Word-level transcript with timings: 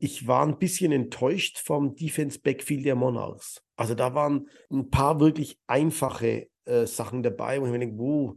Ich 0.00 0.26
war 0.26 0.46
ein 0.46 0.58
bisschen 0.58 0.92
enttäuscht 0.92 1.58
vom 1.58 1.94
Defense 1.94 2.38
Backfield 2.38 2.84
der 2.84 2.94
Monarchs. 2.94 3.62
Also 3.76 3.94
da 3.94 4.14
waren 4.14 4.48
ein 4.70 4.90
paar 4.90 5.20
wirklich 5.20 5.58
einfache 5.66 6.48
äh, 6.64 6.86
Sachen 6.86 7.22
dabei, 7.22 7.60
wo 7.60 7.66
ich 7.66 7.72
mir 7.72 7.78
denke, 7.78 7.98
wow, 7.98 8.34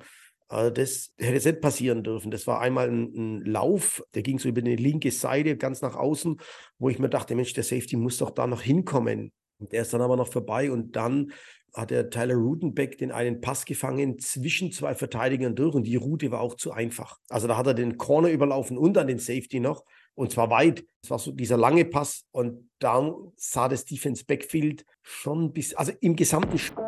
also 0.50 0.72
das 0.72 1.14
hätte 1.18 1.34
jetzt 1.34 1.46
nicht 1.46 1.62
passieren 1.62 2.04
dürfen. 2.04 2.32
Das 2.32 2.48
war 2.48 2.60
einmal 2.60 2.90
ein, 2.90 3.14
ein, 3.16 3.46
Lauf, 3.46 4.04
der 4.16 4.24
ging 4.24 4.40
so 4.40 4.50
über 4.50 4.62
die 4.62 4.76
linke 4.76 5.12
Seite 5.12 5.56
ganz 5.58 5.82
nach 5.82 5.96
außen, 5.96 6.38
wo 6.80 6.90
ich 6.90 6.98
mir 6.98 7.10
dachte, 7.10 7.36
Mensch, 7.36 7.54
der 7.54 7.64
Safety 7.64 7.98
muss 7.98 8.18
doch 8.18 8.32
da 8.32 8.48
noch 8.48 8.62
hinkommen. 8.62 9.32
Der 9.60 9.84
ist 9.84 9.94
dann 9.94 10.02
aber 10.02 10.18
noch 10.18 10.32
vorbei 10.32 10.72
und 10.72 10.96
dann 10.96 11.32
hat 11.76 11.92
der 11.92 12.10
Tyler 12.10 12.36
Rudenbeck 12.36 12.98
den 12.98 13.12
einen 13.12 13.42
Pass 13.42 13.66
gefangen 13.66 14.18
zwischen 14.18 14.72
zwei 14.72 14.96
Verteidigern 14.96 15.56
durch 15.56 15.76
und 15.76 15.84
die 15.84 15.98
Route 15.98 16.32
war 16.32 16.42
auch 16.42 16.56
zu 16.56 16.72
einfach. 16.72 17.18
Also 17.30 17.48
da 17.48 17.56
hat 17.56 17.68
er 17.68 17.76
den 17.76 17.98
Corner 17.98 18.30
überlaufen 18.30 18.78
und 18.78 18.94
dann 18.94 19.08
den 19.08 19.20
Safety 19.20 19.60
noch 19.60 19.86
und 20.16 20.32
zwar 20.32 20.50
weit. 20.50 20.84
Es 21.02 21.10
war 21.10 21.20
so 21.20 21.32
dieser 21.32 21.58
lange 21.58 21.86
Pass 21.86 22.26
und 22.32 22.70
da 22.80 23.14
sah 23.36 23.70
das 23.70 23.86
Defense 23.86 24.26
Backfield 24.26 24.86
schon 25.02 25.54
bis, 25.54 25.74
also 25.74 25.92
im 26.02 26.16
gesamten 26.16 26.58
Spiel. 26.58 26.84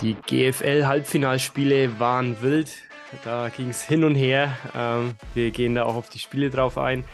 Die 0.00 0.14
GFL-Halbfinalspiele 0.14 2.00
waren 2.00 2.42
wild. 2.42 2.72
Da 3.24 3.50
ging 3.50 3.68
es 3.68 3.82
hin 3.82 4.02
und 4.02 4.14
her. 4.14 4.56
Ähm, 4.74 5.14
wir 5.34 5.50
gehen 5.50 5.74
da 5.74 5.84
auch 5.84 5.94
auf 5.94 6.08
die 6.08 6.18
Spiele 6.18 6.50
drauf 6.50 6.76
ein. 6.78 7.04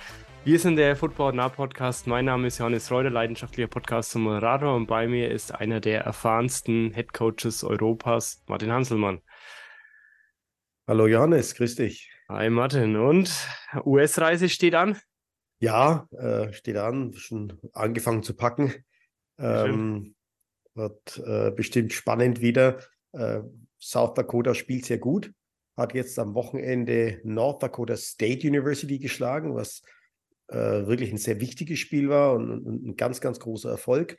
Wir 0.45 0.59
sind 0.59 0.77
der 0.77 0.97
Football 0.97 1.35
Nah 1.35 1.51
Podcast. 1.51 2.07
Mein 2.07 2.25
Name 2.25 2.47
ist 2.47 2.57
Johannes 2.59 2.91
Reuter, 2.91 3.11
leidenschaftlicher 3.11 3.69
Podcast 3.69 4.13
zum 4.13 4.23
Moderator 4.23 4.75
und 4.75 4.87
bei 4.87 5.07
mir 5.07 5.31
ist 5.31 5.55
einer 5.55 5.81
der 5.81 6.03
erfahrensten 6.03 6.95
Head 6.95 7.13
Coaches 7.13 7.63
Europas, 7.63 8.43
Martin 8.47 8.73
Hanselmann. 8.73 9.21
Hallo 10.89 11.07
Johannes, 11.07 11.55
grüß 11.55 11.75
dich. 11.75 12.11
Hi 12.31 12.49
Martin. 12.49 12.97
Und 12.97 13.31
US-Reise 13.85 14.49
steht 14.49 14.75
an? 14.75 14.99
Ja, 15.61 16.09
äh, 16.13 16.51
steht 16.55 16.79
an. 16.79 17.13
Schon 17.13 17.61
angefangen 17.75 18.23
zu 18.23 18.35
packen. 18.35 18.73
Ähm, 19.39 20.15
wird 20.73 21.23
äh, 21.27 21.51
bestimmt 21.51 21.93
spannend 21.93 22.41
wieder. 22.41 22.79
Äh, 23.13 23.41
South 23.79 24.15
Dakota 24.15 24.55
spielt 24.55 24.87
sehr 24.87 24.97
gut. 24.97 25.31
Hat 25.77 25.93
jetzt 25.93 26.19
am 26.19 26.35
Wochenende 26.35 27.21
North 27.23 27.63
Dakota 27.63 27.95
State 27.95 28.49
University 28.49 28.99
geschlagen, 28.99 29.55
was 29.55 29.83
äh, 30.47 30.57
wirklich 30.57 31.13
ein 31.13 31.19
sehr 31.19 31.39
wichtiges 31.39 31.81
Spiel 31.81 32.09
war 32.09 32.33
und, 32.33 32.65
und 32.65 32.87
ein 32.87 32.97
ganz, 32.97 33.21
ganz 33.21 33.39
großer 33.39 33.73
Erfolg. 33.73 34.19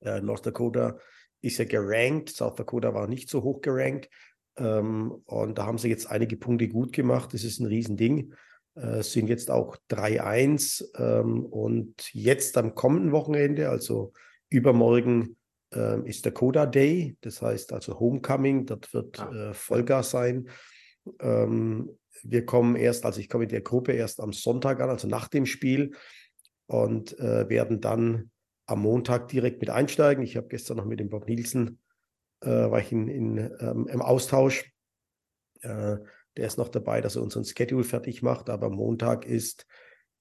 Äh, 0.00 0.20
North 0.20 0.46
Dakota 0.46 0.96
ist 1.40 1.58
ja 1.58 1.64
gerankt, 1.64 2.28
South 2.28 2.54
Dakota 2.54 2.94
war 2.94 3.08
nicht 3.08 3.28
so 3.28 3.42
hoch 3.42 3.62
gerankt. 3.62 4.08
Ähm, 4.56 5.12
und 5.24 5.58
da 5.58 5.66
haben 5.66 5.78
sie 5.78 5.88
jetzt 5.88 6.10
einige 6.10 6.36
Punkte 6.36 6.68
gut 6.68 6.92
gemacht. 6.92 7.32
Das 7.32 7.44
ist 7.44 7.60
ein 7.60 7.66
Riesending. 7.66 8.34
Äh, 8.74 9.02
sind 9.02 9.28
jetzt 9.28 9.50
auch 9.50 9.76
3-1. 9.90 10.84
Ähm, 10.96 11.44
und 11.44 12.12
jetzt 12.14 12.56
am 12.56 12.74
kommenden 12.74 13.12
Wochenende, 13.12 13.68
also 13.68 14.12
übermorgen, 14.48 15.36
ähm, 15.72 16.06
ist 16.06 16.26
Dakota 16.26 16.66
Day. 16.66 17.16
Das 17.20 17.42
heißt 17.42 17.72
also 17.72 17.98
Homecoming. 17.98 18.66
Dort 18.66 18.92
wird 18.94 19.20
ah. 19.20 19.50
äh, 19.50 19.54
Vollgas 19.54 20.10
sein. 20.10 20.48
Ähm, 21.20 21.90
wir 22.22 22.46
kommen 22.46 22.76
erst, 22.76 23.04
also 23.04 23.20
ich 23.20 23.28
komme 23.28 23.44
in 23.44 23.50
der 23.50 23.62
Gruppe 23.62 23.92
erst 23.92 24.20
am 24.20 24.32
Sonntag 24.32 24.80
an, 24.80 24.90
also 24.90 25.08
nach 25.08 25.28
dem 25.28 25.46
Spiel 25.46 25.92
und 26.66 27.18
äh, 27.18 27.48
werden 27.48 27.80
dann 27.80 28.30
am 28.66 28.80
Montag 28.80 29.28
direkt 29.28 29.60
mit 29.60 29.70
einsteigen. 29.70 30.22
Ich 30.22 30.36
habe 30.36 30.48
gestern 30.48 30.76
noch 30.76 30.84
mit 30.84 31.00
dem 31.00 31.08
Bob 31.08 31.28
Nielsen, 31.28 31.78
äh, 32.42 32.70
war 32.70 32.80
ich 32.80 32.92
in, 32.92 33.08
in 33.08 33.38
ähm, 33.60 33.88
im 33.88 34.02
Austausch. 34.02 34.70
Äh, 35.62 35.96
der 36.36 36.46
ist 36.46 36.58
noch 36.58 36.68
dabei, 36.68 37.00
dass 37.00 37.16
er 37.16 37.22
unseren 37.22 37.44
Schedule 37.44 37.84
fertig 37.84 38.22
macht, 38.22 38.48
aber 38.48 38.70
Montag 38.70 39.26
ist 39.26 39.66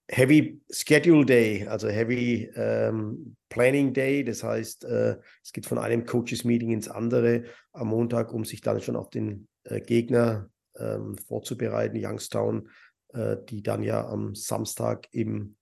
Heavy 0.09 0.61
Schedule 0.69 1.25
Day, 1.25 1.65
also 1.67 1.87
Heavy 1.87 2.51
ähm, 2.55 3.37
Planning 3.47 3.93
Day. 3.93 4.23
Das 4.25 4.43
heißt, 4.43 4.83
äh, 4.83 5.17
es 5.41 5.53
geht 5.53 5.65
von 5.65 5.77
einem 5.77 6.05
Coaches 6.05 6.43
Meeting 6.43 6.71
ins 6.71 6.89
andere 6.89 7.45
am 7.71 7.87
Montag, 7.87 8.33
um 8.33 8.43
sich 8.43 8.59
dann 8.61 8.81
schon 8.81 8.97
auf 8.97 9.09
den 9.09 9.47
äh, 9.63 9.79
Gegner 9.79 10.49
ähm, 10.77 11.17
vorzubereiten, 11.17 11.97
Youngstown, 12.03 12.69
äh, 13.13 13.37
die 13.49 13.63
dann 13.63 13.83
ja 13.83 14.05
am 14.05 14.35
Samstag 14.35 15.07
im 15.11 15.55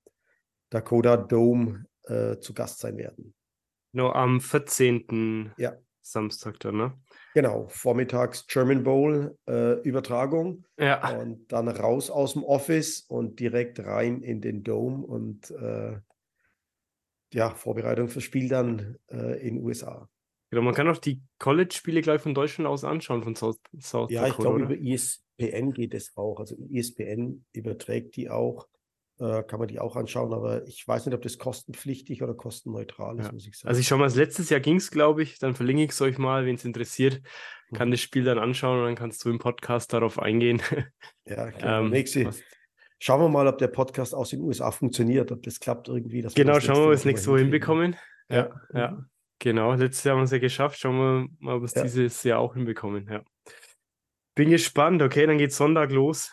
Dakota 0.71 1.17
Dome 1.17 1.85
äh, 2.03 2.39
zu 2.39 2.53
Gast 2.53 2.79
sein 2.79 2.97
werden. 2.97 3.35
Nur 3.91 4.15
am 4.15 4.41
14. 4.41 5.53
Ja. 5.57 5.77
Samstag 6.11 6.59
dann, 6.59 6.77
ne? 6.77 6.93
Genau, 7.33 7.67
vormittags 7.69 8.47
German 8.47 8.83
Bowl 8.83 9.37
äh, 9.47 9.79
Übertragung 9.81 10.65
ja. 10.77 11.19
und 11.19 11.51
dann 11.51 11.67
raus 11.67 12.09
aus 12.09 12.33
dem 12.33 12.43
Office 12.43 13.01
und 13.01 13.39
direkt 13.39 13.79
rein 13.79 14.21
in 14.21 14.41
den 14.41 14.63
Dome 14.63 15.05
und 15.05 15.51
äh, 15.51 15.97
ja, 17.33 17.51
Vorbereitung 17.51 18.07
fürs 18.07 18.23
Spiel 18.23 18.49
dann 18.49 18.97
äh, 19.11 19.47
in 19.47 19.63
USA. 19.63 20.09
Genau, 20.49 20.63
man 20.63 20.73
kann 20.73 20.87
auch 20.87 20.97
die 20.97 21.21
College-Spiele 21.37 22.01
gleich 22.01 22.21
von 22.21 22.33
Deutschland 22.33 22.67
aus 22.67 22.83
anschauen, 22.83 23.23
von 23.23 23.35
South, 23.35 23.59
South 23.79 24.09
Ja, 24.09 24.23
Dakota, 24.23 24.49
ich 24.49 24.57
glaube, 24.57 24.73
über 24.73 24.83
ESPN 24.83 25.73
geht 25.73 25.93
es 25.93 26.17
auch. 26.17 26.39
Also 26.39 26.55
ESPN 26.71 27.45
überträgt 27.53 28.15
die 28.15 28.29
auch. 28.29 28.67
Äh, 29.19 29.43
kann 29.43 29.59
man 29.59 29.67
die 29.67 29.79
auch 29.79 29.97
anschauen, 29.97 30.33
aber 30.33 30.65
ich 30.65 30.87
weiß 30.87 31.05
nicht, 31.05 31.13
ob 31.13 31.21
das 31.21 31.37
kostenpflichtig 31.37 32.23
oder 32.23 32.33
kostenneutral 32.33 33.19
ist, 33.19 33.25
ja. 33.25 33.31
muss 33.33 33.45
ich 33.45 33.57
sagen. 33.57 33.67
Also 33.67 33.81
ich 33.81 33.87
schaue 33.87 33.99
mal, 33.99 34.09
letztes 34.09 34.49
Jahr 34.49 34.61
ging 34.61 34.77
es, 34.77 34.91
glaube 34.91 35.23
ich, 35.23 35.39
dann 35.39 35.55
verlinke 35.55 35.83
ich 35.83 35.91
es 35.91 36.01
euch 36.01 36.17
mal, 36.17 36.45
wenn 36.45 36.55
es 36.55 36.63
interessiert, 36.63 37.21
kann 37.73 37.89
mhm. 37.89 37.91
das 37.91 37.99
Spiel 37.99 38.23
dann 38.23 38.39
anschauen 38.39 38.79
und 38.79 38.85
dann 38.85 38.95
kannst 38.95 39.25
du 39.25 39.29
im 39.29 39.37
Podcast 39.37 39.91
darauf 39.91 40.19
eingehen. 40.19 40.61
Ja, 41.25 41.51
genau. 41.51 41.81
Ähm, 41.81 41.89
Nächste. 41.91 42.31
Schauen 42.97 43.21
wir 43.21 43.29
mal, 43.29 43.45
ob 43.45 43.59
der 43.59 43.67
Podcast 43.67 44.15
aus 44.15 44.31
den 44.31 44.41
USA 44.41 44.71
funktioniert, 44.71 45.31
ob 45.31 45.43
das 45.43 45.59
klappt 45.59 45.87
irgendwie. 45.87 46.23
genau, 46.33 46.59
schauen 46.59 46.77
wir, 46.77 46.83
ob 46.85 46.89
wir 46.89 46.95
es 46.95 47.05
nächste 47.05 47.29
Woche 47.29 47.41
hinbekommen. 47.41 47.95
Ja, 48.29 48.49
ja. 48.73 48.91
Mhm. 48.91 49.05
Genau, 49.37 49.73
letztes 49.75 50.05
Jahr 50.05 50.15
haben 50.15 50.21
wir 50.21 50.25
es 50.25 50.31
ja 50.31 50.39
geschafft. 50.39 50.79
Schauen 50.79 50.97
wir 50.97 51.27
mal, 51.37 51.55
ob 51.57 51.61
wir 51.61 51.65
es 51.65 51.75
ja. 51.75 51.83
dieses 51.83 52.23
Jahr 52.23 52.39
auch 52.39 52.55
hinbekommen. 52.55 53.07
Ja. 53.07 53.21
Bin 54.33 54.49
gespannt. 54.49 55.03
Okay, 55.03 55.27
dann 55.27 55.37
geht 55.37 55.53
Sonntag 55.53 55.91
los 55.91 56.31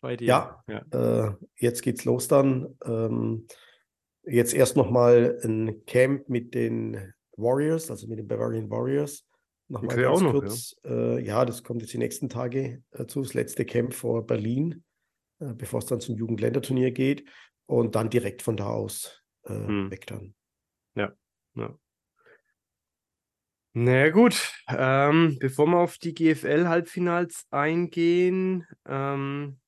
bei 0.00 0.16
dir. 0.16 0.26
Ja, 0.26 0.64
ja. 0.68 1.28
Äh, 1.28 1.34
jetzt 1.56 1.82
geht's 1.82 2.04
los 2.04 2.28
dann. 2.28 2.76
Ähm, 2.84 3.46
jetzt 4.24 4.54
erst 4.54 4.76
nochmal 4.76 5.38
ein 5.44 5.84
Camp 5.86 6.28
mit 6.28 6.54
den 6.54 7.12
Warriors, 7.36 7.90
also 7.90 8.06
mit 8.08 8.18
den 8.18 8.28
Bavarian 8.28 8.70
Warriors. 8.70 9.24
Nochmal 9.68 9.92
okay, 9.92 10.02
ganz 10.02 10.16
auch 10.16 10.22
noch, 10.22 10.32
kurz. 10.32 10.76
Ja. 10.84 10.90
Äh, 10.90 11.24
ja. 11.24 11.44
das 11.44 11.62
kommt 11.62 11.82
jetzt 11.82 11.92
die 11.92 11.98
nächsten 11.98 12.28
Tage 12.28 12.82
dazu. 12.90 13.22
Das 13.22 13.34
letzte 13.34 13.64
Camp 13.64 13.92
vor 13.92 14.26
Berlin, 14.26 14.84
äh, 15.40 15.52
bevor 15.54 15.80
es 15.80 15.86
dann 15.86 16.00
zum 16.00 16.16
Jugendländerturnier 16.16 16.90
geht. 16.90 17.28
Und 17.66 17.94
dann 17.94 18.08
direkt 18.08 18.40
von 18.40 18.56
da 18.56 18.68
aus 18.68 19.22
äh, 19.44 19.52
hm. 19.52 19.90
weg 19.90 20.06
dann. 20.06 20.34
Ja, 20.94 21.12
ja. 21.54 21.78
Na 23.74 23.92
naja, 23.92 24.10
gut, 24.10 24.52
ähm, 24.68 25.36
bevor 25.38 25.66
wir 25.66 25.78
auf 25.78 25.98
die 25.98 26.14
GFL-Halbfinals 26.14 27.46
eingehen, 27.50 28.66
ähm, 28.86 29.60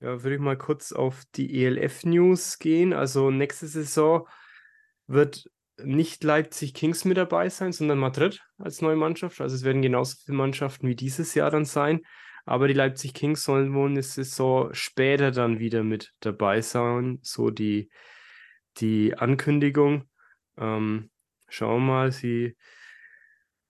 ja, 0.00 0.22
würde 0.22 0.34
ich 0.36 0.40
mal 0.40 0.56
kurz 0.56 0.92
auf 0.92 1.24
die 1.34 1.64
ELF-News 1.64 2.58
gehen. 2.58 2.92
Also 2.92 3.30
nächste 3.30 3.66
Saison 3.66 4.26
wird 5.06 5.50
nicht 5.76 6.24
Leipzig 6.24 6.74
Kings 6.74 7.04
mit 7.04 7.16
dabei 7.16 7.48
sein, 7.48 7.72
sondern 7.72 7.98
Madrid 7.98 8.42
als 8.58 8.82
neue 8.82 8.96
Mannschaft. 8.96 9.40
Also 9.40 9.54
es 9.54 9.64
werden 9.64 9.82
genauso 9.82 10.16
viele 10.24 10.36
Mannschaften 10.36 10.88
wie 10.88 10.96
dieses 10.96 11.34
Jahr 11.34 11.50
dann 11.50 11.64
sein. 11.64 12.00
Aber 12.46 12.68
die 12.68 12.74
Leipzig 12.74 13.14
Kings 13.14 13.44
sollen 13.44 13.74
wohl 13.74 13.90
eine 13.90 14.02
Saison 14.02 14.72
später 14.72 15.30
dann 15.30 15.58
wieder 15.58 15.82
mit 15.82 16.12
dabei 16.20 16.62
sein. 16.62 17.18
So 17.22 17.50
die, 17.50 17.90
die 18.78 19.14
Ankündigung. 19.16 20.08
Ähm, 20.56 21.10
schauen 21.48 21.82
wir 21.82 21.92
mal, 21.92 22.12
sie 22.12 22.56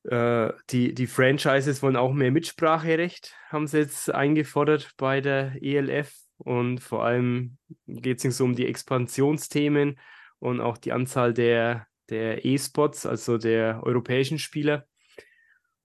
äh, 0.04 0.52
die, 0.70 0.94
die 0.94 1.06
Franchises 1.06 1.82
wollen 1.82 1.96
auch 1.96 2.12
mehr 2.12 2.30
Mitspracherecht, 2.30 3.36
haben 3.48 3.66
sie 3.66 3.78
jetzt 3.78 4.12
eingefordert 4.12 4.92
bei 4.96 5.20
der 5.20 5.56
ELF. 5.62 6.14
Und 6.38 6.80
vor 6.80 7.04
allem 7.04 7.58
geht 7.86 8.24
es 8.24 8.36
so 8.38 8.44
um 8.44 8.54
die 8.54 8.66
Expansionsthemen 8.66 9.98
und 10.38 10.60
auch 10.60 10.78
die 10.78 10.92
Anzahl 10.92 11.34
der, 11.34 11.86
der 12.08 12.44
E-Spots, 12.44 13.04
also 13.04 13.36
der 13.36 13.82
europäischen 13.84 14.38
Spieler. 14.38 14.86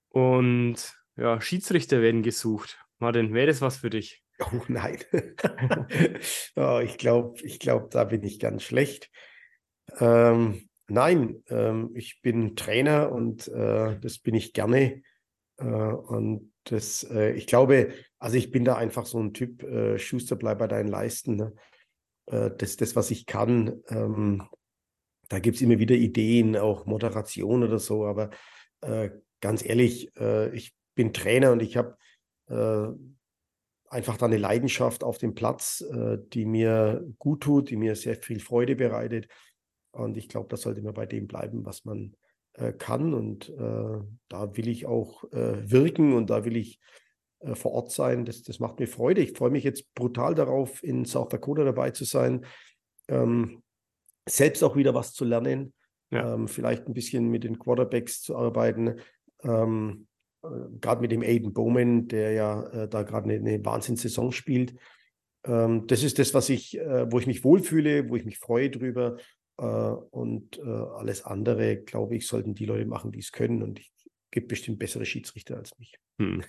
Und 0.07 0.95
ja, 1.17 1.41
Schiedsrichter 1.41 2.01
werden 2.01 2.23
gesucht. 2.23 2.79
Martin, 2.99 3.33
wäre 3.33 3.47
das 3.47 3.61
was 3.61 3.77
für 3.77 3.89
dich? 3.89 4.23
Oh 4.39 4.61
nein. 4.67 4.99
oh, 6.55 6.79
ich 6.83 6.97
glaube, 6.97 7.39
ich 7.41 7.59
glaub, 7.59 7.91
da 7.91 8.05
bin 8.05 8.23
ich 8.23 8.39
ganz 8.39 8.63
schlecht. 8.63 9.09
Ähm, 9.99 10.69
Nein, 10.87 11.43
ähm, 11.49 11.91
ich 11.95 12.21
bin 12.21 12.55
Trainer 12.55 13.11
und 13.11 13.47
äh, 13.47 13.99
das 13.99 14.19
bin 14.19 14.35
ich 14.35 14.53
gerne. 14.53 15.01
Äh, 15.57 15.65
und 15.65 16.51
das, 16.65 17.03
äh, 17.03 17.31
ich 17.31 17.47
glaube, 17.47 17.93
also 18.19 18.37
ich 18.37 18.51
bin 18.51 18.65
da 18.65 18.75
einfach 18.75 19.05
so 19.05 19.19
ein 19.19 19.33
Typ, 19.33 19.63
äh, 19.63 19.97
Schuster, 19.97 20.35
bleib 20.35 20.59
bei 20.59 20.67
deinen 20.67 20.87
Leisten. 20.87 21.35
Ne? 21.35 21.53
Äh, 22.27 22.51
das, 22.57 22.77
das, 22.77 22.95
was 22.95 23.11
ich 23.11 23.25
kann, 23.25 23.81
ähm, 23.89 24.43
da 25.29 25.39
gibt 25.39 25.55
es 25.55 25.61
immer 25.61 25.79
wieder 25.79 25.95
Ideen, 25.95 26.55
auch 26.55 26.85
Moderation 26.85 27.63
oder 27.63 27.79
so, 27.79 28.05
aber 28.05 28.29
äh, 28.81 29.09
ganz 29.41 29.65
ehrlich, 29.65 30.11
ich 30.53 30.75
bin 30.95 31.13
Trainer 31.13 31.51
und 31.51 31.61
ich 31.61 31.77
habe 31.77 31.97
einfach 33.89 34.17
da 34.17 34.25
eine 34.25 34.37
Leidenschaft 34.37 35.03
auf 35.03 35.17
dem 35.17 35.35
Platz, 35.35 35.83
die 36.33 36.45
mir 36.45 37.05
gut 37.19 37.41
tut, 37.41 37.69
die 37.69 37.75
mir 37.75 37.95
sehr 37.95 38.15
viel 38.15 38.39
Freude 38.39 38.75
bereitet. 38.75 39.27
Und 39.95 40.17
ich 40.17 40.29
glaube, 40.29 40.47
da 40.49 40.57
sollte 40.57 40.81
man 40.81 40.93
bei 40.93 41.05
dem 41.05 41.27
bleiben, 41.27 41.65
was 41.65 41.85
man 41.85 42.15
äh, 42.53 42.73
kann. 42.73 43.13
Und 43.13 43.49
äh, 43.49 43.99
da 44.27 44.57
will 44.57 44.67
ich 44.67 44.85
auch 44.85 45.23
äh, 45.31 45.69
wirken 45.69 46.13
und 46.13 46.29
da 46.29 46.45
will 46.45 46.57
ich 46.57 46.79
äh, 47.39 47.55
vor 47.55 47.73
Ort 47.73 47.91
sein. 47.91 48.25
Das, 48.25 48.43
das 48.43 48.59
macht 48.59 48.79
mir 48.79 48.87
Freude. 48.87 49.21
Ich 49.21 49.37
freue 49.37 49.51
mich 49.51 49.63
jetzt 49.63 49.93
brutal 49.93 50.35
darauf, 50.35 50.83
in 50.83 51.05
South 51.05 51.29
Dakota 51.29 51.63
dabei 51.63 51.91
zu 51.91 52.03
sein, 52.05 52.45
ähm, 53.07 53.61
selbst 54.27 54.63
auch 54.63 54.75
wieder 54.75 54.93
was 54.93 55.13
zu 55.13 55.25
lernen, 55.25 55.73
ja. 56.11 56.33
ähm, 56.33 56.47
vielleicht 56.47 56.87
ein 56.87 56.93
bisschen 56.93 57.29
mit 57.29 57.43
den 57.43 57.59
Quarterbacks 57.59 58.21
zu 58.21 58.35
arbeiten. 58.35 58.99
Ähm, 59.43 60.07
äh, 60.43 60.47
gerade 60.81 61.01
mit 61.01 61.11
dem 61.11 61.21
Aiden 61.21 61.53
Bowman, 61.53 62.07
der 62.07 62.31
ja 62.31 62.63
äh, 62.69 62.87
da 62.87 63.03
gerade 63.03 63.29
eine, 63.29 63.35
eine 63.35 63.63
Wahnsinnssaison 63.63 64.31
spielt. 64.31 64.75
Ähm, 65.43 65.85
das 65.87 66.03
ist 66.03 66.17
das, 66.17 66.33
was 66.33 66.49
ich, 66.49 66.79
wo 66.79 67.19
ich 67.19 67.27
mich 67.27 67.43
wohlfühle, 67.43 68.09
wo 68.09 68.15
ich 68.15 68.25
mich 68.25 68.39
freue 68.39 68.69
drüber. 68.69 69.17
Äh, 69.57 69.63
und 69.65 70.57
äh, 70.59 70.61
alles 70.61 71.23
andere, 71.23 71.77
glaube 71.77 72.15
ich, 72.15 72.27
sollten 72.27 72.55
die 72.55 72.65
Leute 72.65 72.85
machen, 72.85 73.11
die 73.11 73.19
es 73.19 73.31
können. 73.31 73.63
Und 73.63 73.79
es 73.79 73.91
gibt 74.31 74.47
bestimmt 74.47 74.79
bessere 74.79 75.05
Schiedsrichter 75.05 75.57
als 75.57 75.77
mich. 75.77 75.97
Hm. 76.19 76.43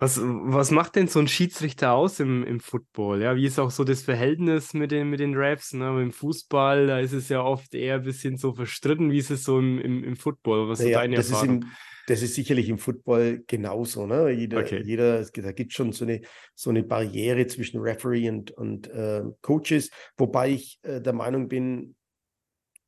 Was, 0.00 0.20
was 0.22 0.70
macht 0.70 0.94
denn 0.94 1.08
so 1.08 1.18
ein 1.18 1.26
Schiedsrichter 1.26 1.92
aus 1.92 2.20
im, 2.20 2.44
im 2.44 2.60
Football? 2.60 3.20
Ja, 3.20 3.34
wie 3.34 3.46
ist 3.46 3.58
auch 3.58 3.72
so 3.72 3.82
das 3.82 4.02
Verhältnis 4.02 4.72
mit 4.72 4.92
den, 4.92 5.10
mit 5.10 5.18
den 5.18 5.34
Refs? 5.34 5.72
Ne? 5.72 6.00
Im 6.00 6.12
Fußball, 6.12 6.86
da 6.86 7.00
ist 7.00 7.12
es 7.12 7.28
ja 7.28 7.42
oft 7.42 7.74
eher 7.74 7.96
ein 7.96 8.04
bisschen 8.04 8.36
so 8.36 8.54
verstritten. 8.54 9.10
Wie 9.10 9.18
ist 9.18 9.30
es 9.30 9.42
so 9.42 9.58
im, 9.58 9.80
im, 9.80 10.04
im 10.04 10.16
Football? 10.16 10.68
Was 10.68 10.78
ist 10.78 10.84
naja, 10.84 11.00
deine 11.00 11.16
das 11.16 11.30
Erfahrung? 11.30 11.62
Ist 11.62 11.64
im, 11.64 11.72
das 12.06 12.22
ist 12.22 12.36
sicherlich 12.36 12.68
im 12.68 12.78
Football 12.78 13.42
genauso. 13.48 14.06
Ne? 14.06 14.30
Jeder, 14.30 14.60
okay. 14.60 14.82
jeder, 14.84 15.24
da 15.24 15.52
gibt 15.52 15.72
es 15.72 15.76
schon 15.76 15.90
so 15.92 16.04
eine, 16.04 16.20
so 16.54 16.70
eine 16.70 16.84
Barriere 16.84 17.48
zwischen 17.48 17.80
Referee 17.80 18.30
und, 18.30 18.52
und 18.52 18.88
äh, 18.88 19.22
Coaches, 19.42 19.90
wobei 20.16 20.50
ich 20.50 20.78
äh, 20.82 21.00
der 21.00 21.12
Meinung 21.12 21.48
bin, 21.48 21.96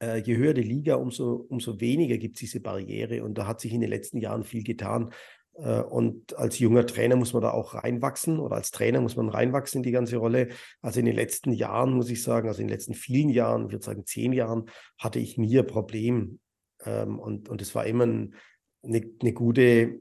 äh, 0.01 0.19
je 0.19 0.37
höher 0.37 0.55
die 0.55 0.63
Liga, 0.63 0.97
umso, 0.97 1.47
umso 1.49 1.81
weniger 1.81 2.19
gibt 2.19 2.37
es 2.37 2.41
diese 2.41 2.61
Barriere. 2.61 3.23
Und 3.23 3.39
da 3.39 3.47
hat 3.47 3.61
sich 3.61 3.73
in 3.73 3.81
den 3.81 3.91
letzten 3.91 4.19
Jahren 4.19 4.45
viel 4.45 4.65
getan. 4.65 5.13
Äh, 5.55 5.81
und 5.81 6.37
als 6.37 6.59
junger 6.59 6.87
Trainer 6.87 7.17
muss 7.17 7.33
man 7.33 7.43
da 7.43 7.51
auch 7.51 7.75
reinwachsen 7.75 8.39
oder 8.39 8.57
als 8.57 8.71
Trainer 8.71 9.01
muss 9.01 9.17
man 9.17 9.29
reinwachsen 9.29 9.79
in 9.79 9.83
die 9.83 9.91
ganze 9.91 10.17
Rolle. 10.17 10.49
Also 10.81 11.01
in 11.01 11.07
den 11.07 11.17
letzten 11.17 11.53
Jahren, 11.53 11.93
muss 11.93 12.11
ich 12.11 12.23
sagen, 12.23 12.49
also 12.49 12.61
in 12.61 12.69
den 12.69 12.75
letzten 12.75 12.95
vielen 12.95 13.29
Jahren, 13.29 13.67
ich 13.67 13.73
würde 13.73 13.85
sagen 13.85 14.07
zehn 14.07 14.33
Jahren, 14.33 14.67
hatte 14.99 15.19
ich 15.19 15.39
nie 15.39 15.59
ein 15.59 15.67
Problem. 15.67 16.41
Ähm, 16.85 17.19
und, 17.19 17.49
und 17.49 17.63
es 17.63 17.75
war 17.75 17.87
immer 17.87 18.07
ein, 18.07 18.35
eine, 18.83 19.03
eine 19.21 19.33
gute, 19.33 20.01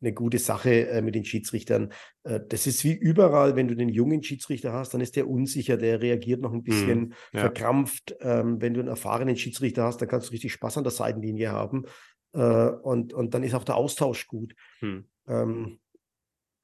eine 0.00 0.12
gute 0.12 0.38
Sache 0.38 0.88
äh, 0.88 1.02
mit 1.02 1.14
den 1.14 1.24
Schiedsrichtern. 1.24 1.92
Äh, 2.24 2.40
das 2.48 2.66
ist 2.66 2.84
wie 2.84 2.92
überall, 2.92 3.56
wenn 3.56 3.68
du 3.68 3.74
den 3.74 3.88
jungen 3.88 4.22
Schiedsrichter 4.22 4.72
hast, 4.72 4.94
dann 4.94 5.00
ist 5.00 5.16
der 5.16 5.28
unsicher, 5.28 5.76
der 5.76 6.00
reagiert 6.02 6.40
noch 6.40 6.52
ein 6.52 6.62
bisschen 6.62 7.00
mm, 7.00 7.12
ja. 7.32 7.40
verkrampft. 7.40 8.16
Ähm, 8.20 8.60
wenn 8.60 8.74
du 8.74 8.80
einen 8.80 8.88
erfahrenen 8.88 9.36
Schiedsrichter 9.36 9.84
hast, 9.84 10.00
dann 10.00 10.08
kannst 10.08 10.28
du 10.28 10.32
richtig 10.32 10.52
Spaß 10.52 10.78
an 10.78 10.84
der 10.84 10.92
Seitenlinie 10.92 11.50
haben. 11.50 11.84
Äh, 12.32 12.68
und, 12.68 13.12
und 13.14 13.34
dann 13.34 13.42
ist 13.42 13.54
auch 13.54 13.64
der 13.64 13.76
Austausch 13.76 14.26
gut. 14.26 14.54
Mm. 14.80 14.98
Ähm, 15.28 15.78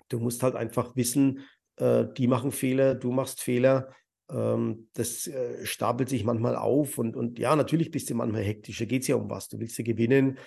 du 0.09 0.21
musst 0.21 0.43
halt 0.43 0.55
einfach 0.55 0.95
wissen, 0.95 1.41
äh, 1.77 2.05
die 2.17 2.27
machen 2.27 2.53
Fehler, 2.53 2.95
du 2.95 3.13
machst 3.13 3.41
Fehler. 3.41 3.95
Ähm, 4.31 4.89
das 4.93 5.27
äh, 5.27 5.65
stapelt 5.65 6.09
sich 6.09 6.25
manchmal 6.25 6.57
auf 6.57 6.99
und, 6.99 7.17
und 7.17 7.39
ja, 7.39 7.57
natürlich 7.57 7.91
bist 7.91 8.11
du 8.11 8.15
manchmal 8.15 8.43
hektisch. 8.43 8.79
Da 8.79 8.85
geht 8.85 9.03
es 9.03 9.09
ja 9.09 9.17
um 9.17 9.31
was. 9.31 9.49
Du 9.49 9.59
willst 9.59 9.79
ja 9.79 9.85
gewinnen 9.85 10.39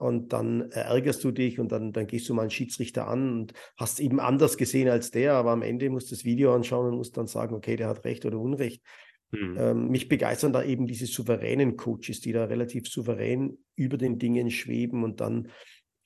und 0.00 0.32
dann 0.32 0.70
ärgerst 0.70 1.22
du 1.22 1.30
dich 1.30 1.60
und 1.60 1.72
dann, 1.72 1.92
dann 1.92 2.06
gehst 2.06 2.26
du 2.28 2.34
mal 2.34 2.42
einen 2.42 2.50
Schiedsrichter 2.50 3.06
an 3.06 3.32
und 3.32 3.52
hast 3.76 4.00
eben 4.00 4.18
anders 4.18 4.56
gesehen 4.56 4.88
als 4.88 5.10
der, 5.10 5.34
aber 5.34 5.50
am 5.50 5.60
Ende 5.60 5.90
musst 5.90 6.10
du 6.10 6.14
das 6.14 6.24
Video 6.24 6.54
anschauen 6.54 6.88
und 6.88 6.96
musst 6.96 7.18
dann 7.18 7.26
sagen, 7.26 7.54
okay, 7.54 7.76
der 7.76 7.88
hat 7.88 8.04
Recht 8.06 8.24
oder 8.24 8.38
Unrecht. 8.38 8.82
Mhm. 9.30 9.56
Ähm, 9.58 9.88
mich 9.88 10.08
begeistern 10.08 10.54
da 10.54 10.62
eben 10.62 10.86
diese 10.86 11.04
souveränen 11.04 11.76
Coaches, 11.76 12.22
die 12.22 12.32
da 12.32 12.46
relativ 12.46 12.88
souverän 12.88 13.58
über 13.76 13.98
den 13.98 14.18
Dingen 14.18 14.50
schweben 14.50 15.04
und 15.04 15.20
dann 15.20 15.48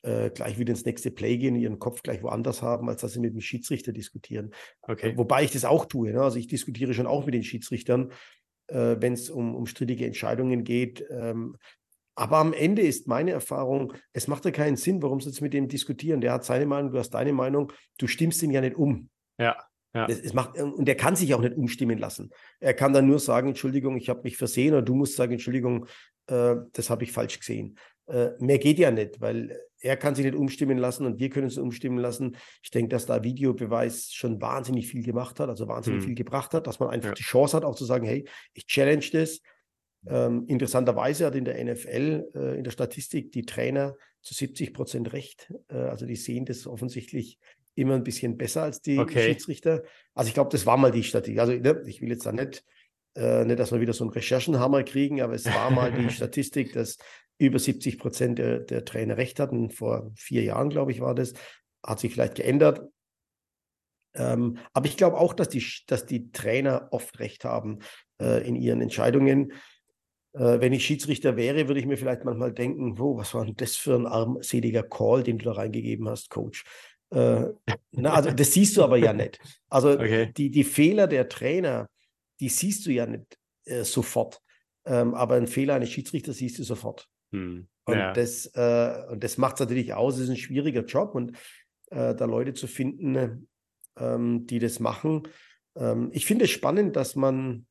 äh, 0.02 0.30
gleich 0.30 0.58
wieder 0.58 0.72
ins 0.72 0.84
nächste 0.84 1.12
Play 1.12 1.38
gehen, 1.38 1.54
ihren 1.54 1.78
Kopf 1.78 2.02
gleich 2.02 2.20
woanders 2.24 2.62
haben, 2.62 2.88
als 2.88 3.00
dass 3.02 3.12
sie 3.12 3.20
mit 3.20 3.32
dem 3.32 3.40
Schiedsrichter 3.40 3.92
diskutieren. 3.92 4.50
Okay. 4.82 5.16
Wobei 5.16 5.44
ich 5.44 5.52
das 5.52 5.64
auch 5.64 5.86
tue. 5.86 6.10
Ne? 6.10 6.20
Also 6.20 6.36
ich 6.36 6.48
diskutiere 6.48 6.94
schon 6.94 7.06
auch 7.06 7.26
mit 7.26 7.34
den 7.34 7.44
Schiedsrichtern, 7.44 8.10
äh, 8.66 8.96
wenn 8.98 9.12
es 9.12 9.30
um, 9.30 9.54
um 9.54 9.66
strittige 9.66 10.04
Entscheidungen 10.04 10.64
geht. 10.64 11.04
Ähm, 11.10 11.56
aber 12.14 12.38
am 12.38 12.52
Ende 12.52 12.82
ist 12.82 13.08
meine 13.08 13.32
Erfahrung, 13.32 13.92
es 14.12 14.28
macht 14.28 14.44
ja 14.44 14.50
keinen 14.50 14.76
Sinn, 14.76 15.02
warum 15.02 15.20
sie 15.20 15.28
jetzt 15.28 15.40
mit 15.40 15.52
dem 15.52 15.68
diskutieren. 15.68 16.20
Der 16.20 16.32
hat 16.32 16.44
seine 16.44 16.66
Meinung, 16.66 16.92
du 16.92 16.98
hast 16.98 17.10
deine 17.10 17.32
Meinung, 17.32 17.72
du 17.98 18.06
stimmst 18.06 18.42
ihm 18.42 18.50
ja 18.50 18.60
nicht 18.60 18.76
um. 18.76 19.08
Ja. 19.38 19.56
Ja. 19.94 20.06
Es, 20.06 20.20
es 20.20 20.32
macht, 20.32 20.58
und 20.60 20.88
er 20.88 20.96
kann 20.96 21.14
sich 21.14 21.34
auch 21.34 21.40
nicht 21.40 21.56
umstimmen 21.56 21.98
lassen. 21.98 22.30
Er 22.58 22.74
kann 22.74 22.92
dann 22.92 23.06
nur 23.06 23.20
sagen, 23.20 23.48
Entschuldigung, 23.48 23.96
ich 23.96 24.08
habe 24.08 24.22
mich 24.24 24.36
versehen, 24.36 24.74
oder 24.74 24.82
du 24.82 24.94
musst 24.94 25.14
sagen, 25.14 25.32
Entschuldigung, 25.32 25.86
äh, 26.26 26.56
das 26.72 26.90
habe 26.90 27.04
ich 27.04 27.12
falsch 27.12 27.38
gesehen. 27.38 27.78
Äh, 28.06 28.30
mehr 28.38 28.58
geht 28.58 28.78
ja 28.78 28.90
nicht, 28.90 29.20
weil 29.20 29.56
er 29.80 29.96
kann 29.96 30.14
sich 30.14 30.24
nicht 30.24 30.34
umstimmen 30.34 30.78
lassen 30.78 31.06
und 31.06 31.20
wir 31.20 31.30
können 31.30 31.44
uns 31.44 31.58
umstimmen 31.58 31.98
lassen. 31.98 32.36
Ich 32.62 32.70
denke, 32.70 32.88
dass 32.88 33.06
da 33.06 33.22
Videobeweis 33.22 34.12
schon 34.12 34.40
wahnsinnig 34.40 34.88
viel 34.88 35.04
gemacht 35.04 35.38
hat, 35.38 35.48
also 35.48 35.68
wahnsinnig 35.68 36.00
hm. 36.00 36.06
viel 36.06 36.14
gebracht 36.16 36.54
hat, 36.54 36.66
dass 36.66 36.80
man 36.80 36.90
einfach 36.90 37.10
ja. 37.10 37.14
die 37.14 37.22
Chance 37.22 37.56
hat, 37.56 37.64
auch 37.64 37.76
zu 37.76 37.84
sagen, 37.84 38.04
hey, 38.04 38.26
ich 38.52 38.66
challenge 38.66 39.06
das, 39.12 39.40
ähm, 40.06 40.44
interessanterweise 40.46 41.26
hat 41.26 41.34
in 41.34 41.44
der 41.44 41.62
NFL 41.62 42.30
äh, 42.34 42.58
in 42.58 42.64
der 42.64 42.70
Statistik 42.70 43.32
die 43.32 43.46
Trainer 43.46 43.96
zu 44.20 44.34
70 44.34 44.74
Prozent 44.74 45.12
recht. 45.12 45.52
Äh, 45.68 45.76
also 45.76 46.06
die 46.06 46.16
sehen 46.16 46.44
das 46.44 46.66
offensichtlich 46.66 47.38
immer 47.74 47.94
ein 47.94 48.04
bisschen 48.04 48.36
besser 48.36 48.62
als 48.62 48.80
die 48.80 48.98
okay. 48.98 49.24
Schiedsrichter. 49.24 49.82
Also 50.14 50.28
ich 50.28 50.34
glaube, 50.34 50.50
das 50.50 50.66
war 50.66 50.76
mal 50.76 50.92
die 50.92 51.02
Statistik. 51.02 51.38
Also 51.38 51.52
ne, 51.52 51.82
ich 51.86 52.00
will 52.00 52.10
jetzt 52.10 52.26
da 52.26 52.32
nicht, 52.32 52.64
äh, 53.16 53.44
nicht, 53.44 53.58
dass 53.58 53.72
wir 53.72 53.80
wieder 53.80 53.92
so 53.92 54.04
einen 54.04 54.12
Recherchenhammer 54.12 54.82
kriegen, 54.84 55.20
aber 55.20 55.34
es 55.34 55.46
war 55.46 55.70
mal 55.70 55.92
die 55.92 56.10
Statistik, 56.10 56.72
dass 56.72 56.98
über 57.38 57.58
70 57.58 57.98
Prozent 57.98 58.38
der, 58.38 58.60
der 58.60 58.84
Trainer 58.84 59.16
recht 59.16 59.40
hatten. 59.40 59.70
Vor 59.70 60.12
vier 60.14 60.42
Jahren, 60.42 60.70
glaube 60.70 60.92
ich, 60.92 61.00
war 61.00 61.14
das. 61.14 61.34
Hat 61.84 62.00
sich 62.00 62.12
vielleicht 62.12 62.36
geändert. 62.36 62.80
Ähm, 64.14 64.58
aber 64.72 64.86
ich 64.86 64.96
glaube 64.96 65.18
auch, 65.18 65.34
dass 65.34 65.48
die, 65.48 65.64
dass 65.86 66.06
die 66.06 66.30
Trainer 66.30 66.88
oft 66.92 67.18
recht 67.18 67.44
haben 67.44 67.80
äh, 68.20 68.46
in 68.46 68.56
ihren 68.56 68.80
Entscheidungen. 68.80 69.52
Äh, 70.34 70.60
wenn 70.60 70.72
ich 70.72 70.84
Schiedsrichter 70.84 71.36
wäre, 71.36 71.68
würde 71.68 71.80
ich 71.80 71.86
mir 71.86 71.96
vielleicht 71.96 72.24
manchmal 72.24 72.52
denken, 72.52 72.98
wo, 72.98 73.16
was 73.16 73.34
war 73.34 73.44
denn 73.44 73.56
das 73.56 73.76
für 73.76 73.94
ein 73.94 74.06
armseliger 74.06 74.82
Call, 74.82 75.22
den 75.22 75.38
du 75.38 75.46
da 75.46 75.52
reingegeben 75.52 76.08
hast, 76.08 76.28
Coach? 76.28 76.64
Äh, 77.10 77.46
na, 77.92 78.12
also 78.12 78.30
das 78.32 78.52
siehst 78.52 78.76
du 78.76 78.82
aber 78.82 78.96
ja 78.96 79.12
nicht. 79.12 79.38
Also 79.68 79.90
okay. 79.92 80.32
die, 80.36 80.50
die 80.50 80.64
Fehler 80.64 81.06
der 81.06 81.28
Trainer, 81.28 81.88
die 82.40 82.48
siehst 82.48 82.84
du 82.86 82.90
ja 82.90 83.06
nicht 83.06 83.38
äh, 83.66 83.84
sofort. 83.84 84.40
Ähm, 84.86 85.14
aber 85.14 85.36
ein 85.36 85.46
Fehler 85.46 85.74
eines 85.74 85.90
Schiedsrichters 85.90 86.36
siehst 86.36 86.58
du 86.58 86.64
sofort. 86.64 87.08
Hm. 87.32 87.68
Und, 87.86 87.96
ja. 87.96 88.12
das, 88.12 88.46
äh, 88.54 89.04
und 89.10 89.22
das 89.22 89.38
macht 89.38 89.54
es 89.54 89.60
natürlich 89.60 89.94
aus, 89.94 90.16
es 90.16 90.22
ist 90.22 90.30
ein 90.30 90.36
schwieriger 90.36 90.84
Job 90.84 91.14
und 91.14 91.36
äh, 91.90 92.14
da 92.14 92.24
Leute 92.24 92.54
zu 92.54 92.66
finden, 92.66 93.48
ähm, 93.96 94.46
die 94.46 94.58
das 94.58 94.80
machen. 94.80 95.28
Ähm, 95.76 96.10
ich 96.12 96.26
finde 96.26 96.46
es 96.46 96.50
spannend, 96.50 96.96
dass 96.96 97.14
man 97.14 97.66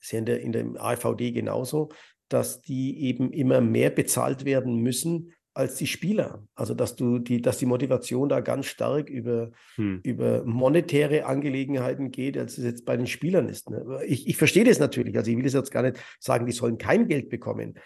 ist 0.00 0.12
ja 0.12 0.18
in 0.18 0.26
der, 0.26 0.40
in 0.40 0.52
der 0.52 0.64
AVD 0.78 1.32
genauso, 1.32 1.90
dass 2.28 2.60
die 2.60 3.04
eben 3.04 3.32
immer 3.32 3.60
mehr 3.60 3.90
bezahlt 3.90 4.44
werden 4.44 4.76
müssen 4.76 5.32
als 5.56 5.76
die 5.76 5.86
Spieler. 5.86 6.46
Also 6.54 6.74
dass 6.74 6.96
du 6.96 7.18
die, 7.18 7.40
dass 7.40 7.58
die 7.58 7.66
Motivation 7.66 8.28
da 8.28 8.40
ganz 8.40 8.66
stark 8.66 9.08
über, 9.08 9.52
hm. 9.76 10.00
über 10.02 10.44
monetäre 10.44 11.24
Angelegenheiten 11.24 12.10
geht, 12.10 12.36
als 12.36 12.58
es 12.58 12.64
jetzt 12.64 12.84
bei 12.84 12.96
den 12.96 13.06
Spielern 13.06 13.48
ist. 13.48 13.70
Ne? 13.70 14.00
Ich, 14.06 14.28
ich 14.28 14.36
verstehe 14.36 14.64
das 14.64 14.78
natürlich. 14.78 15.16
Also 15.16 15.30
ich 15.30 15.36
will 15.36 15.46
es 15.46 15.54
jetzt 15.54 15.70
gar 15.70 15.82
nicht 15.82 15.98
sagen, 16.20 16.46
die 16.46 16.52
sollen 16.52 16.76
kein 16.78 17.08
Geld 17.08 17.30
bekommen. 17.30 17.78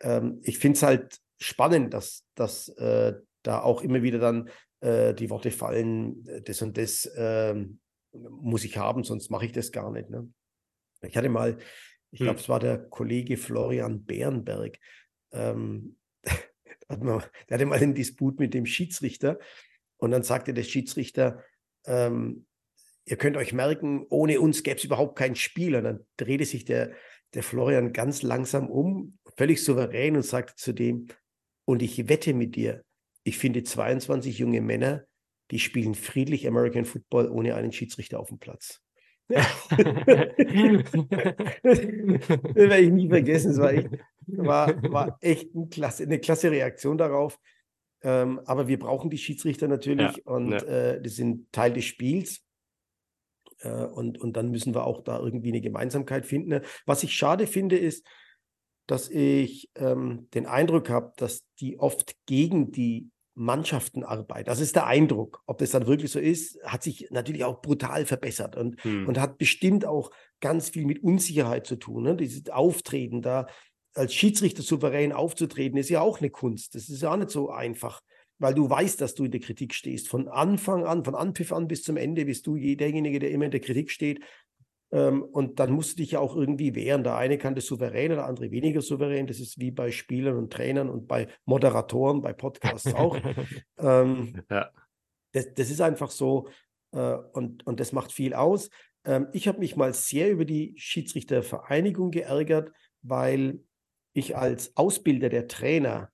Ähm, 0.00 0.40
ich 0.44 0.58
finde 0.58 0.76
es 0.76 0.82
halt 0.82 1.18
spannend, 1.38 1.94
dass, 1.94 2.24
dass 2.36 2.68
äh, 2.68 3.14
da 3.42 3.60
auch 3.60 3.82
immer 3.82 4.02
wieder 4.02 4.18
dann 4.18 4.48
äh, 4.80 5.12
die 5.12 5.30
Worte 5.30 5.50
fallen, 5.50 6.24
das 6.44 6.62
und 6.62 6.78
das 6.78 7.06
äh, 7.06 7.54
muss 8.12 8.64
ich 8.64 8.78
haben, 8.78 9.02
sonst 9.02 9.30
mache 9.30 9.46
ich 9.46 9.52
das 9.52 9.72
gar 9.72 9.90
nicht. 9.90 10.10
Ne? 10.10 10.28
Ich 11.08 11.16
hatte 11.16 11.28
mal, 11.28 11.58
ich 12.10 12.20
glaube, 12.20 12.38
hm. 12.38 12.42
es 12.42 12.48
war 12.48 12.60
der 12.60 12.78
Kollege 12.78 13.36
Florian 13.36 14.04
Bernberg, 14.04 14.78
ähm, 15.32 15.96
der 16.88 17.22
hatte 17.50 17.66
mal 17.66 17.78
einen 17.78 17.94
Disput 17.94 18.38
mit 18.38 18.54
dem 18.54 18.66
Schiedsrichter 18.66 19.38
und 19.98 20.10
dann 20.10 20.22
sagte 20.22 20.54
der 20.54 20.62
Schiedsrichter, 20.62 21.42
ähm, 21.86 22.46
ihr 23.06 23.16
könnt 23.16 23.36
euch 23.36 23.52
merken, 23.52 24.04
ohne 24.08 24.40
uns 24.40 24.62
gäbe 24.62 24.76
es 24.76 24.84
überhaupt 24.84 25.16
kein 25.16 25.36
Spiel. 25.36 25.76
Und 25.76 25.84
dann 25.84 26.06
drehte 26.16 26.44
sich 26.44 26.64
der, 26.64 26.92
der 27.34 27.42
Florian 27.42 27.92
ganz 27.92 28.22
langsam 28.22 28.68
um, 28.68 29.18
völlig 29.36 29.62
souverän 29.62 30.16
und 30.16 30.22
sagte 30.22 30.54
zu 30.56 30.72
dem, 30.72 31.08
und 31.64 31.82
ich 31.82 32.08
wette 32.08 32.34
mit 32.34 32.56
dir, 32.56 32.84
ich 33.24 33.38
finde 33.38 33.62
22 33.62 34.38
junge 34.38 34.60
Männer, 34.60 35.04
die 35.50 35.58
spielen 35.58 35.94
friedlich 35.94 36.46
American 36.46 36.84
Football 36.84 37.28
ohne 37.28 37.54
einen 37.54 37.72
Schiedsrichter 37.72 38.20
auf 38.20 38.28
dem 38.28 38.38
Platz 38.38 38.82
das 39.28 39.68
werde 42.54 42.78
ich 42.78 42.92
nie 42.92 43.08
vergessen. 43.08 43.50
Es 43.50 43.58
war 43.58 43.72
echt, 43.72 43.90
war, 44.26 44.82
war 44.92 45.18
echt 45.20 45.54
ein 45.54 45.68
klasse, 45.68 46.04
eine 46.04 46.18
klasse 46.18 46.50
Reaktion 46.50 46.98
darauf. 46.98 47.38
Ähm, 48.02 48.40
aber 48.44 48.68
wir 48.68 48.78
brauchen 48.78 49.10
die 49.10 49.18
Schiedsrichter 49.18 49.68
natürlich 49.68 50.16
ja, 50.16 50.22
und 50.32 50.52
ja. 50.52 50.58
Äh, 50.58 51.02
die 51.02 51.08
sind 51.08 51.50
Teil 51.52 51.72
des 51.72 51.84
Spiels. 51.84 52.42
Äh, 53.60 53.86
und, 53.86 54.20
und 54.20 54.36
dann 54.36 54.50
müssen 54.50 54.74
wir 54.74 54.86
auch 54.86 55.02
da 55.02 55.18
irgendwie 55.18 55.48
eine 55.48 55.60
Gemeinsamkeit 55.60 56.26
finden. 56.26 56.60
Was 56.84 57.02
ich 57.02 57.12
schade 57.12 57.46
finde, 57.46 57.76
ist, 57.76 58.06
dass 58.86 59.08
ich 59.08 59.70
ähm, 59.74 60.28
den 60.34 60.46
Eindruck 60.46 60.88
habe, 60.88 61.12
dass 61.16 61.44
die 61.58 61.78
oft 61.78 62.14
gegen 62.26 62.70
die 62.70 63.10
Mannschaften 63.36 64.02
arbeiten. 64.02 64.46
Das 64.46 64.60
ist 64.60 64.76
der 64.76 64.86
Eindruck. 64.86 65.42
Ob 65.46 65.58
das 65.58 65.70
dann 65.70 65.86
wirklich 65.86 66.10
so 66.10 66.18
ist, 66.18 66.58
hat 66.64 66.82
sich 66.82 67.08
natürlich 67.10 67.44
auch 67.44 67.60
brutal 67.60 68.06
verbessert 68.06 68.56
und, 68.56 68.82
hm. 68.82 69.06
und 69.06 69.20
hat 69.20 69.36
bestimmt 69.36 69.84
auch 69.84 70.10
ganz 70.40 70.70
viel 70.70 70.86
mit 70.86 71.02
Unsicherheit 71.02 71.66
zu 71.66 71.76
tun. 71.76 72.04
Ne? 72.04 72.16
Dieses 72.16 72.48
Auftreten 72.48 73.20
da 73.20 73.46
als 73.94 74.14
Schiedsrichter 74.14 74.62
souverän 74.62 75.12
aufzutreten, 75.12 75.78
ist 75.78 75.90
ja 75.90 76.00
auch 76.00 76.20
eine 76.20 76.30
Kunst. 76.30 76.74
Das 76.74 76.88
ist 76.88 77.02
ja 77.02 77.12
auch 77.12 77.16
nicht 77.16 77.30
so 77.30 77.50
einfach, 77.50 78.00
weil 78.38 78.54
du 78.54 78.68
weißt, 78.68 79.00
dass 79.00 79.14
du 79.14 79.24
in 79.24 79.30
der 79.30 79.40
Kritik 79.40 79.74
stehst. 79.74 80.08
Von 80.08 80.28
Anfang 80.28 80.84
an, 80.84 81.04
von 81.04 81.14
Anpfiff 81.14 81.52
an 81.52 81.68
bis 81.68 81.82
zum 81.82 81.98
Ende 81.98 82.24
bist 82.24 82.46
du 82.46 82.56
derjenige, 82.56 83.18
der 83.18 83.30
immer 83.30 83.46
in 83.46 83.50
der 83.50 83.60
Kritik 83.60 83.90
steht. 83.90 84.20
Ähm, 84.92 85.22
und 85.22 85.58
dann 85.58 85.72
musst 85.72 85.92
du 85.92 85.96
dich 86.02 86.12
ja 86.12 86.20
auch 86.20 86.36
irgendwie 86.36 86.74
wehren. 86.74 87.04
Der 87.04 87.16
eine 87.16 87.38
kann 87.38 87.54
das 87.54 87.66
souverän, 87.66 88.10
der 88.10 88.26
andere 88.26 88.50
weniger 88.50 88.80
souverän. 88.80 89.26
Das 89.26 89.40
ist 89.40 89.58
wie 89.58 89.70
bei 89.70 89.90
Spielern 89.90 90.36
und 90.36 90.52
Trainern 90.52 90.88
und 90.88 91.08
bei 91.08 91.28
Moderatoren, 91.44 92.22
bei 92.22 92.32
Podcasts 92.32 92.94
auch. 92.94 93.16
ähm, 93.78 94.42
ja. 94.50 94.70
das, 95.32 95.54
das, 95.54 95.70
ist 95.70 95.80
einfach 95.80 96.10
so 96.10 96.48
äh, 96.92 97.16
und, 97.32 97.66
und 97.66 97.80
das 97.80 97.92
macht 97.92 98.12
viel 98.12 98.34
aus. 98.34 98.70
Ähm, 99.04 99.28
ich 99.32 99.48
habe 99.48 99.58
mich 99.58 99.76
mal 99.76 99.94
sehr 99.94 100.30
über 100.30 100.44
die 100.44 100.74
Schiedsrichtervereinigung 100.76 102.10
geärgert, 102.10 102.72
weil 103.02 103.60
ich 104.12 104.36
als 104.36 104.76
Ausbilder 104.76 105.28
der 105.28 105.48
Trainer 105.48 106.10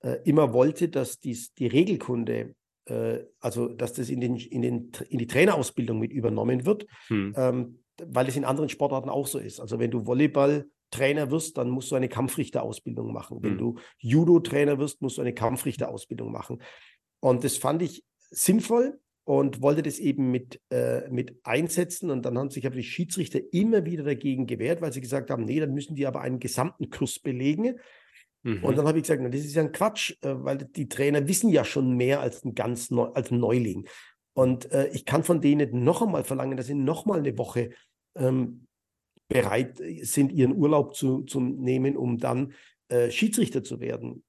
äh, 0.00 0.18
immer 0.24 0.52
wollte, 0.52 0.88
dass 0.88 1.20
dies, 1.20 1.54
die 1.54 1.66
Regelkunde, 1.66 2.54
äh, 2.86 3.20
also 3.40 3.68
dass 3.68 3.94
das 3.94 4.10
in, 4.10 4.20
den, 4.20 4.36
in, 4.36 4.62
den, 4.62 4.92
in 5.08 5.18
die 5.18 5.26
Trainerausbildung 5.26 5.98
mit 5.98 6.12
übernommen 6.12 6.66
wird, 6.66 6.86
hm. 7.08 7.34
ähm, 7.36 7.78
weil 8.04 8.28
es 8.28 8.36
in 8.36 8.44
anderen 8.44 8.68
Sportarten 8.68 9.08
auch 9.08 9.26
so 9.26 9.38
ist. 9.38 9.60
Also 9.60 9.78
wenn 9.78 9.90
du 9.90 10.06
Volleyball-Trainer 10.06 11.30
wirst, 11.30 11.56
dann 11.58 11.70
musst 11.70 11.90
du 11.90 11.96
eine 11.96 12.08
Kampfrichterausbildung 12.08 13.12
machen. 13.12 13.38
Wenn 13.42 13.52
hm. 13.52 13.58
du 13.58 13.74
Judo-Trainer 13.98 14.78
wirst, 14.78 15.02
musst 15.02 15.18
du 15.18 15.22
eine 15.22 15.34
Kampfrichterausbildung 15.34 16.30
machen. 16.30 16.62
Und 17.20 17.44
das 17.44 17.56
fand 17.56 17.82
ich 17.82 18.04
sinnvoll, 18.30 18.98
und 19.26 19.60
wollte 19.60 19.82
das 19.82 19.98
eben 19.98 20.30
mit, 20.30 20.60
äh, 20.70 21.10
mit 21.10 21.40
einsetzen. 21.42 22.10
Und 22.10 22.24
dann 22.24 22.38
haben 22.38 22.48
sich 22.48 22.64
aber 22.64 22.76
die 22.76 22.84
Schiedsrichter 22.84 23.40
immer 23.52 23.84
wieder 23.84 24.04
dagegen 24.04 24.46
gewehrt, 24.46 24.80
weil 24.80 24.92
sie 24.92 25.00
gesagt 25.00 25.30
haben, 25.30 25.44
nee, 25.44 25.58
dann 25.58 25.74
müssen 25.74 25.96
die 25.96 26.06
aber 26.06 26.20
einen 26.20 26.38
gesamten 26.38 26.90
Kurs 26.90 27.18
belegen. 27.18 27.80
Mhm. 28.44 28.62
Und 28.62 28.78
dann 28.78 28.86
habe 28.86 28.98
ich 28.98 29.02
gesagt, 29.02 29.20
na, 29.20 29.28
das 29.28 29.40
ist 29.40 29.56
ja 29.56 29.62
ein 29.62 29.72
Quatsch, 29.72 30.12
äh, 30.22 30.32
weil 30.44 30.58
die 30.58 30.88
Trainer 30.88 31.26
wissen 31.26 31.50
ja 31.50 31.64
schon 31.64 31.96
mehr 31.96 32.20
als 32.20 32.44
ein 32.44 32.54
ganz 32.54 32.92
Neu 32.92 33.06
als 33.14 33.32
ein 33.32 33.40
Neuling. 33.40 33.88
Und 34.36 34.70
äh, 34.70 34.88
ich 34.88 35.06
kann 35.06 35.24
von 35.24 35.40
denen 35.40 35.82
noch 35.82 36.02
einmal 36.02 36.22
verlangen, 36.22 36.58
dass 36.58 36.66
sie 36.66 36.74
noch 36.74 37.06
mal 37.06 37.20
eine 37.20 37.38
Woche 37.38 37.70
ähm, 38.16 38.66
bereit 39.28 39.80
sind, 40.02 40.30
ihren 40.30 40.54
Urlaub 40.54 40.94
zu, 40.94 41.22
zu 41.22 41.40
nehmen, 41.40 41.96
um 41.96 42.18
dann 42.18 42.52
äh, 42.88 43.10
Schiedsrichter 43.10 43.64
zu 43.64 43.80
werden. 43.80 44.24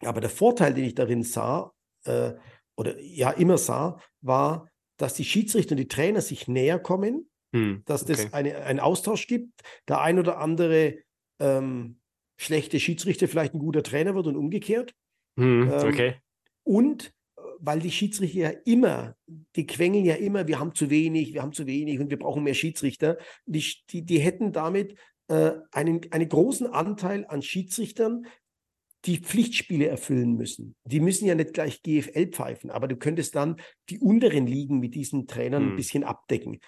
Aber 0.00 0.20
der 0.20 0.30
Vorteil, 0.30 0.74
den 0.74 0.84
ich 0.84 0.96
darin 0.96 1.22
sah, 1.22 1.72
äh, 2.04 2.32
oder 2.76 3.00
ja 3.00 3.30
immer 3.30 3.56
sah, 3.56 4.00
war, 4.22 4.68
dass 4.98 5.14
die 5.14 5.24
Schiedsrichter 5.24 5.74
und 5.74 5.78
die 5.78 5.88
Trainer 5.88 6.20
sich 6.20 6.48
näher 6.48 6.80
kommen, 6.80 7.30
hm, 7.54 7.82
dass 7.84 8.02
okay. 8.02 8.12
es 8.12 8.32
eine, 8.32 8.56
einen 8.64 8.80
Austausch 8.80 9.28
gibt. 9.28 9.60
Der 9.86 10.00
ein 10.00 10.18
oder 10.18 10.38
andere 10.38 10.98
ähm, 11.40 12.00
schlechte 12.40 12.80
Schiedsrichter 12.80 13.28
vielleicht 13.28 13.54
ein 13.54 13.60
guter 13.60 13.84
Trainer 13.84 14.16
wird 14.16 14.26
und 14.26 14.36
umgekehrt. 14.36 14.92
Hm, 15.38 15.70
ähm, 15.72 15.88
okay. 15.88 16.16
Und 16.64 17.08
äh, 17.08 17.12
weil 17.60 17.80
die 17.80 17.90
Schiedsrichter 17.90 18.38
ja 18.38 18.52
immer, 18.64 19.16
die 19.56 19.66
quengeln 19.66 20.04
ja 20.04 20.14
immer, 20.14 20.46
wir 20.46 20.58
haben 20.58 20.74
zu 20.74 20.90
wenig, 20.90 21.34
wir 21.34 21.42
haben 21.42 21.52
zu 21.52 21.66
wenig 21.66 22.00
und 22.00 22.10
wir 22.10 22.18
brauchen 22.18 22.42
mehr 22.42 22.54
Schiedsrichter. 22.54 23.18
Die, 23.46 23.64
die, 23.90 24.02
die 24.02 24.18
hätten 24.18 24.52
damit 24.52 24.96
äh, 25.28 25.52
einen, 25.72 26.00
einen 26.10 26.28
großen 26.28 26.66
Anteil 26.66 27.26
an 27.26 27.42
Schiedsrichtern, 27.42 28.26
die 29.04 29.18
Pflichtspiele 29.18 29.86
erfüllen 29.86 30.34
müssen. 30.34 30.76
Die 30.84 31.00
müssen 31.00 31.26
ja 31.26 31.34
nicht 31.34 31.52
gleich 31.52 31.82
GFL 31.82 32.28
pfeifen, 32.28 32.70
aber 32.70 32.88
du 32.88 32.96
könntest 32.96 33.34
dann 33.34 33.56
die 33.90 33.98
unteren 33.98 34.46
Ligen 34.46 34.78
mit 34.78 34.94
diesen 34.94 35.26
Trainern 35.26 35.62
hm. 35.64 35.70
ein 35.70 35.76
bisschen 35.76 36.04
abdecken. 36.04 36.60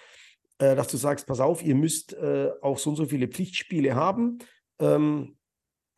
Äh, 0.59 0.75
dass 0.75 0.87
du 0.87 0.97
sagst, 0.97 1.27
pass 1.27 1.39
auf, 1.39 1.63
ihr 1.63 1.75
müsst 1.75 2.13
äh, 2.13 2.49
auch 2.61 2.77
so 2.77 2.91
und 2.91 2.95
so 2.95 3.05
viele 3.05 3.27
Pflichtspiele 3.27 3.95
haben, 3.95 4.39
ähm, 4.79 5.36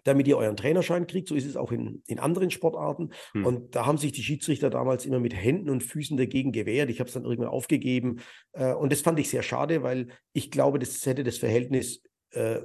damit 0.09 0.27
ihr 0.27 0.37
euren 0.37 0.57
Trainerschein 0.57 1.07
kriegt. 1.07 1.27
So 1.29 1.35
ist 1.35 1.45
es 1.45 1.55
auch 1.55 1.71
in, 1.71 2.01
in 2.07 2.19
anderen 2.19 2.49
Sportarten. 2.49 3.11
Hm. 3.33 3.45
Und 3.45 3.75
da 3.75 3.85
haben 3.85 3.97
sich 3.97 4.11
die 4.11 4.23
Schiedsrichter 4.23 4.69
damals 4.69 5.05
immer 5.05 5.19
mit 5.19 5.35
Händen 5.35 5.69
und 5.69 5.83
Füßen 5.83 6.17
dagegen 6.17 6.51
gewehrt. 6.51 6.89
Ich 6.89 6.99
habe 6.99 7.07
es 7.07 7.13
dann 7.13 7.25
irgendwann 7.25 7.51
aufgegeben. 7.51 8.21
Äh, 8.53 8.73
und 8.73 8.91
das 8.91 9.01
fand 9.01 9.19
ich 9.19 9.29
sehr 9.29 9.43
schade, 9.43 9.83
weil 9.83 10.07
ich 10.33 10.51
glaube, 10.51 10.79
das 10.79 11.05
hätte 11.05 11.23
das 11.23 11.37
Verhältnis 11.37 12.01
äh, 12.31 12.59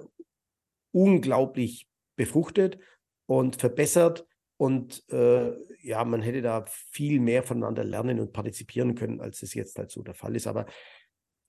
unglaublich 0.93 1.89
befruchtet 2.17 2.79
und 3.27 3.57
verbessert. 3.57 4.27
Und 4.57 5.05
äh, 5.11 5.53
ja, 5.83 6.05
man 6.05 6.23
hätte 6.23 6.41
da 6.41 6.65
viel 6.67 7.21
mehr 7.21 7.43
voneinander 7.43 7.85
lernen 7.85 8.21
und 8.21 8.33
partizipieren 8.33 8.95
können, 8.95 9.21
als 9.21 9.43
es 9.43 9.53
jetzt 9.53 9.77
halt 9.79 9.91
so 9.91 10.03
der 10.03 10.15
Fall 10.15 10.35
ist. 10.35 10.47
Aber 10.47 10.67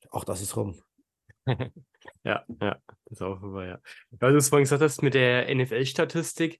auch 0.09 0.25
das 0.25 0.41
ist 0.41 0.57
rum. 0.57 0.79
ja, 2.23 2.43
ja, 2.61 2.77
das 2.87 3.11
ist 3.11 3.21
auch 3.21 3.39
vorbei, 3.39 3.67
ja. 3.67 3.79
Weil 4.11 4.31
du 4.31 4.37
es 4.37 4.49
vorhin 4.49 4.63
gesagt 4.63 4.81
hast 4.81 5.01
mit 5.01 5.13
der 5.13 5.53
NFL-Statistik, 5.53 6.59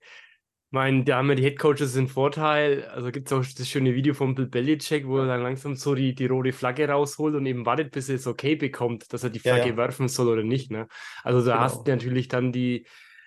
meine, 0.76 1.04
da 1.04 1.18
haben 1.18 1.30
ja 1.30 1.36
die 1.36 1.44
Headcoaches 1.44 1.94
den 1.94 2.08
Vorteil, 2.08 2.84
also 2.86 3.10
gibt 3.10 3.28
es 3.28 3.34
auch 3.34 3.44
das 3.58 3.68
schöne 3.68 3.96
Video 3.96 4.14
von 4.14 4.36
Bill 4.36 4.48
Belichick, 4.48 5.08
wo 5.08 5.20
er 5.20 5.28
dann 5.28 5.42
langsam 5.42 5.76
so 5.76 5.96
die, 5.96 6.14
die 6.14 6.26
rote 6.26 6.54
Flagge 6.54 6.88
rausholt 6.88 7.34
und 7.34 7.46
eben 7.46 7.66
wartet, 7.66 7.92
bis 7.92 8.10
er 8.10 8.16
es 8.16 8.28
okay 8.28 8.56
bekommt, 8.56 9.12
dass 9.14 9.24
er 9.24 9.30
die 9.30 9.40
Flagge 9.40 9.62
ja, 9.62 9.68
ja. 9.68 9.78
werfen 9.78 10.08
soll 10.08 10.28
oder 10.28 10.44
nicht. 10.44 10.72
Ne? 10.72 10.88
Also 11.24 11.40
da 11.40 11.54
genau. 11.54 11.64
hast 11.64 11.88
du 11.88 11.92
natürlich 11.92 12.28
dann 12.28 12.52
die, 12.52 12.86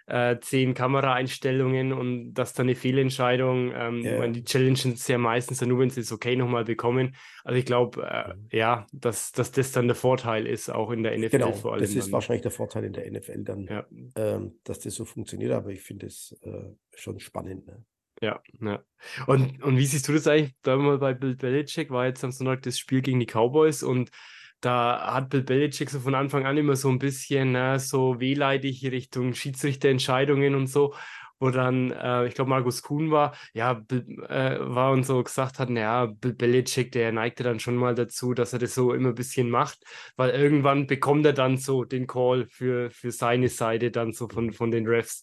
äh, 0.08 0.40
zehn 0.40 0.72
Kameraeinstellungen 0.72 1.92
und 1.92 2.32
das 2.32 2.54
dann 2.54 2.66
eine 2.66 2.74
Fehlentscheidung. 2.74 3.72
Ähm, 3.74 4.02
yeah. 4.02 4.26
Die 4.28 4.42
challengen 4.42 4.94
es 4.94 5.06
ja 5.06 5.18
meistens 5.18 5.60
nur, 5.60 5.78
wenn 5.78 5.90
sie 5.90 6.00
es 6.00 6.12
okay 6.12 6.34
nochmal 6.34 6.64
bekommen. 6.64 7.14
Also 7.44 7.58
ich 7.58 7.66
glaube, 7.66 8.02
äh, 8.02 8.56
ja, 8.56 8.86
dass, 8.92 9.32
dass 9.32 9.52
das 9.52 9.70
dann 9.72 9.86
der 9.86 9.94
Vorteil 9.94 10.46
ist, 10.46 10.70
auch 10.70 10.90
in 10.90 11.02
der 11.02 11.16
NFL 11.16 11.28
genau, 11.28 11.52
vor 11.52 11.72
allem. 11.72 11.82
Das 11.82 11.94
ist 11.94 12.06
dann. 12.06 12.12
wahrscheinlich 12.12 12.42
der 12.42 12.50
Vorteil 12.50 12.84
in 12.84 12.94
der 12.94 13.10
NFL 13.10 13.44
dann, 13.44 13.66
ja. 13.66 13.86
ähm, 14.16 14.58
dass 14.64 14.78
das 14.78 14.94
so 14.94 15.04
funktioniert, 15.04 15.52
aber 15.52 15.70
ich 15.70 15.82
finde 15.82 16.06
es 16.06 16.38
äh, 16.42 16.70
schon 16.94 17.20
spannend. 17.20 17.66
Ne? 17.66 17.84
Ja, 18.22 18.40
ja. 18.62 18.82
Und, 19.26 19.62
und 19.62 19.76
wie 19.76 19.86
siehst 19.86 20.08
du 20.08 20.14
das 20.14 20.26
eigentlich? 20.26 20.54
Da 20.62 20.76
mal 20.76 20.98
bei 20.98 21.12
Bill 21.12 21.36
Belichick 21.36 21.90
war 21.90 22.06
jetzt 22.06 22.24
am 22.24 22.32
Sonntag 22.32 22.62
das 22.62 22.78
Spiel 22.78 23.02
gegen 23.02 23.20
die 23.20 23.26
Cowboys 23.26 23.82
und 23.82 24.10
da 24.60 25.14
hat 25.14 25.30
Bill 25.30 25.42
Belichick 25.42 25.90
so 25.90 26.00
von 26.00 26.14
Anfang 26.14 26.46
an 26.46 26.56
immer 26.56 26.76
so 26.76 26.88
ein 26.88 26.98
bisschen 26.98 27.52
ne, 27.52 27.78
so 27.78 28.20
wehleidig 28.20 28.84
Richtung 28.90 29.34
Schiedsrichterentscheidungen 29.34 30.54
und 30.54 30.66
so, 30.66 30.94
wo 31.40 31.50
dann, 31.50 31.92
äh, 31.92 32.26
ich 32.26 32.34
glaube, 32.34 32.50
Markus 32.50 32.82
Kuhn 32.82 33.10
war, 33.10 33.36
ja, 33.52 33.84
äh, 33.90 34.58
war 34.58 34.92
und 34.92 35.04
so 35.04 35.22
gesagt 35.22 35.58
hat, 35.58 35.70
naja, 35.70 36.06
Bill 36.06 36.34
Belichick, 36.34 36.90
der 36.92 37.12
neigte 37.12 37.44
dann 37.44 37.60
schon 37.60 37.76
mal 37.76 37.94
dazu, 37.94 38.34
dass 38.34 38.52
er 38.52 38.58
das 38.58 38.74
so 38.74 38.92
immer 38.92 39.10
ein 39.10 39.14
bisschen 39.14 39.48
macht, 39.48 39.78
weil 40.16 40.30
irgendwann 40.30 40.86
bekommt 40.86 41.24
er 41.26 41.32
dann 41.32 41.56
so 41.56 41.84
den 41.84 42.06
Call 42.06 42.46
für, 42.50 42.90
für 42.90 43.12
seine 43.12 43.48
Seite 43.48 43.90
dann 43.90 44.12
so 44.12 44.28
von, 44.28 44.52
von 44.52 44.70
den 44.70 44.86
Refs. 44.86 45.22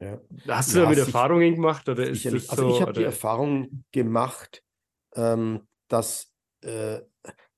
Ja. 0.00 0.18
Hast 0.48 0.74
du 0.74 0.78
ja, 0.78 0.84
damit 0.84 0.98
Erfahrungen 0.98 1.54
gemacht? 1.54 1.88
Oder 1.88 2.08
ist 2.08 2.24
das 2.24 2.48
also 2.48 2.74
ich 2.74 2.80
habe 2.80 2.92
die 2.92 3.04
Erfahrung 3.04 3.84
gemacht, 3.92 4.62
ähm, 5.14 5.68
dass 5.88 6.32
äh, 6.62 7.00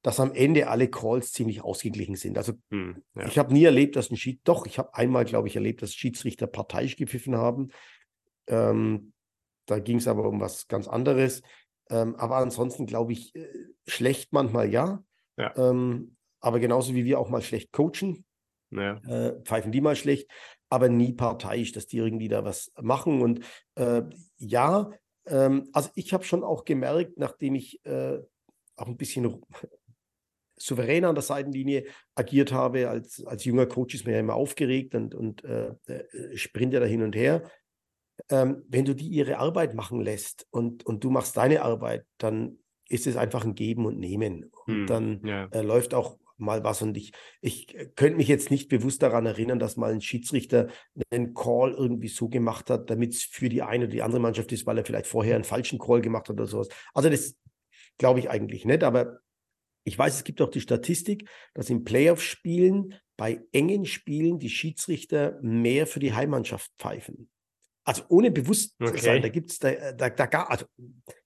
dass 0.04 0.20
am 0.20 0.34
Ende 0.34 0.68
alle 0.68 0.88
Calls 0.88 1.32
ziemlich 1.32 1.62
ausgeglichen 1.62 2.14
sind. 2.14 2.37
Also 2.37 2.52
hm, 2.70 3.02
ja. 3.14 3.26
ich 3.26 3.38
habe 3.38 3.54
nie 3.54 3.64
erlebt, 3.64 3.96
dass 3.96 4.11
ein 4.11 4.18
Schied, 4.18 4.42
doch, 4.44 4.66
ich 4.66 4.78
habe 4.78 4.94
einmal, 4.94 5.25
glaube 5.25 5.49
ich, 5.49 5.56
erlebt, 5.56 5.80
dass 5.80 5.94
Schiedsrichter 5.94 6.46
parteiisch 6.46 6.96
gepfiffen 6.96 7.37
haben. 7.37 7.70
Ähm, 8.46 9.14
da 9.64 9.78
ging 9.78 9.96
es 9.96 10.06
aber 10.06 10.28
um 10.28 10.42
was 10.42 10.68
ganz 10.68 10.88
anderes. 10.88 11.40
Ähm, 11.88 12.16
aber 12.16 12.37
ansonsten 12.37 12.84
glaube 12.84 13.12
ich, 13.12 13.34
äh, 13.34 13.49
schlecht 13.87 14.34
manchmal 14.34 14.70
ja. 14.70 15.02
ja. 15.38 15.56
Ähm, 15.56 16.16
aber 16.40 16.61
genauso 16.61 16.94
wie 16.94 17.06
wir 17.06 17.18
auch 17.18 17.30
mal 17.30 17.40
schlecht 17.40 17.73
coachen, 17.73 18.26
ja. 18.73 18.99
äh, 19.06 19.40
pfeifen 19.42 19.73
die 19.73 19.80
mal 19.80 19.96
schlecht, 19.96 20.30
aber 20.68 20.90
nie 20.90 21.14
parteiisch, 21.14 21.73
dass 21.73 21.87
die 21.87 21.96
irgendwie 21.96 22.28
da 22.28 22.44
was 22.44 22.70
machen. 22.78 23.23
Und 23.23 23.40
äh, 23.76 24.02
ja, 24.37 24.90
ähm, 25.25 25.70
also 25.73 25.88
ich 25.94 26.12
habe 26.12 26.25
schon 26.25 26.44
auch 26.44 26.66
gemerkt, 26.66 27.16
nachdem 27.16 27.54
ich 27.54 27.82
äh, 27.87 28.18
auch 28.76 28.87
ein 28.87 28.99
bisschen 28.99 29.40
souverän 30.64 31.04
an 31.04 31.14
der 31.14 31.23
Seitenlinie 31.23 31.85
agiert 32.14 32.52
habe. 32.52 32.88
Als, 32.88 33.25
als 33.25 33.44
junger 33.44 33.66
Coach 33.66 33.94
ist 33.94 34.04
man 34.04 34.14
ja 34.14 34.21
immer 34.21 34.35
aufgeregt 34.35 34.94
und, 34.94 35.14
und 35.14 35.44
äh, 35.44 35.75
äh 35.87 36.37
sprintet 36.37 36.83
da 36.83 36.87
hin 36.87 37.02
und 37.02 37.14
her. 37.14 37.42
Ähm, 38.30 38.64
wenn 38.68 38.85
du 38.85 38.94
die 38.94 39.09
ihre 39.09 39.38
Arbeit 39.38 39.75
machen 39.75 40.00
lässt 40.00 40.47
und, 40.50 40.87
und 40.87 41.02
du 41.04 41.11
machst 41.11 41.37
deine 41.37 41.62
Arbeit, 41.62 42.06
dann 42.18 42.59
ist 42.88 43.06
es 43.06 43.16
einfach 43.16 43.44
ein 43.44 43.54
Geben 43.54 43.87
und 43.87 43.99
Nehmen. 43.99 44.50
Und 44.66 44.75
hm, 44.75 44.87
dann 44.87 45.21
ja. 45.25 45.47
äh, 45.47 45.62
läuft 45.62 45.94
auch 45.94 46.18
mal 46.37 46.64
was. 46.64 46.83
Und 46.83 46.97
ich, 46.97 47.12
ich 47.40 47.76
könnte 47.97 48.16
mich 48.16 48.28
jetzt 48.28 48.50
nicht 48.50 48.68
bewusst 48.68 49.02
daran 49.02 49.26
erinnern, 49.26 49.59
dass 49.59 49.76
mal 49.76 49.92
ein 49.92 50.00
Schiedsrichter 50.00 50.68
einen 51.11 51.35
Call 51.35 51.73
irgendwie 51.73 52.09
so 52.09 52.28
gemacht 52.28 52.71
hat, 52.71 52.90
damit 52.90 53.14
es 53.14 53.25
für 53.25 53.49
die 53.49 53.62
eine 53.62 53.85
oder 53.85 53.92
die 53.92 54.02
andere 54.02 54.21
Mannschaft 54.21 54.52
ist, 54.52 54.66
weil 54.66 54.78
er 54.78 54.85
vielleicht 54.85 55.06
vorher 55.06 55.35
einen 55.35 55.44
falschen 55.44 55.78
Call 55.78 56.00
gemacht 56.00 56.28
hat 56.28 56.37
oder 56.37 56.47
sowas. 56.47 56.68
Also 56.92 57.09
das 57.09 57.37
glaube 57.99 58.21
ich 58.21 58.30
eigentlich 58.30 58.64
nicht. 58.64 58.85
Aber 58.85 59.18
ich 59.84 59.98
weiß, 59.98 60.16
es 60.16 60.24
gibt 60.24 60.40
auch 60.40 60.50
die 60.50 60.60
Statistik, 60.60 61.28
dass 61.52 61.70
in 61.70 61.84
Playoff-Spielen 61.84 62.94
bei 63.16 63.40
engen 63.52 63.84
Spielen 63.84 64.38
die 64.38 64.48
Schiedsrichter 64.48 65.38
mehr 65.42 65.86
für 65.86 66.00
die 66.00 66.14
Heimmannschaft 66.14 66.70
pfeifen. 66.78 67.28
Also 67.84 68.02
ohne 68.08 68.30
Bewusstsein, 68.30 68.88
okay. 68.88 69.20
da 69.20 69.28
gibt's 69.28 69.58
da, 69.58 69.92
da, 69.92 70.08
da, 70.08 70.24
also, 70.44 70.64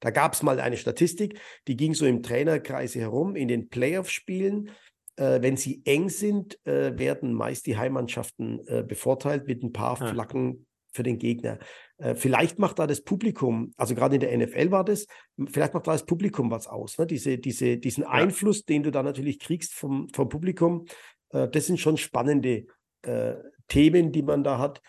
da 0.00 0.10
gab 0.10 0.34
es 0.34 0.42
mal 0.42 0.58
eine 0.58 0.76
Statistik, 0.76 1.40
die 1.68 1.76
ging 1.76 1.94
so 1.94 2.04
im 2.04 2.22
Trainerkreise 2.22 2.98
herum. 2.98 3.36
In 3.36 3.46
den 3.46 3.68
Playoff-Spielen, 3.68 4.70
äh, 5.16 5.40
wenn 5.40 5.56
sie 5.56 5.82
eng 5.84 6.08
sind, 6.08 6.58
äh, 6.66 6.98
werden 6.98 7.32
meist 7.32 7.66
die 7.66 7.76
Heimmannschaften 7.76 8.66
äh, 8.66 8.82
bevorteilt 8.82 9.46
mit 9.46 9.62
ein 9.62 9.72
paar 9.72 10.02
ah. 10.02 10.08
Flaggen 10.08 10.66
für 10.92 11.04
den 11.04 11.18
Gegner. 11.18 11.60
Äh, 11.98 12.14
vielleicht 12.14 12.58
macht 12.58 12.78
da 12.78 12.86
das 12.86 13.02
Publikum, 13.02 13.72
also 13.76 13.94
gerade 13.94 14.16
in 14.16 14.20
der 14.20 14.36
NFL 14.36 14.70
war 14.70 14.84
das, 14.84 15.06
vielleicht 15.48 15.74
macht 15.74 15.86
da 15.86 15.92
das 15.92 16.06
Publikum 16.06 16.50
was 16.50 16.66
aus. 16.66 16.98
Ne? 16.98 17.06
Diese, 17.06 17.38
diese, 17.38 17.76
diesen 17.76 18.04
ja. 18.04 18.10
Einfluss, 18.10 18.64
den 18.64 18.82
du 18.82 18.90
da 18.90 19.02
natürlich 19.02 19.38
kriegst 19.38 19.74
vom, 19.74 20.08
vom 20.10 20.28
Publikum, 20.28 20.86
äh, 21.30 21.48
das 21.48 21.66
sind 21.66 21.78
schon 21.78 21.96
spannende 21.96 22.66
äh, 23.02 23.34
Themen, 23.68 24.12
die 24.12 24.22
man 24.22 24.44
da 24.44 24.58
hat. 24.58 24.80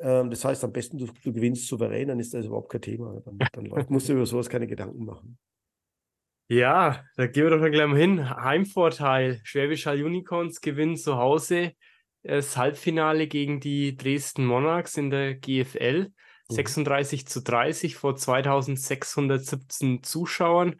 Ähm, 0.00 0.30
das 0.30 0.44
heißt, 0.44 0.64
am 0.64 0.72
besten 0.72 0.98
du, 0.98 1.06
du, 1.06 1.32
gewinnst 1.32 1.68
souverän, 1.68 2.08
dann 2.08 2.18
ist 2.18 2.34
das 2.34 2.46
überhaupt 2.46 2.70
kein 2.70 2.82
Thema. 2.82 3.22
Dann, 3.24 3.38
dann 3.52 3.86
musst 3.88 4.08
du 4.08 4.14
über 4.14 4.26
sowas 4.26 4.48
keine 4.48 4.66
Gedanken 4.66 5.04
machen. 5.04 5.38
Ja, 6.48 7.04
da 7.16 7.26
gehen 7.26 7.44
wir 7.44 7.50
doch 7.50 7.60
dann 7.60 7.72
gleich 7.72 7.86
mal 7.86 7.98
hin. 7.98 8.28
Heimvorteil. 8.28 9.40
Schwäbisch 9.44 9.86
Hall 9.86 10.02
Unicorns 10.02 10.60
gewinnen 10.60 10.96
zu 10.96 11.16
Hause 11.16 11.72
das 12.24 12.56
Halbfinale 12.56 13.26
gegen 13.26 13.60
die 13.60 13.96
Dresden 13.96 14.46
Monarchs 14.46 14.96
in 14.96 15.10
der 15.10 15.34
GFL. 15.34 16.10
Mhm. 16.54 16.56
36 16.56 17.26
zu 17.26 17.42
30 17.42 17.96
vor 17.96 18.16
2617 18.16 20.02
Zuschauern. 20.02 20.76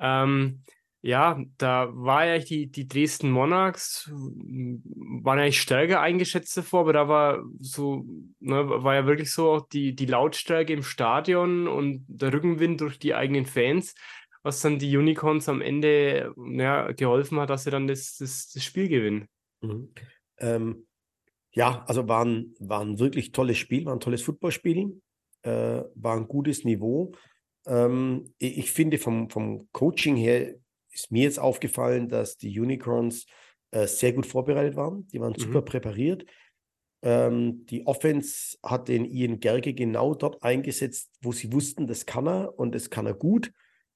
Ähm, 0.00 0.62
ja, 1.04 1.40
da 1.58 1.88
war 1.92 2.26
ja 2.26 2.38
die, 2.38 2.70
die 2.70 2.86
Dresden 2.86 3.32
Monarchs, 3.32 4.08
waren 4.12 5.40
eigentlich 5.40 5.60
stärker 5.60 6.00
eingeschätzt 6.00 6.56
davor, 6.56 6.82
aber 6.82 6.92
da 6.92 7.08
war 7.08 7.44
so, 7.58 8.04
ne, 8.38 8.68
war 8.68 8.94
ja 8.94 9.04
wirklich 9.04 9.32
so 9.32 9.50
auch 9.50 9.68
die, 9.68 9.96
die 9.96 10.06
Lautstärke 10.06 10.72
im 10.72 10.84
Stadion 10.84 11.66
und 11.66 12.04
der 12.06 12.32
Rückenwind 12.32 12.80
durch 12.80 13.00
die 13.00 13.16
eigenen 13.16 13.46
Fans, 13.46 13.96
was 14.44 14.60
dann 14.60 14.78
die 14.78 14.96
Unicorns 14.96 15.48
am 15.48 15.60
Ende 15.60 16.32
ja, 16.36 16.92
geholfen 16.92 17.40
hat, 17.40 17.50
dass 17.50 17.64
sie 17.64 17.70
dann 17.72 17.88
das, 17.88 18.16
das, 18.18 18.52
das 18.52 18.62
Spiel 18.62 18.88
gewinnen. 18.88 19.28
Mhm. 19.60 19.92
Ähm, 20.38 20.86
ja, 21.52 21.84
also 21.86 22.08
war 22.08 22.24
ein, 22.24 22.54
war 22.58 22.80
ein 22.80 22.98
wirklich 22.98 23.32
tolles 23.32 23.58
Spiel, 23.58 23.84
war 23.84 23.94
ein 23.94 24.00
tolles 24.00 24.22
Footballspiel, 24.22 25.00
äh, 25.42 25.82
war 25.94 26.16
ein 26.16 26.28
gutes 26.28 26.64
Niveau. 26.64 27.12
Ähm, 27.66 28.32
ich 28.38 28.72
finde 28.72 28.98
vom, 28.98 29.28
vom 29.28 29.68
Coaching 29.72 30.16
her 30.16 30.54
ist 30.90 31.10
mir 31.10 31.24
jetzt 31.24 31.38
aufgefallen, 31.38 32.08
dass 32.08 32.36
die 32.36 32.58
Unicorns 32.58 33.26
äh, 33.70 33.86
sehr 33.86 34.12
gut 34.12 34.26
vorbereitet 34.26 34.76
waren. 34.76 35.06
Die 35.08 35.20
waren 35.20 35.32
mhm. 35.32 35.40
super 35.40 35.62
präpariert. 35.62 36.24
Ähm, 37.02 37.66
die 37.66 37.86
Offense 37.86 38.56
hat 38.62 38.88
den 38.88 39.04
Ian 39.04 39.40
Gerge 39.40 39.74
genau 39.74 40.14
dort 40.14 40.42
eingesetzt, 40.42 41.10
wo 41.20 41.32
sie 41.32 41.52
wussten, 41.52 41.86
das 41.86 42.06
kann 42.06 42.28
er 42.28 42.58
und 42.58 42.74
das 42.74 42.90
kann 42.90 43.06
er 43.06 43.14
gut. 43.14 43.52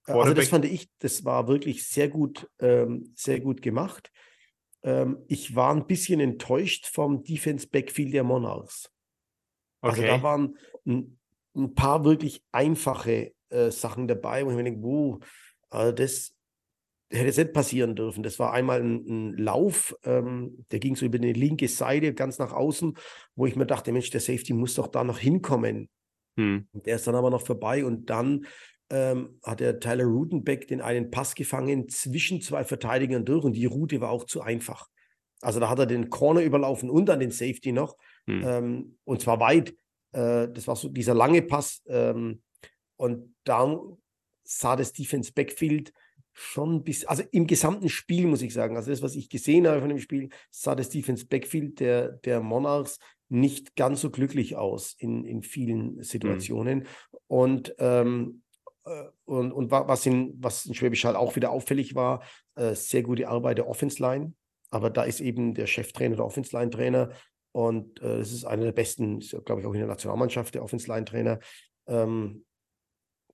Äh, 0.06 0.12
also 0.12 0.34
das 0.34 0.48
fand 0.48 0.64
ich, 0.64 0.88
das 0.98 1.24
war 1.24 1.46
wirklich 1.46 1.86
sehr 1.86 2.08
gut, 2.08 2.48
ähm, 2.58 3.12
sehr 3.14 3.40
gut 3.40 3.62
gemacht. 3.62 4.10
Ähm, 4.82 5.18
ich 5.28 5.54
war 5.54 5.74
ein 5.74 5.86
bisschen 5.86 6.20
enttäuscht 6.20 6.86
vom 6.86 7.24
Defense 7.24 7.66
Backfield 7.66 8.14
der 8.14 8.24
Monarchs. 8.24 8.90
Also 9.80 10.00
okay. 10.00 10.10
Also 10.10 10.16
da 10.18 10.22
waren 10.22 10.58
ein, 10.86 11.18
ein 11.54 11.74
paar 11.74 12.04
wirklich 12.04 12.42
einfache 12.52 13.32
äh, 13.50 13.70
Sachen 13.70 14.08
dabei, 14.08 14.44
wo 14.44 14.50
ich 14.50 14.56
mir 14.56 14.64
denke, 14.64 14.82
wo, 14.82 15.20
also 15.70 15.92
das, 15.92 16.36
hätte 17.10 17.28
es 17.28 17.36
nicht 17.36 17.52
passieren 17.52 17.94
dürfen. 17.94 18.22
Das 18.22 18.38
war 18.38 18.52
einmal 18.52 18.80
ein, 18.80 19.04
ein 19.06 19.36
Lauf, 19.36 19.96
ähm, 20.04 20.64
der 20.70 20.78
ging 20.78 20.96
so 20.96 21.06
über 21.06 21.18
die 21.18 21.32
linke 21.32 21.68
Seite 21.68 22.14
ganz 22.14 22.38
nach 22.38 22.52
außen, 22.52 22.96
wo 23.34 23.46
ich 23.46 23.56
mir 23.56 23.66
dachte, 23.66 23.92
Mensch, 23.92 24.10
der 24.10 24.20
Safety 24.20 24.52
muss 24.54 24.74
doch 24.74 24.88
da 24.88 25.04
noch 25.04 25.18
hinkommen. 25.18 25.88
Hm. 26.36 26.68
Der 26.72 26.96
ist 26.96 27.06
dann 27.06 27.14
aber 27.14 27.30
noch 27.30 27.46
vorbei 27.46 27.84
und 27.84 28.10
dann 28.10 28.46
ähm, 28.90 29.40
hat 29.42 29.60
der 29.60 29.80
Tyler 29.80 30.04
Rudenbeck 30.04 30.68
den 30.68 30.80
einen 30.80 31.10
Pass 31.10 31.34
gefangen 31.34 31.88
zwischen 31.88 32.40
zwei 32.40 32.64
Verteidigern 32.64 33.24
durch 33.24 33.44
und 33.44 33.54
die 33.54 33.66
Route 33.66 34.00
war 34.00 34.10
auch 34.10 34.24
zu 34.24 34.42
einfach. 34.42 34.88
Also 35.40 35.60
da 35.60 35.68
hat 35.68 35.78
er 35.78 35.86
den 35.86 36.08
Corner 36.10 36.42
überlaufen 36.42 36.88
und 36.88 37.06
dann 37.06 37.20
den 37.20 37.30
Safety 37.30 37.72
noch 37.72 37.96
hm. 38.26 38.42
ähm, 38.44 38.98
und 39.04 39.20
zwar 39.20 39.40
weit. 39.40 39.70
Äh, 40.12 40.48
das 40.48 40.66
war 40.66 40.76
so 40.76 40.88
dieser 40.88 41.14
lange 41.14 41.42
Pass 41.42 41.82
ähm, 41.86 42.42
und 42.96 43.34
da 43.44 43.78
sah 44.44 44.76
das 44.76 44.92
Defense 44.92 45.32
Backfield 45.32 45.92
schon 46.32 46.84
bis, 46.84 47.04
also 47.06 47.22
im 47.32 47.46
gesamten 47.46 47.88
Spiel 47.88 48.26
muss 48.26 48.42
ich 48.42 48.52
sagen, 48.52 48.76
also 48.76 48.90
das, 48.90 49.02
was 49.02 49.16
ich 49.16 49.30
gesehen 49.30 49.66
habe 49.66 49.80
von 49.80 49.88
dem 49.88 49.98
Spiel, 49.98 50.28
sah 50.50 50.74
das 50.74 50.90
Defense 50.90 51.26
Backfield 51.26 51.80
der, 51.80 52.12
der 52.12 52.40
Monarchs 52.40 52.98
nicht 53.28 53.74
ganz 53.74 54.02
so 54.02 54.10
glücklich 54.10 54.54
aus 54.54 54.94
in, 54.98 55.24
in 55.24 55.42
vielen 55.42 56.02
Situationen. 56.02 56.80
Mhm. 56.80 56.86
Und, 57.26 57.74
ähm, 57.78 58.42
äh, 58.44 58.45
und, 59.24 59.52
und 59.52 59.70
was 59.70 60.06
in, 60.06 60.34
was 60.38 60.66
in 60.66 60.74
Schwäbisch 60.74 61.04
Hall 61.04 61.16
auch 61.16 61.36
wieder 61.36 61.50
auffällig 61.50 61.94
war, 61.94 62.22
äh, 62.54 62.74
sehr 62.74 63.02
gute 63.02 63.28
Arbeit 63.28 63.58
der 63.58 63.68
Offense 63.68 64.00
Line. 64.00 64.34
Aber 64.70 64.90
da 64.90 65.02
ist 65.04 65.20
eben 65.20 65.54
der 65.54 65.66
Cheftrainer, 65.66 66.16
der 66.16 66.24
Offense 66.24 66.56
Line 66.56 66.70
Trainer. 66.70 67.10
Und 67.52 68.00
äh, 68.00 68.18
das 68.18 68.32
ist 68.32 68.44
einer 68.44 68.64
der 68.64 68.72
besten, 68.72 69.20
glaube 69.20 69.60
ich, 69.60 69.66
auch 69.66 69.72
in 69.72 69.80
der 69.80 69.88
Nationalmannschaft, 69.88 70.54
der 70.54 70.62
Offense 70.62 70.86
Line 70.88 71.04
Trainer. 71.04 71.40
Ähm, 71.86 72.44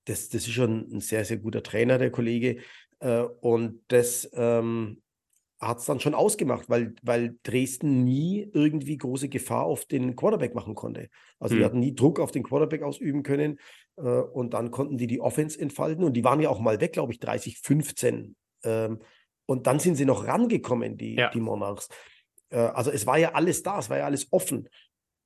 das, 0.05 0.29
das 0.29 0.47
ist 0.47 0.53
schon 0.53 0.89
ein 0.93 1.01
sehr, 1.01 1.25
sehr 1.25 1.39
guter 1.39 1.63
Trainer, 1.63 1.99
der 1.99 2.11
Kollege. 2.11 2.59
Äh, 3.01 3.23
und 3.41 3.83
das 3.89 4.31
ähm, 4.35 5.02
hat 5.63 5.79
es 5.79 5.87
dann 5.87 6.01
schon 6.01 6.15
ausgemacht, 6.15 6.69
weil, 6.69 6.95
weil 7.03 7.37
Dresden 7.45 8.03
nie 8.05 8.51
irgendwie 8.53 8.99
große 8.99 9.29
Gefahr 9.29 9.65
auf 9.65 9.85
den 9.85 10.17
Quarterback 10.17 10.55
machen 10.55 10.75
konnte. 10.75 11.09
Also 11.39 11.55
hm. 11.55 11.59
die 11.59 11.65
hatten 11.65 11.79
nie 11.79 11.95
Druck 11.95 12.19
auf 12.19 12.33
den 12.33 12.43
Quarterback 12.43 12.83
ausüben 12.83 13.23
können. 13.23 13.59
Äh, 13.97 14.03
und 14.03 14.55
dann 14.55 14.73
konnten 14.73 14.99
die 14.99 15.07
die 15.07 15.21
Offense 15.21 15.59
entfalten. 15.59 16.05
Und 16.05 16.15
die 16.15 16.25
waren 16.25 16.41
ja 16.41 16.51
auch 16.51 16.59
mal 16.59 16.81
weg, 16.81 16.93
glaube 16.95 17.13
ich, 17.13 17.21
30, 17.21 17.61
15. 17.61 18.35
Ähm, 18.65 18.99
und 19.47 19.67
dann 19.67 19.79
sind 19.79 19.95
sie 19.95 20.05
noch 20.05 20.27
rangekommen, 20.27 20.97
die, 20.97 21.15
ja. 21.15 21.31
die 21.31 21.41
Monarchs. 21.41 21.89
Äh, 22.51 22.59
also 22.59 22.91
es 22.91 23.07
war 23.07 23.19
ja 23.19 23.33
alles 23.33 23.63
da, 23.63 23.79
es 23.79 23.89
war 23.89 23.99
ja 23.99 24.05
alles 24.05 24.33
offen. 24.33 24.69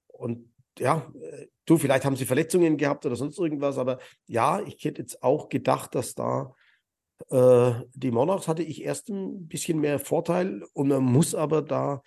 Und 0.09 0.53
ja, 0.79 1.11
äh, 1.18 1.46
du, 1.64 1.79
vielleicht 1.79 2.05
haben 2.05 2.16
sie 2.16 2.27
Verletzungen 2.27 2.77
gehabt 2.77 3.07
oder 3.07 3.16
sonst 3.16 3.38
irgendwas, 3.38 3.79
aber 3.79 3.99
ja, 4.27 4.61
ich 4.61 4.85
hätte 4.85 5.01
jetzt 5.01 5.22
auch 5.22 5.49
gedacht, 5.49 5.94
dass 5.94 6.14
da 6.14 6.55
äh, 7.31 7.72
die 7.94 8.11
Monarchs 8.11 8.48
hatte 8.48 8.62
ich 8.62 8.83
erst 8.83 9.09
ein 9.09 9.48
bisschen 9.48 9.81
mehr 9.81 9.98
Vorteil 9.98 10.64
und 10.72 10.88
man 10.88 11.02
muss 11.02 11.35
aber 11.35 11.62
da, 11.62 12.02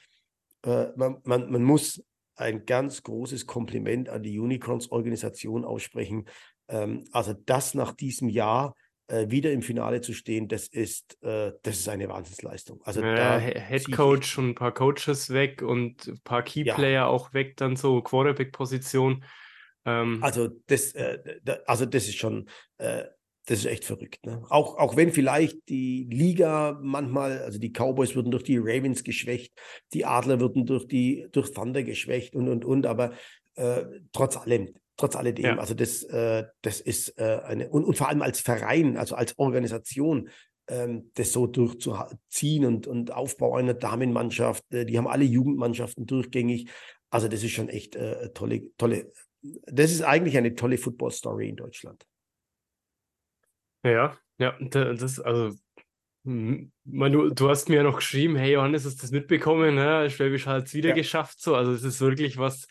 äh, 0.66 0.88
man, 0.96 1.18
man, 1.24 1.52
man 1.52 1.64
muss 1.64 2.04
ein 2.36 2.66
ganz 2.66 3.04
großes 3.04 3.48
Kompliment 3.48 4.10
an 4.10 4.24
die 4.24 4.40
Unicorns-Organisation 4.40 5.66
aussprechen. 5.66 6.26
Ähm, 6.68 7.06
also 7.12 7.34
das 7.34 7.74
nach 7.74 7.94
diesem 7.94 8.30
Jahr 8.30 8.76
äh, 9.08 9.30
wieder 9.30 9.52
im 9.52 9.62
Finale 9.62 10.02
zu 10.02 10.14
stehen, 10.14 10.48
das 10.48 10.68
ist, 10.68 11.18
äh, 11.24 11.52
das 11.64 11.80
ist 11.80 11.90
eine 11.90 12.08
Wahnsinnsleistung. 12.08 12.82
Also 12.84 13.04
ja, 13.04 13.38
Head 13.40 13.92
Coach 13.92 14.38
und 14.38 14.50
ein 14.50 14.56
paar 14.56 14.74
Coaches 14.74 15.32
weg 15.32 15.62
und 15.62 16.08
ein 16.08 16.22
paar 16.24 16.44
Keyplayer 16.44 16.92
ja. 16.92 17.08
auch 17.08 17.34
weg, 17.34 17.58
dann 17.58 17.76
so 17.76 18.02
Quarterback-Position. 18.02 19.26
Ähm, 19.86 20.20
also 20.22 20.50
das, 20.68 20.94
äh, 20.94 21.40
da, 21.44 21.58
also 21.66 21.86
das 21.86 22.08
ist 22.08 22.18
schon 22.18 22.50
äh, 22.78 23.06
das 23.50 23.60
ist 23.60 23.66
echt 23.66 23.84
verrückt. 23.84 24.24
Ne? 24.28 24.44
Auch, 24.50 24.78
auch 24.78 24.96
wenn 24.96 25.12
vielleicht 25.12 25.70
die 25.70 26.08
Liga 26.12 26.80
manchmal, 26.84 27.40
also 27.40 27.58
die 27.58 27.72
Cowboys 27.72 28.14
würden 28.14 28.30
durch 28.30 28.44
die 28.44 28.60
Ravens 28.60 29.04
geschwächt, 29.04 29.54
die 29.92 30.06
Adler 30.06 30.40
würden 30.40 30.68
durch 30.68 30.88
die 30.88 31.28
durch 31.32 31.52
Thunder 31.52 31.82
geschwächt 31.82 32.36
und 32.36 32.48
und 32.48 32.64
und, 32.64 32.86
aber 32.86 33.14
äh, 33.56 33.86
trotz 34.12 34.38
allem, 34.38 34.76
trotz 34.98 35.16
alledem, 35.16 35.46
ja. 35.46 35.58
also 35.58 35.74
das, 35.74 36.04
äh, 36.04 36.46
das 36.62 36.80
ist 36.80 37.18
äh, 37.18 37.40
eine 37.44 37.70
und, 37.70 37.86
und 37.86 37.98
vor 37.98 38.10
allem 38.10 38.22
als 38.22 38.40
Verein, 38.40 38.98
also 38.98 39.16
als 39.16 39.40
Organisation, 39.40 40.30
ähm, 40.68 41.10
das 41.16 41.34
so 41.34 41.48
durchzuziehen 41.48 42.66
und, 42.66 42.86
und 42.86 43.12
Aufbau 43.12 43.56
einer 43.56 43.74
Damenmannschaft, 43.74 44.64
äh, 44.72 44.86
die 44.86 45.00
haben 45.00 45.08
alle 45.08 45.26
Jugendmannschaften 45.26 46.06
durchgängig. 46.06 46.70
Also 47.10 47.28
das 47.28 47.42
ist 47.42 47.52
schon 47.52 47.70
echt 47.70 47.96
äh, 47.96 48.30
tolle, 48.34 48.70
tolle, 48.78 49.12
das 49.42 49.92
ist 49.92 50.04
eigentlich 50.04 50.38
eine 50.38 50.54
tolle 50.54 50.78
Football-Story 50.78 51.50
in 51.50 51.56
Deutschland. 51.56 52.06
Ja, 53.84 54.18
ja, 54.38 54.56
das, 54.60 55.20
also, 55.20 55.56
hm, 56.26 56.72
man, 56.86 57.12
du, 57.12 57.30
du 57.30 57.50
hast 57.50 57.70
mir 57.70 57.78
ja 57.78 57.84
noch 57.84 57.98
geschrieben, 57.98 58.36
hey 58.36 58.54
Johannes, 58.54 58.86
hast 58.86 58.98
du 58.98 59.02
das 59.02 59.12
mitbekommen? 59.12 59.76
Ne? 59.76 60.10
Schwäbisch 60.10 60.46
hat 60.48 60.68
es 60.68 60.74
wieder 60.74 60.90
ja. 60.90 60.96
geschafft, 60.96 61.42
so. 61.42 61.56
Also, 61.56 61.72
es 61.72 61.84
ist 61.84 62.02
wirklich 62.02 62.38
was, 62.38 62.68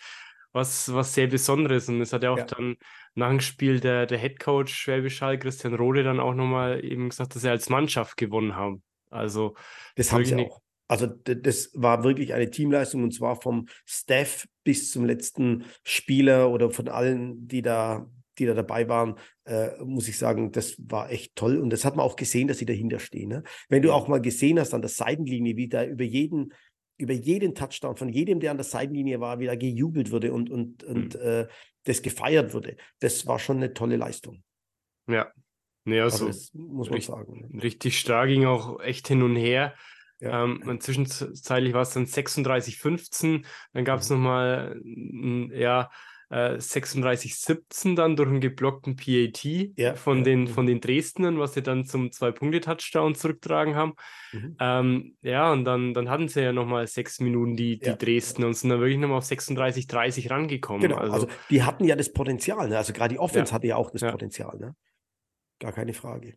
was, 0.53 0.93
was 0.93 1.15
sehr 1.15 1.27
Besonderes. 1.27 1.89
Und 1.89 2.01
es 2.01 2.13
hat 2.13 2.23
ja 2.23 2.31
auch 2.31 2.39
ja. 2.39 2.45
dann 2.45 2.77
nach 3.15 3.31
dem 3.31 3.41
Spiel 3.41 3.81
der, 3.81 4.07
der 4.07 4.19
Head 4.19 4.39
Coach 4.39 4.75
Schwäbisch 4.75 5.21
Hall, 5.21 5.39
Christian 5.39 5.75
Rode, 5.75 6.03
dann 6.05 6.21
auch 6.21 6.35
nochmal 6.35 6.85
eben 6.85 7.09
gesagt, 7.09 7.35
dass 7.35 7.43
sie 7.43 7.51
als 7.51 7.69
Mannschaft 7.69 8.17
gewonnen 8.17 8.55
haben. 8.55 8.83
Also, 9.11 9.57
das 9.97 10.13
haben 10.13 10.25
sie 10.25 10.37
auch. 10.37 10.61
Also 10.91 11.07
das 11.07 11.71
war 11.75 12.03
wirklich 12.03 12.33
eine 12.33 12.51
Teamleistung 12.51 13.03
und 13.03 13.13
zwar 13.13 13.39
vom 13.39 13.69
Staff 13.85 14.49
bis 14.65 14.91
zum 14.91 15.05
letzten 15.05 15.67
Spieler 15.85 16.51
oder 16.51 16.71
von 16.71 16.89
allen, 16.89 17.47
die 17.47 17.61
da, 17.61 18.11
die 18.39 18.47
da 18.47 18.55
dabei 18.55 18.89
waren, 18.89 19.17
äh, 19.45 19.71
muss 19.85 20.09
ich 20.09 20.19
sagen, 20.19 20.53
das 20.53 20.77
war 20.79 21.11
echt 21.11 21.37
toll. 21.37 21.59
Und 21.59 21.71
das 21.71 21.85
hat 21.85 21.97
man 21.97 22.05
auch 22.05 22.17
gesehen, 22.17 22.49
dass 22.49 22.59
sie 22.59 22.67
dahinter 22.67 22.99
stehen. 22.99 23.29
Ne? 23.29 23.43
Wenn 23.69 23.83
du 23.83 23.93
auch 23.93 24.09
mal 24.09 24.21
gesehen 24.21 24.59
hast 24.59 24.75
an 24.75 24.83
der 24.83 24.91
Seitenlinie, 24.91 25.57
wie 25.57 25.69
da 25.69 25.85
über 25.85 26.05
jeden, 26.05 26.53
über 26.97 27.13
jeden 27.13 27.55
Touchdown 27.55 27.97
von 27.97 28.09
jedem, 28.09 28.41
der 28.41 28.51
an 28.51 28.57
der 28.57 28.65
Seitenlinie 28.65 29.21
war, 29.21 29.39
wieder 29.39 29.57
gejubelt 29.57 30.11
wurde 30.11 30.33
und, 30.33 30.51
und, 30.51 30.85
und 30.85 31.15
mhm. 31.15 31.21
äh, 31.21 31.47
das 31.85 32.03
gefeiert 32.03 32.53
wurde, 32.55 32.77
das 33.01 33.27
war 33.27 33.39
schon 33.39 33.59
eine 33.59 33.73
tolle 33.73 33.97
Leistung. 33.97 34.43
Ja, 35.09 35.33
ja, 35.87 36.05
also, 36.05 36.27
also 36.27 36.51
muss 36.59 36.89
man 36.89 36.97
richtig, 36.97 37.07
sagen. 37.07 37.49
Ne? 37.51 37.63
Richtig 37.63 37.99
stark 37.99 38.29
ging 38.29 38.45
auch 38.45 38.81
echt 38.81 39.09
hin 39.09 39.23
und 39.23 39.37
her. 39.37 39.75
Ja. 40.21 40.45
Ähm, 40.45 40.81
zwischenzeitlich 40.81 41.73
war 41.73 41.83
es 41.83 41.91
dann 41.91 42.07
36,15, 42.07 43.45
dann 43.73 43.85
gab 43.85 44.01
es 44.01 44.11
mhm. 44.11 44.17
nochmal 44.17 44.81
ja, 45.53 45.91
äh, 46.31 46.57
36,17 46.57 47.95
dann 47.95 48.17
durch 48.17 48.29
einen 48.29 48.41
geblockten 48.41 48.97
PAT 48.97 49.45
ja, 49.77 49.95
von, 49.95 50.19
ja, 50.19 50.25
den, 50.25 50.47
ja. 50.47 50.53
von 50.53 50.67
den 50.67 50.81
Dresdnern, 50.81 51.39
was 51.39 51.55
sie 51.55 51.63
dann 51.63 51.85
zum 51.85 52.13
Zwei-Punkte-Touchdown 52.13 53.15
zurücktragen 53.15 53.75
haben. 53.75 53.95
Mhm. 54.33 54.57
Ähm, 54.61 55.17
ja, 55.23 55.53
und 55.53 55.65
dann, 55.65 55.95
dann 55.95 56.11
hatten 56.11 56.29
sie 56.29 56.43
ja 56.43 56.53
nochmal 56.53 56.87
sechs 56.87 57.21
Minuten, 57.21 57.57
die, 57.57 57.79
die 57.79 57.97
Dresden, 57.97 58.45
und 58.45 58.55
sind 58.55 58.71
dann 58.71 58.81
wirklich 58.81 58.99
nochmal 58.99 59.19
auf 59.19 59.25
36,30 59.25 60.31
rangekommen. 60.31 60.83
Genau, 60.83 60.97
also, 60.97 61.13
also, 61.13 61.29
die 61.51 61.63
hatten 61.63 61.85
ja 61.85 61.97
das 61.97 62.13
Potenzial, 62.13 62.69
ne? 62.69 62.77
also 62.77 62.93
gerade 62.93 63.15
die 63.15 63.19
Offense 63.19 63.53
hatte 63.53 63.67
ja 63.67 63.77
auch 63.77 63.91
das 63.91 64.03
Potenzial, 64.03 64.59
ne? 64.59 64.75
gar 65.59 65.73
keine 65.73 65.95
Frage. 65.95 66.37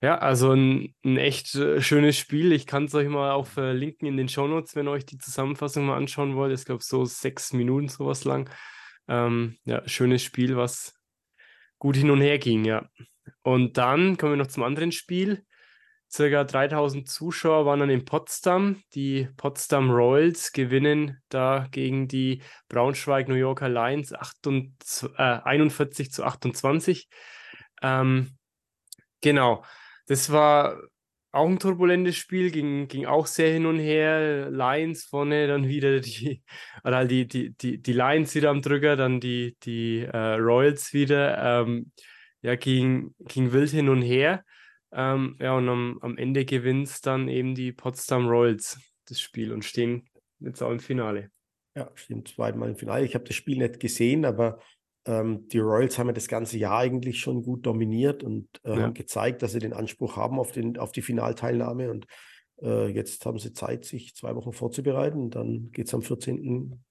Ja, 0.00 0.18
also 0.18 0.52
ein, 0.52 0.94
ein 1.04 1.16
echt 1.16 1.54
äh, 1.54 1.80
schönes 1.80 2.18
Spiel. 2.18 2.52
Ich 2.52 2.66
kann 2.66 2.84
es 2.84 2.94
euch 2.94 3.08
mal 3.08 3.32
auch 3.32 3.46
verlinken 3.46 4.06
in 4.06 4.16
den 4.18 4.28
Shownotes, 4.28 4.76
wenn 4.76 4.86
ihr 4.86 4.90
euch 4.90 5.06
die 5.06 5.16
Zusammenfassung 5.16 5.86
mal 5.86 5.96
anschauen 5.96 6.36
wollt. 6.36 6.58
Ich 6.58 6.66
glaube, 6.66 6.82
so 6.82 7.06
sechs 7.06 7.54
Minuten 7.54 7.88
sowas 7.88 8.24
lang. 8.24 8.50
Ähm, 9.08 9.58
ja, 9.64 9.86
schönes 9.88 10.22
Spiel, 10.22 10.56
was 10.56 10.94
gut 11.78 11.96
hin 11.96 12.10
und 12.10 12.20
her 12.20 12.38
ging, 12.38 12.64
ja. 12.64 12.88
Und 13.42 13.76
dann 13.76 14.16
kommen 14.16 14.32
wir 14.32 14.36
noch 14.36 14.46
zum 14.46 14.62
anderen 14.62 14.92
Spiel. 14.92 15.44
Circa 16.10 16.44
3000 16.44 17.08
Zuschauer 17.08 17.66
waren 17.66 17.80
dann 17.80 17.90
in 17.90 18.04
Potsdam. 18.04 18.82
Die 18.94 19.28
Potsdam 19.36 19.90
Royals 19.90 20.52
gewinnen 20.52 21.20
da 21.28 21.66
gegen 21.70 22.06
die 22.06 22.42
Braunschweig 22.68 23.28
New 23.28 23.34
Yorker 23.34 23.68
Lions 23.68 24.12
28, 24.12 25.10
äh, 25.18 25.40
41 25.44 26.12
zu 26.12 26.24
28. 26.24 27.08
Ähm, 27.82 28.38
genau. 29.20 29.64
Das 30.06 30.30
war 30.30 30.78
auch 31.34 31.48
ein 31.48 31.58
turbulentes 31.58 32.16
Spiel, 32.16 32.50
ging, 32.50 32.88
ging 32.88 33.06
auch 33.06 33.26
sehr 33.26 33.52
hin 33.52 33.66
und 33.66 33.78
her. 33.78 34.50
Lions 34.50 35.04
vorne, 35.04 35.46
dann 35.46 35.68
wieder 35.68 36.00
die, 36.00 36.42
oder 36.84 36.96
halt 36.98 37.10
die, 37.10 37.26
die, 37.26 37.50
die, 37.54 37.82
die 37.82 37.92
Lions 37.92 38.34
wieder 38.34 38.50
am 38.50 38.62
Drücker, 38.62 38.96
dann 38.96 39.20
die, 39.20 39.56
die 39.62 40.00
äh, 40.00 40.34
Royals 40.36 40.92
wieder. 40.92 41.62
Ähm, 41.62 41.90
ja, 42.42 42.56
ging, 42.56 43.14
ging 43.20 43.52
wild 43.52 43.70
hin 43.70 43.88
und 43.88 44.02
her. 44.02 44.44
Ähm, 44.92 45.36
ja, 45.40 45.54
und 45.54 45.68
am, 45.68 45.98
am 46.02 46.16
Ende 46.16 46.44
gewinnt 46.44 46.88
es 46.88 47.00
dann 47.00 47.28
eben 47.28 47.54
die 47.54 47.72
Potsdam 47.72 48.28
Royals 48.28 48.78
das 49.06 49.20
Spiel 49.20 49.52
und 49.52 49.64
stehen 49.64 50.08
jetzt 50.40 50.62
auch 50.62 50.70
im 50.70 50.80
Finale. 50.80 51.30
Ja, 51.74 51.90
stimmt, 51.94 52.28
zweimal 52.28 52.70
im 52.70 52.76
Finale. 52.76 53.04
Ich 53.04 53.14
habe 53.14 53.24
das 53.24 53.34
Spiel 53.34 53.58
nicht 53.58 53.80
gesehen, 53.80 54.24
aber 54.24 54.60
ähm, 55.06 55.48
die 55.48 55.58
Royals 55.58 55.98
haben 55.98 56.06
ja 56.08 56.12
das 56.12 56.28
ganze 56.28 56.58
Jahr 56.58 56.78
eigentlich 56.78 57.20
schon 57.20 57.42
gut 57.42 57.66
dominiert 57.66 58.22
und 58.22 58.48
äh, 58.64 58.70
ja. 58.70 58.82
haben 58.82 58.94
gezeigt, 58.94 59.42
dass 59.42 59.52
sie 59.52 59.58
den 59.58 59.72
Anspruch 59.72 60.16
haben 60.16 60.38
auf, 60.38 60.52
den, 60.52 60.78
auf 60.78 60.92
die 60.92 61.02
Finalteilnahme. 61.02 61.90
Und 61.90 62.06
äh, 62.62 62.88
jetzt 62.88 63.24
haben 63.26 63.38
sie 63.38 63.52
Zeit, 63.52 63.84
sich 63.84 64.14
zwei 64.14 64.34
Wochen 64.34 64.52
vorzubereiten. 64.52 65.30
Dann 65.30 65.70
geht 65.72 65.88
es 65.88 65.94
am 65.94 66.02
14. 66.02 66.84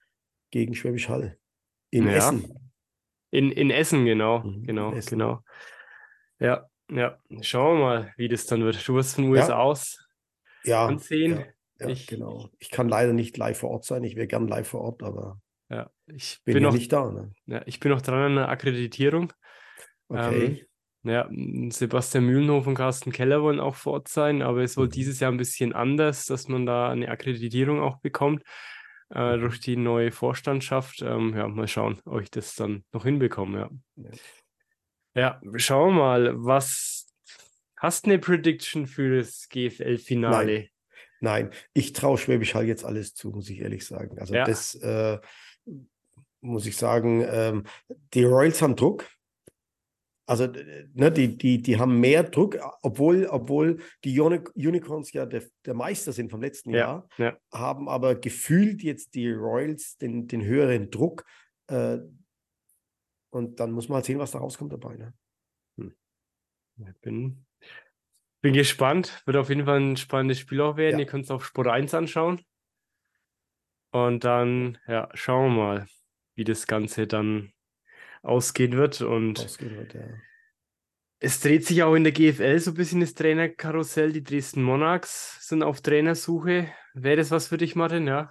gegen 0.52 0.76
Schwäbisch 0.76 1.10
Hall 1.10 1.38
in 1.90 2.06
ja. 2.06 2.14
Essen. 2.14 2.72
In, 3.32 3.52
in 3.52 3.72
Essen, 3.72 4.06
genau. 4.06 4.40
Mhm, 4.40 4.64
genau, 4.64 4.94
Essen. 4.94 5.10
genau. 5.10 5.40
Ja, 6.40 6.70
ja. 6.92 7.18
Schauen 7.42 7.78
wir 7.78 7.84
mal, 7.84 8.14
wie 8.18 8.28
das 8.28 8.46
dann 8.46 8.64
wird. 8.64 8.88
Du 8.88 8.94
wirst 8.94 9.16
von 9.16 9.26
USA 9.26 9.50
ja. 9.50 9.58
aus 9.60 10.08
ja, 10.64 10.86
ansehen. 10.86 11.46
Ja, 11.80 11.90
ich, 11.90 12.06
genau. 12.06 12.50
Ich 12.60 12.70
kann 12.70 12.88
leider 12.88 13.14
nicht 13.14 13.38
live 13.38 13.58
vor 13.58 13.72
Ort 13.72 13.86
sein. 13.86 14.04
Ich 14.04 14.16
wäre 14.16 14.28
gern 14.28 14.48
live 14.48 14.68
vor 14.68 14.82
Ort, 14.82 15.02
aber 15.02 15.42
ja, 15.74 15.90
ich 16.06 16.40
bin, 16.46 16.56
bin 16.56 16.64
noch 16.64 16.74
nicht 16.74 16.92
da. 16.92 17.10
Ne? 17.10 17.32
Ja, 17.48 17.62
ich 17.66 17.80
bin 17.80 17.92
noch 17.92 18.02
dran 18.02 18.22
an 18.22 18.36
der 18.36 18.50
Akkreditierung. 18.50 19.34
Okay. 20.08 20.46
Ähm, 20.46 20.60
ja, 21.04 21.30
Sebastian 21.70 22.26
Mühlenhof 22.26 22.68
und 22.68 22.76
Carsten 22.76 23.12
Keller 23.12 23.42
wollen 23.42 23.60
auch 23.60 23.76
vor 23.76 23.94
Ort 23.94 24.08
sein, 24.08 24.42
aber 24.42 24.62
es 24.62 24.78
wohl 24.78 24.86
mhm. 24.86 24.92
dieses 24.92 25.20
Jahr 25.20 25.32
ein 25.32 25.38
bisschen 25.38 25.74
anders, 25.74 26.26
dass 26.26 26.48
man 26.48 26.66
da 26.66 26.90
eine 26.90 27.10
Akkreditierung 27.10 27.82
auch 27.82 27.98
bekommt 27.98 28.44
äh, 29.14 29.36
mhm. 29.36 29.42
durch 29.42 29.60
die 29.60 29.76
neue 29.76 30.12
Vorstandschaft. 30.12 31.02
Ähm, 31.02 31.36
ja, 31.36 31.48
mal 31.48 31.68
schauen, 31.68 32.00
ob 32.06 32.22
ich 32.22 32.32
das 32.32 32.56
dann 32.56 32.86
noch 32.94 33.04
hinbekomme. 33.04 33.70
Ja, 33.96 34.04
ja. 35.16 35.42
ja 35.44 35.60
schauen 35.60 35.96
wir 35.96 36.00
mal, 36.00 36.34
was 36.36 37.12
hast 37.78 38.06
du 38.06 38.12
eine 38.12 38.20
Prediction 38.20 38.86
für 38.88 39.18
das 39.18 39.50
GFL-Finale? 39.50 40.54
Nein. 40.54 40.70
Nein, 41.20 41.52
ich 41.74 41.94
traue 41.94 42.18
Schwäbisch 42.18 42.54
Hall 42.54 42.66
jetzt 42.66 42.84
alles 42.84 43.14
zu, 43.14 43.30
muss 43.30 43.50
ich 43.50 43.62
ehrlich 43.62 43.86
sagen. 43.86 44.20
Also 44.20 44.36
ja. 44.36 44.44
das 44.44 44.76
äh, 44.76 45.20
muss 46.44 46.66
ich 46.66 46.78
sagen, 46.78 47.26
ähm, 47.28 47.64
die 48.14 48.24
Royals 48.24 48.62
haben 48.62 48.76
Druck. 48.76 49.10
Also 50.26 50.48
ne, 50.94 51.12
die, 51.12 51.38
die, 51.38 51.62
die 51.62 51.78
haben 51.78 52.00
mehr 52.00 52.24
Druck, 52.24 52.58
obwohl, 52.82 53.26
obwohl 53.26 53.82
die 54.06 54.18
Uni 54.22 54.40
Unicorns 54.56 55.12
ja 55.12 55.26
der, 55.26 55.44
der 55.66 55.74
Meister 55.74 56.14
sind 56.14 56.32
vom 56.32 56.42
letzten 56.42 56.72
ja, 56.72 56.78
Jahr, 56.78 57.10
ja. 57.18 57.38
haben 57.52 57.90
aber 57.90 58.16
gefühlt 58.16 58.84
jetzt 58.84 59.16
die 59.16 59.32
Royals 59.32 59.98
den, 59.98 60.28
den 60.28 60.44
höheren 60.44 60.90
Druck. 60.90 61.26
Äh, 61.68 61.98
und 63.32 63.60
dann 63.60 63.72
muss 63.72 63.90
man 63.90 63.98
halt 63.98 64.06
sehen, 64.06 64.20
was 64.20 64.32
da 64.32 64.40
rauskommt 64.40 64.72
dabei. 64.72 64.96
Ne? 64.96 65.14
Hm. 65.78 65.94
Ich 66.78 67.02
bin, 67.02 67.46
bin 68.42 68.54
gespannt. 68.54 69.24
Wird 69.26 69.38
auf 69.38 69.50
jeden 69.50 69.66
Fall 69.66 69.80
ein 69.80 69.98
spannendes 69.98 70.40
Spiel 70.40 70.62
auch 70.62 70.78
werden. 70.78 71.00
Ja. 71.00 71.06
Ihr 71.06 71.06
könnt 71.06 71.26
es 71.26 71.32
auf 71.32 71.44
Sport 71.44 71.68
1 71.68 71.94
anschauen. 71.96 72.42
Und 73.92 74.24
dann, 74.24 74.78
ja, 74.88 75.10
schauen 75.14 75.56
wir 75.56 75.64
mal, 75.64 75.88
wie 76.36 76.44
das 76.44 76.68
Ganze 76.68 77.08
dann 77.08 77.52
ausgehen 78.22 78.74
wird. 78.74 79.02
Und 79.02 79.40
ausgehen 79.40 79.78
wird, 79.78 79.94
ja. 79.94 80.02
es 81.20 81.40
dreht 81.40 81.66
sich 81.66 81.84
auch 81.84 81.96
in 81.96 82.04
der 82.04 82.14
GFL 82.14 82.60
so 82.60 82.72
ein 82.72 82.76
bisschen 82.76 83.02
das 83.02 83.14
Trainerkarussell. 83.14 84.14
Die 84.14 84.24
Dresden 84.24 84.64
Monarchs 84.64 85.48
sind 85.48 85.64
auf 85.64 85.82
Trainersuche. 85.82 86.70
Wäre 86.94 87.18
das 87.18 87.32
was 87.32 87.48
für 87.48 87.58
dich, 87.58 87.76
Martin? 87.76 88.08
Ja. 88.08 88.30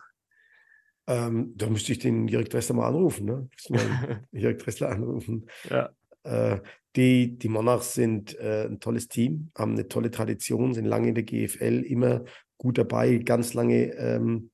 Ähm, 1.07 1.53
da 1.57 1.69
müsste 1.69 1.93
ich 1.93 1.99
den 1.99 2.29
Jörg 2.29 2.49
Dressler 2.49 2.77
mal 2.77 2.89
anrufen. 2.89 3.27
Ne? 3.27 3.49
Mal 3.69 4.25
Jörg 4.33 4.59
Dressler 4.59 4.91
anrufen. 4.91 5.49
Ja. 5.69 5.91
Äh, 6.23 6.61
die, 6.95 7.39
die 7.39 7.49
Monarchs 7.49 7.95
sind 7.95 8.39
äh, 8.39 8.67
ein 8.67 8.79
tolles 8.79 9.09
Team, 9.09 9.51
haben 9.57 9.73
eine 9.73 9.89
tolle 9.89 10.11
Tradition, 10.11 10.75
sind 10.75 10.85
lange 10.85 11.09
in 11.09 11.15
der 11.15 11.25
GFL, 11.25 11.83
immer 11.87 12.25
gut 12.59 12.79
dabei, 12.79 13.17
ganz 13.19 13.55
lange 13.55 13.95
ähm, 13.95 14.52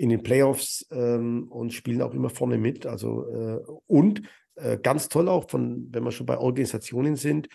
in 0.00 0.08
den 0.08 0.22
Playoffs 0.22 0.86
ähm, 0.92 1.46
und 1.50 1.74
spielen 1.74 2.00
auch 2.00 2.14
immer 2.14 2.30
vorne 2.30 2.56
mit. 2.56 2.86
Also 2.86 3.26
äh, 3.28 3.60
und 3.86 4.22
äh, 4.54 4.78
ganz 4.78 5.10
toll 5.10 5.28
auch, 5.28 5.50
von, 5.50 5.88
wenn 5.92 6.02
wir 6.02 6.10
schon 6.10 6.24
bei 6.24 6.38
Organisationen 6.38 7.16
sind, 7.16 7.48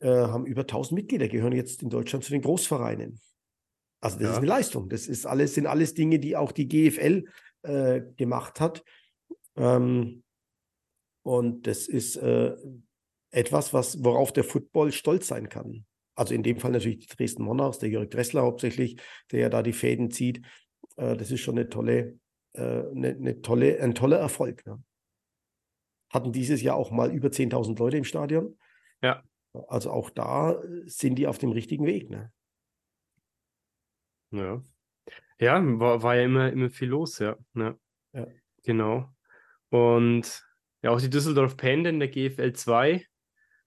äh, 0.00 0.08
haben 0.08 0.46
über 0.46 0.62
1000 0.62 0.98
Mitglieder, 0.98 1.28
gehören 1.28 1.52
jetzt 1.52 1.82
in 1.82 1.90
Deutschland 1.90 2.24
zu 2.24 2.32
den 2.32 2.40
Großvereinen. 2.40 3.20
Also 4.00 4.16
das 4.16 4.24
ja. 4.24 4.30
ist 4.30 4.38
eine 4.38 4.46
Leistung. 4.46 4.88
Das 4.88 5.08
ist 5.08 5.26
alles, 5.26 5.54
sind 5.56 5.66
alles 5.66 5.92
Dinge, 5.92 6.18
die 6.18 6.38
auch 6.38 6.52
die 6.52 6.68
GFL 6.68 7.26
äh, 7.62 8.00
gemacht 8.16 8.60
hat. 8.60 8.82
Ähm, 9.56 10.22
und 11.22 11.66
das 11.66 11.86
ist 11.86 12.16
äh, 12.16 12.56
etwas, 13.30 13.74
was, 13.74 14.02
worauf 14.02 14.32
der 14.32 14.44
Football 14.44 14.90
stolz 14.90 15.26
sein 15.26 15.50
kann. 15.50 15.84
Also 16.14 16.32
in 16.32 16.42
dem 16.42 16.58
Fall 16.58 16.70
natürlich 16.70 17.00
die 17.00 17.14
Dresden 17.14 17.42
Monarchs, 17.42 17.78
der 17.78 17.90
Jörg 17.90 18.08
Dressler 18.08 18.40
hauptsächlich, 18.40 18.96
der 19.32 19.40
ja 19.40 19.48
da 19.50 19.62
die 19.62 19.74
Fäden 19.74 20.10
zieht. 20.10 20.40
Äh, 20.98 21.16
das 21.16 21.30
ist 21.30 21.40
schon 21.40 21.56
eine 21.56 21.68
tolle, 21.68 22.18
äh, 22.52 22.60
eine, 22.60 23.08
eine, 23.08 23.40
tolle, 23.40 23.80
ein 23.80 23.94
toller 23.94 24.18
Erfolg. 24.18 24.66
Ne? 24.66 24.82
Hatten 26.10 26.32
dieses 26.32 26.60
Jahr 26.60 26.76
auch 26.76 26.90
mal 26.90 27.10
über 27.10 27.28
10.000 27.28 27.78
Leute 27.78 27.96
im 27.96 28.04
Stadion. 28.04 28.58
Ja. 29.02 29.22
Also 29.68 29.90
auch 29.90 30.10
da 30.10 30.60
sind 30.84 31.16
die 31.16 31.26
auf 31.26 31.38
dem 31.38 31.52
richtigen 31.52 31.86
Weg. 31.86 32.10
Ne? 32.10 32.32
Ja. 34.32 34.62
Ja, 35.40 35.62
war, 35.78 36.02
war 36.02 36.16
ja 36.16 36.24
immer, 36.24 36.52
immer 36.52 36.68
viel 36.68 36.88
los, 36.88 37.18
ja. 37.20 37.36
ja. 37.54 37.78
ja. 38.12 38.26
Genau. 38.64 39.08
Und 39.70 40.44
ja, 40.82 40.90
auch 40.90 41.00
die 41.00 41.10
Düsseldorf 41.10 41.56
Panda 41.56 41.90
in 41.90 42.00
der 42.00 42.08
GFL 42.08 42.52
2 42.52 43.06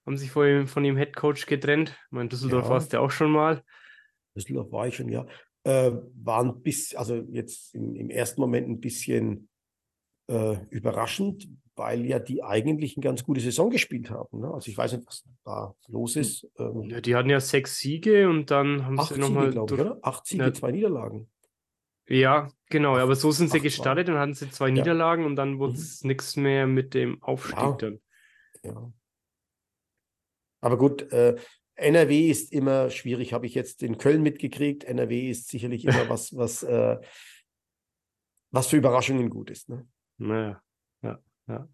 haben 0.04 0.16
sich 0.16 0.30
von 0.30 0.66
von 0.66 0.84
ihm 0.84 0.96
Head 0.96 1.16
Coach 1.16 1.46
getrennt. 1.46 1.90
Ich 2.06 2.12
meine, 2.12 2.28
Düsseldorf 2.28 2.64
ja. 2.64 2.70
warst 2.70 2.92
du 2.92 2.96
ja 2.98 3.02
auch 3.02 3.10
schon 3.10 3.30
mal. 3.30 3.64
Düsseldorf 4.34 4.70
war 4.70 4.86
ich 4.86 4.96
schon, 4.96 5.08
ja 5.08 5.26
äh, 5.64 5.92
waren 6.14 6.62
bis, 6.62 6.94
also 6.94 7.16
jetzt 7.30 7.74
im, 7.74 7.94
im, 7.96 8.10
ersten 8.10 8.40
Moment 8.40 8.68
ein 8.68 8.80
bisschen, 8.80 9.48
äh, 10.28 10.56
überraschend, 10.70 11.48
weil 11.74 12.04
ja 12.04 12.18
die 12.18 12.42
eigentlich 12.42 12.96
eine 12.96 13.04
ganz 13.04 13.24
gute 13.24 13.40
Saison 13.40 13.70
gespielt 13.70 14.10
haben. 14.10 14.40
Ne? 14.40 14.52
Also 14.52 14.70
ich 14.70 14.76
weiß 14.76 14.92
nicht, 14.92 15.06
was 15.06 15.24
da 15.44 15.74
los 15.88 16.16
ist. 16.16 16.48
Ähm, 16.58 16.82
ja, 16.84 17.00
die 17.00 17.14
hatten 17.14 17.30
ja 17.30 17.40
sechs 17.40 17.78
Siege 17.78 18.28
und 18.28 18.50
dann 18.50 18.84
haben 18.84 19.00
sie 19.02 19.18
nochmal. 19.18 19.56
oder? 19.58 19.98
Acht 20.02 20.26
Siege, 20.26 20.44
ja. 20.44 20.52
zwei 20.52 20.72
Niederlagen. 20.72 21.28
Ja, 22.08 22.48
genau, 22.68 22.96
aber 22.96 23.14
so 23.14 23.30
sind 23.30 23.50
sie 23.50 23.60
gestartet 23.60 24.08
und 24.08 24.16
hatten 24.16 24.34
sie 24.34 24.50
zwei 24.50 24.68
ja. 24.68 24.74
Niederlagen 24.74 25.24
und 25.24 25.36
dann 25.36 25.58
wurde 25.58 25.74
es 25.74 26.02
mhm. 26.02 26.08
nichts 26.08 26.36
mehr 26.36 26.66
mit 26.66 26.94
dem 26.94 27.22
Aufstieg 27.22 27.58
ja. 27.58 27.72
dann. 27.72 28.00
Ja. 28.64 28.92
Aber 30.60 30.78
gut, 30.78 31.10
äh, 31.12 31.36
NRW 31.76 32.30
ist 32.30 32.52
immer 32.52 32.90
schwierig, 32.90 33.32
habe 33.32 33.46
ich 33.46 33.54
jetzt 33.54 33.82
in 33.82 33.98
Köln 33.98 34.22
mitgekriegt. 34.22 34.84
NRW 34.84 35.30
ist 35.30 35.48
sicherlich 35.48 35.84
immer 35.84 36.08
was, 36.08 36.36
was, 36.36 36.62
äh, 36.62 36.98
was 38.50 38.66
für 38.66 38.76
Überraschungen 38.76 39.30
gut 39.30 39.50
ist. 39.50 39.68
Ne? 39.68 39.88
Naja, 40.18 40.62
ja, 41.02 41.18
ja. 41.48 41.68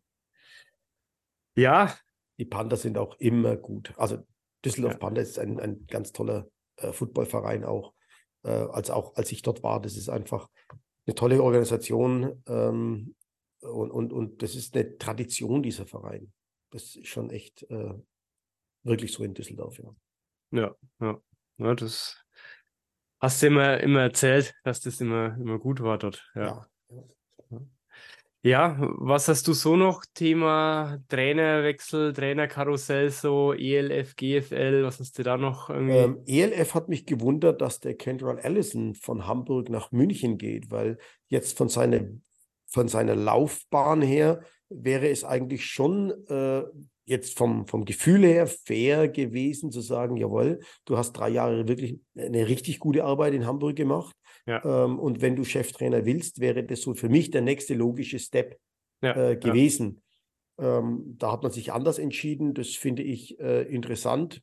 Ja. 1.56 1.98
Die 2.38 2.44
Panther 2.44 2.76
sind 2.76 2.98
auch 2.98 3.18
immer 3.18 3.56
gut. 3.56 3.92
Also 3.96 4.18
Düsseldorf 4.64 4.94
ja. 4.94 4.98
Panther 4.98 5.22
ist 5.22 5.38
ein, 5.40 5.58
ein 5.58 5.86
ganz 5.88 6.12
toller 6.12 6.48
äh, 6.76 6.92
Footballverein 6.92 7.64
auch. 7.64 7.94
Äh, 8.44 8.50
als 8.50 8.90
auch 8.90 9.16
als 9.16 9.32
ich 9.32 9.42
dort 9.42 9.64
war, 9.64 9.80
das 9.80 9.96
ist 9.96 10.08
einfach 10.08 10.48
eine 11.06 11.14
tolle 11.16 11.42
Organisation 11.42 12.42
ähm, 12.46 13.16
und, 13.60 13.90
und, 13.90 14.12
und 14.12 14.42
das 14.42 14.54
ist 14.54 14.76
eine 14.76 14.98
Tradition, 14.98 15.62
dieser 15.62 15.86
Verein. 15.86 16.32
Das 16.70 16.94
ist 16.94 17.08
schon 17.08 17.30
echt 17.30 17.64
äh, 17.70 17.94
wirklich 18.82 19.12
so 19.12 19.24
in 19.24 19.34
Düsseldorf, 19.34 19.78
ja. 19.78 19.94
Ja, 20.50 20.74
ja. 21.00 21.20
ja 21.58 21.74
das 21.74 22.22
hast 23.20 23.42
du 23.42 23.48
immer, 23.48 23.80
immer 23.80 24.02
erzählt, 24.02 24.54
dass 24.64 24.80
das 24.80 25.00
immer, 25.00 25.36
immer 25.38 25.58
gut 25.58 25.80
war 25.82 25.98
dort. 25.98 26.30
Ja. 26.34 26.66
ja. 26.90 27.04
Ja, 28.42 28.76
was 28.78 29.26
hast 29.26 29.48
du 29.48 29.52
so 29.52 29.74
noch? 29.74 30.04
Thema 30.14 31.02
Trainerwechsel, 31.08 32.12
Trainerkarussell, 32.12 33.10
so 33.10 33.52
ELF, 33.52 34.14
GFL, 34.14 34.84
was 34.84 35.00
hast 35.00 35.18
du 35.18 35.24
da 35.24 35.36
noch 35.36 35.68
irgendwie? 35.70 35.96
Ähm, 35.96 36.22
ELF 36.24 36.74
hat 36.74 36.88
mich 36.88 37.04
gewundert, 37.04 37.60
dass 37.60 37.80
der 37.80 37.96
Kendall 37.96 38.38
Allison 38.38 38.94
von 38.94 39.26
Hamburg 39.26 39.70
nach 39.70 39.90
München 39.90 40.38
geht, 40.38 40.70
weil 40.70 40.98
jetzt 41.26 41.58
von, 41.58 41.68
seine, 41.68 42.20
von 42.66 42.86
seiner 42.86 43.16
Laufbahn 43.16 44.02
her 44.02 44.40
wäre 44.68 45.08
es 45.08 45.24
eigentlich 45.24 45.66
schon 45.66 46.12
äh, 46.28 46.62
jetzt 47.08 47.38
vom, 47.38 47.66
vom 47.66 47.84
Gefühl 47.84 48.24
her 48.24 48.46
fair 48.46 49.08
gewesen 49.08 49.70
zu 49.70 49.80
sagen, 49.80 50.16
jawohl, 50.16 50.60
du 50.84 50.98
hast 50.98 51.12
drei 51.12 51.30
Jahre 51.30 51.66
wirklich 51.66 52.00
eine 52.16 52.48
richtig 52.48 52.78
gute 52.78 53.04
Arbeit 53.04 53.34
in 53.34 53.46
Hamburg 53.46 53.76
gemacht. 53.76 54.14
Ja. 54.46 54.62
Ähm, 54.64 54.98
und 54.98 55.22
wenn 55.22 55.34
du 55.34 55.44
Cheftrainer 55.44 56.04
willst, 56.04 56.40
wäre 56.40 56.64
das 56.64 56.82
so 56.82 56.94
für 56.94 57.08
mich 57.08 57.30
der 57.30 57.40
nächste 57.40 57.74
logische 57.74 58.18
Step 58.18 58.58
ja, 59.02 59.30
äh, 59.30 59.36
gewesen. 59.36 60.02
Ja. 60.58 60.78
Ähm, 60.78 61.16
da 61.18 61.32
hat 61.32 61.42
man 61.42 61.52
sich 61.52 61.72
anders 61.72 61.98
entschieden. 61.98 62.52
Das 62.52 62.68
finde 62.70 63.02
ich 63.02 63.38
äh, 63.40 63.62
interessant, 63.62 64.42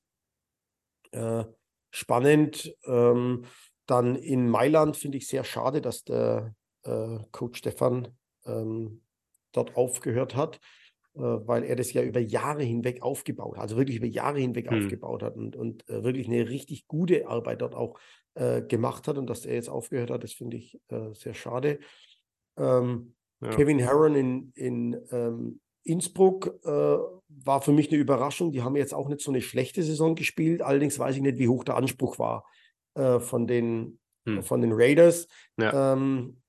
äh, 1.12 1.43
spannend. 1.91 2.75
Ähm, 2.86 3.45
dann 3.86 4.15
in 4.15 4.49
Mailand 4.49 4.97
finde 4.97 5.19
ich 5.19 5.28
sehr 5.28 5.43
schade, 5.43 5.82
dass 5.82 6.04
der 6.04 6.56
äh, 6.84 7.19
Coach 7.32 7.60
Stefan 7.60 8.08
ähm, 8.45 9.01
dort 9.51 9.75
aufgehört 9.75 10.36
hat. 10.36 10.60
Äh, 11.17 11.47
weil 11.47 11.63
er 11.63 11.78
das 11.78 11.93
ja 11.93 12.04
über 12.04 12.19
Jahre 12.19 12.63
hinweg 12.63 13.01
aufgebaut 13.01 13.56
hat, 13.56 13.63
also 13.63 13.78
wirklich 13.78 13.97
über 13.97 14.06
Jahre 14.06 14.39
hinweg 14.39 14.69
hm. 14.69 14.80
aufgebaut 14.80 15.23
hat 15.23 15.38
und, 15.38 15.56
und 15.56 15.88
äh, 15.88 16.04
wirklich 16.04 16.28
eine 16.28 16.49
richtig 16.49 16.88
gute 16.88 17.28
Arbeit 17.28 17.62
dort 17.62 17.73
auch 17.73 17.97
äh, 18.34 18.62
gemacht 18.62 19.08
hat 19.08 19.17
und 19.17 19.30
dass 19.30 19.45
er 19.45 19.56
jetzt 19.56 19.69
aufgehört 19.69 20.12
hat, 20.12 20.25
das 20.25 20.34
finde 20.34 20.58
ich 20.58 20.78
äh, 20.89 21.13
sehr 21.13 21.34
schade. 21.34 21.80
Ähm, 22.58 23.15
ja. 23.41 23.49
Kevin 23.51 23.80
Herron 23.80 24.15
in, 24.15 24.51
in 24.56 25.01
ähm, 25.12 25.62
Innsbruck 25.84 26.60
äh, 26.65 26.69
war 26.69 27.62
für 27.62 27.71
mich 27.71 27.89
eine 27.89 28.01
Überraschung. 28.01 28.51
Die 28.51 28.62
haben 28.62 28.75
jetzt 28.75 28.93
auch 28.93 29.08
nicht 29.08 29.21
so 29.21 29.32
eine 29.32 29.41
schlechte 29.41 29.84
Saison 29.84 30.15
gespielt, 30.15 30.62
allerdings 30.62 30.99
weiß 30.99 31.15
ich 31.15 31.21
nicht, 31.21 31.38
wie 31.38 31.47
hoch 31.47 31.63
der 31.63 31.78
Anspruch 31.78 32.19
war 32.19 32.45
äh, 32.95 33.19
von, 33.21 33.47
den, 33.47 33.99
hm. 34.28 34.43
von 34.43 34.60
den 34.60 34.73
Raiders. 34.73 35.30
Ja. 35.58 35.93
Ähm, 35.93 36.41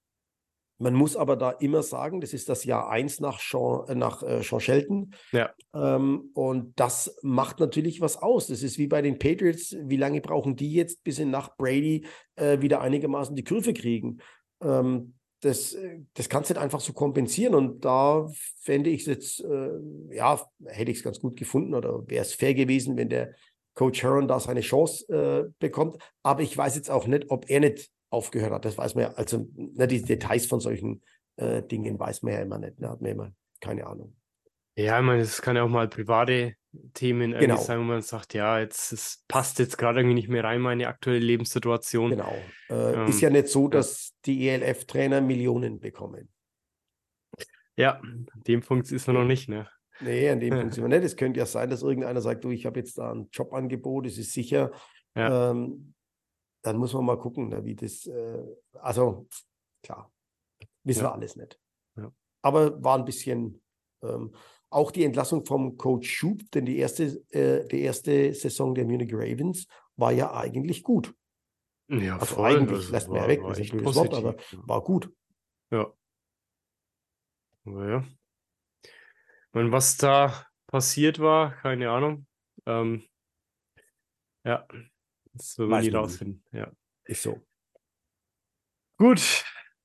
man 0.78 0.94
muss 0.94 1.16
aber 1.16 1.36
da 1.36 1.50
immer 1.50 1.82
sagen, 1.82 2.20
das 2.20 2.32
ist 2.32 2.48
das 2.48 2.64
Jahr 2.64 2.90
1 2.90 3.20
nach 3.20 3.40
Sean, 3.40 3.88
äh, 3.88 3.94
nach, 3.94 4.22
äh, 4.22 4.42
Sean 4.42 4.60
Shelton. 4.60 5.14
Ja. 5.32 5.50
Ähm, 5.74 6.30
und 6.34 6.78
das 6.78 7.16
macht 7.22 7.60
natürlich 7.60 8.00
was 8.00 8.16
aus. 8.18 8.48
Das 8.48 8.62
ist 8.62 8.78
wie 8.78 8.86
bei 8.86 9.02
den 9.02 9.18
Patriots. 9.18 9.74
Wie 9.84 9.96
lange 9.96 10.20
brauchen 10.20 10.56
die 10.56 10.72
jetzt, 10.72 11.02
bis 11.02 11.16
sie 11.16 11.24
nach 11.24 11.56
Brady 11.56 12.06
äh, 12.36 12.60
wieder 12.60 12.80
einigermaßen 12.80 13.34
die 13.34 13.44
Kurve 13.44 13.72
kriegen? 13.72 14.18
Ähm, 14.62 15.14
das, 15.40 15.72
äh, 15.74 16.00
das 16.14 16.28
kannst 16.28 16.50
du 16.50 16.54
nicht 16.54 16.62
einfach 16.62 16.80
so 16.80 16.92
kompensieren. 16.92 17.54
Und 17.54 17.84
da 17.84 18.28
fände 18.60 18.90
ich 18.90 19.02
es 19.02 19.06
jetzt, 19.06 19.44
äh, 19.44 19.70
ja, 20.10 20.40
hätte 20.66 20.90
ich 20.90 20.98
es 20.98 21.04
ganz 21.04 21.20
gut 21.20 21.36
gefunden 21.36 21.74
oder 21.74 22.06
wäre 22.06 22.22
es 22.22 22.34
fair 22.34 22.54
gewesen, 22.54 22.96
wenn 22.96 23.08
der 23.08 23.34
Coach 23.74 24.02
Heron 24.02 24.28
da 24.28 24.40
seine 24.40 24.60
Chance 24.60 25.06
äh, 25.12 25.50
bekommt. 25.58 26.02
Aber 26.22 26.42
ich 26.42 26.56
weiß 26.56 26.76
jetzt 26.76 26.90
auch 26.90 27.06
nicht, 27.06 27.30
ob 27.30 27.48
er 27.48 27.60
nicht 27.60 27.90
aufgehört 28.10 28.52
hat. 28.52 28.64
Das 28.64 28.78
weiß 28.78 28.94
man 28.94 29.04
ja, 29.04 29.12
also 29.14 29.48
ne, 29.54 29.86
die 29.86 30.02
Details 30.02 30.46
von 30.46 30.60
solchen 30.60 31.02
äh, 31.36 31.62
Dingen 31.62 31.98
weiß 31.98 32.22
man 32.22 32.34
ja 32.34 32.40
immer 32.40 32.58
nicht. 32.58 32.80
Ne, 32.80 32.88
hat 32.88 33.00
man 33.00 33.10
immer 33.10 33.32
keine 33.60 33.86
Ahnung. 33.86 34.14
Ja, 34.76 34.98
ich 34.98 35.06
meine, 35.06 35.22
es 35.22 35.40
kann 35.40 35.56
ja 35.56 35.62
auch 35.62 35.68
mal 35.68 35.88
private 35.88 36.54
Themen 36.92 37.32
genau. 37.32 37.56
sein, 37.56 37.78
wo 37.78 37.84
man 37.84 38.02
sagt, 38.02 38.34
ja, 38.34 38.58
jetzt 38.58 38.92
es 38.92 39.24
passt 39.26 39.58
jetzt 39.58 39.78
gerade 39.78 40.00
irgendwie 40.00 40.14
nicht 40.14 40.28
mehr 40.28 40.44
rein, 40.44 40.60
meine 40.60 40.86
aktuelle 40.86 41.20
Lebenssituation. 41.20 42.10
Genau. 42.10 42.34
Äh, 42.68 42.74
ähm, 42.74 43.08
ist 43.08 43.22
ja 43.22 43.30
nicht 43.30 43.48
so, 43.48 43.68
dass 43.68 44.12
die 44.26 44.48
ELF-Trainer 44.48 45.22
Millionen 45.22 45.80
bekommen. 45.80 46.28
Ja, 47.76 48.00
an 48.00 48.26
dem 48.46 48.60
Punkt 48.60 48.90
ist 48.90 49.06
man 49.06 49.16
noch 49.16 49.24
nicht, 49.24 49.48
ne? 49.48 49.66
Nee, 50.00 50.28
an 50.28 50.40
dem 50.40 50.50
Punkt 50.58 50.74
sind 50.74 50.84
wir 50.84 50.88
nicht. 50.88 51.04
Es 51.04 51.16
könnte 51.16 51.38
ja 51.38 51.46
sein, 51.46 51.70
dass 51.70 51.82
irgendeiner 51.82 52.20
sagt, 52.20 52.44
du, 52.44 52.50
ich 52.50 52.66
habe 52.66 52.78
jetzt 52.78 52.98
da 52.98 53.12
ein 53.12 53.28
Jobangebot, 53.32 54.06
es 54.06 54.18
ist 54.18 54.32
sicher. 54.32 54.72
Ja. 55.14 55.50
Ähm, 55.50 55.94
dann 56.66 56.78
muss 56.78 56.92
man 56.92 57.04
mal 57.04 57.18
gucken, 57.18 57.48
ne, 57.48 57.64
wie 57.64 57.76
das, 57.76 58.06
äh, 58.06 58.44
also 58.74 59.28
klar, 59.82 60.12
wissen 60.82 61.04
ja. 61.04 61.10
wir 61.10 61.12
alles 61.12 61.36
nicht. 61.36 61.60
Ja. 61.96 62.12
Aber 62.42 62.82
war 62.82 62.98
ein 62.98 63.04
bisschen 63.04 63.62
ähm, 64.02 64.34
auch 64.68 64.90
die 64.90 65.04
Entlassung 65.04 65.44
vom 65.44 65.76
Coach 65.76 66.10
Schub, 66.10 66.42
denn 66.52 66.66
die 66.66 66.78
erste, 66.78 67.04
äh, 67.30 67.66
die 67.68 67.82
erste 67.82 68.34
Saison 68.34 68.74
der 68.74 68.84
Munich 68.84 69.12
Ravens 69.12 69.66
war 69.96 70.10
ja 70.10 70.34
eigentlich 70.34 70.82
gut. 70.82 71.14
Ja, 71.88 72.18
also 72.18 72.34
voll. 72.34 72.56
eigentlich, 72.56 72.80
das 72.80 72.90
lässt 72.90 73.08
man 73.08 73.22
ja 73.22 73.28
weg, 73.28 73.42
das 73.46 73.60
ist 73.60 73.72
ein 73.72 73.78
blödes 73.78 73.94
Wort, 73.94 74.14
aber 74.14 74.36
war 74.66 74.82
gut. 74.82 75.12
Ja. 75.70 75.92
Naja. 77.62 78.04
Und 79.52 79.70
was 79.70 79.96
da 79.96 80.46
passiert 80.66 81.20
war, 81.20 81.52
keine 81.52 81.90
Ahnung. 81.90 82.26
Ähm, 82.66 83.04
ja, 84.44 84.66
das 85.36 85.58
will 85.58 85.66
man 85.66 85.82
nie 85.82 85.90
rausfinden. 85.90 86.42
Ja. 86.52 86.70
Ist 87.04 87.22
so. 87.22 87.40
Gut, 88.98 89.44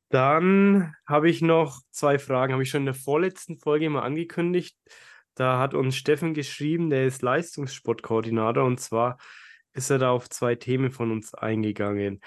dann 0.09 0.95
habe 1.07 1.29
ich 1.29 1.41
noch 1.41 1.81
zwei 1.91 2.19
Fragen. 2.19 2.53
Habe 2.53 2.63
ich 2.63 2.69
schon 2.69 2.81
in 2.81 2.85
der 2.85 2.95
vorletzten 2.95 3.57
Folge 3.57 3.89
mal 3.89 4.03
angekündigt. 4.03 4.77
Da 5.35 5.59
hat 5.59 5.73
uns 5.73 5.95
Steffen 5.95 6.33
geschrieben, 6.33 6.89
der 6.89 7.05
ist 7.05 7.21
Leistungssportkoordinator 7.21 8.63
und 8.63 8.79
zwar 8.79 9.17
ist 9.73 9.89
er 9.89 9.99
da 9.99 10.11
auf 10.11 10.29
zwei 10.29 10.55
Themen 10.55 10.91
von 10.91 11.11
uns 11.11 11.33
eingegangen. 11.33 12.21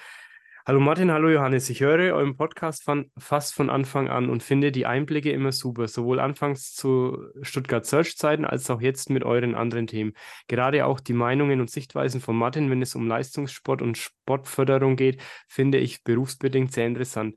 Hallo 0.66 0.80
Martin, 0.80 1.12
hallo 1.12 1.28
Johannes. 1.28 1.68
Ich 1.68 1.82
höre 1.82 2.14
euren 2.14 2.38
Podcast 2.38 2.84
von, 2.84 3.10
fast 3.18 3.52
von 3.52 3.68
Anfang 3.68 4.08
an 4.08 4.30
und 4.30 4.42
finde 4.42 4.72
die 4.72 4.86
Einblicke 4.86 5.30
immer 5.30 5.52
super, 5.52 5.88
sowohl 5.88 6.18
anfangs 6.18 6.72
zu 6.72 7.18
Stuttgart 7.42 7.84
Search 7.84 8.16
Zeiten 8.16 8.46
als 8.46 8.70
auch 8.70 8.80
jetzt 8.80 9.10
mit 9.10 9.24
euren 9.24 9.54
anderen 9.54 9.86
Themen. 9.86 10.14
Gerade 10.48 10.86
auch 10.86 11.00
die 11.00 11.12
Meinungen 11.12 11.60
und 11.60 11.68
Sichtweisen 11.68 12.22
von 12.22 12.34
Martin, 12.34 12.70
wenn 12.70 12.80
es 12.80 12.94
um 12.94 13.06
Leistungssport 13.06 13.82
und 13.82 13.98
Sportförderung 13.98 14.96
geht, 14.96 15.20
finde 15.48 15.76
ich 15.76 16.02
berufsbedingt 16.02 16.72
sehr 16.72 16.86
interessant. 16.86 17.34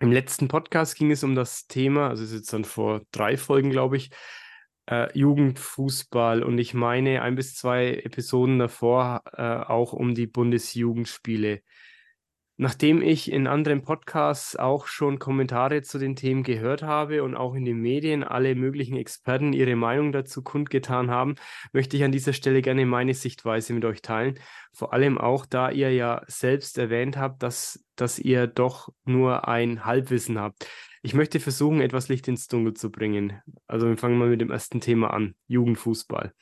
Im 0.00 0.10
letzten 0.10 0.48
Podcast 0.48 0.96
ging 0.96 1.10
es 1.10 1.24
um 1.24 1.34
das 1.34 1.66
Thema, 1.66 2.08
also 2.08 2.24
es 2.24 2.30
ist 2.30 2.36
jetzt 2.36 2.52
dann 2.54 2.64
vor 2.64 3.02
drei 3.10 3.36
Folgen, 3.36 3.68
glaube 3.68 3.98
ich, 3.98 4.08
äh, 4.86 5.06
Jugendfußball 5.12 6.42
und 6.42 6.56
ich 6.56 6.72
meine 6.72 7.20
ein 7.20 7.34
bis 7.34 7.56
zwei 7.56 7.92
Episoden 7.92 8.58
davor 8.58 9.20
äh, 9.34 9.42
auch 9.42 9.92
um 9.92 10.14
die 10.14 10.26
Bundesjugendspiele. 10.26 11.60
Nachdem 12.58 13.00
ich 13.00 13.32
in 13.32 13.46
anderen 13.46 13.82
Podcasts 13.82 14.56
auch 14.56 14.86
schon 14.86 15.18
Kommentare 15.18 15.82
zu 15.82 15.98
den 15.98 16.16
Themen 16.16 16.42
gehört 16.42 16.82
habe 16.82 17.22
und 17.22 17.34
auch 17.34 17.54
in 17.54 17.64
den 17.64 17.78
Medien 17.78 18.22
alle 18.22 18.54
möglichen 18.54 18.96
Experten 18.96 19.54
ihre 19.54 19.74
Meinung 19.74 20.12
dazu 20.12 20.42
kundgetan 20.42 21.10
haben, 21.10 21.36
möchte 21.72 21.96
ich 21.96 22.04
an 22.04 22.12
dieser 22.12 22.34
Stelle 22.34 22.60
gerne 22.60 22.84
meine 22.84 23.14
Sichtweise 23.14 23.72
mit 23.72 23.84
euch 23.86 24.02
teilen. 24.02 24.38
Vor 24.74 24.92
allem 24.92 25.16
auch, 25.18 25.46
da 25.46 25.70
ihr 25.70 25.92
ja 25.92 26.22
selbst 26.26 26.76
erwähnt 26.76 27.16
habt, 27.16 27.42
dass, 27.42 27.84
dass 27.96 28.18
ihr 28.18 28.46
doch 28.46 28.90
nur 29.04 29.48
ein 29.48 29.86
Halbwissen 29.86 30.38
habt. 30.38 30.68
Ich 31.02 31.14
möchte 31.14 31.40
versuchen, 31.40 31.80
etwas 31.80 32.08
Licht 32.08 32.28
ins 32.28 32.46
Dunkel 32.46 32.74
zu 32.74 32.90
bringen. 32.90 33.40
Also 33.66 33.88
wir 33.88 33.96
fangen 33.96 34.18
mal 34.18 34.28
mit 34.28 34.40
dem 34.40 34.50
ersten 34.50 34.80
Thema 34.80 35.12
an, 35.12 35.34
Jugendfußball. 35.48 36.32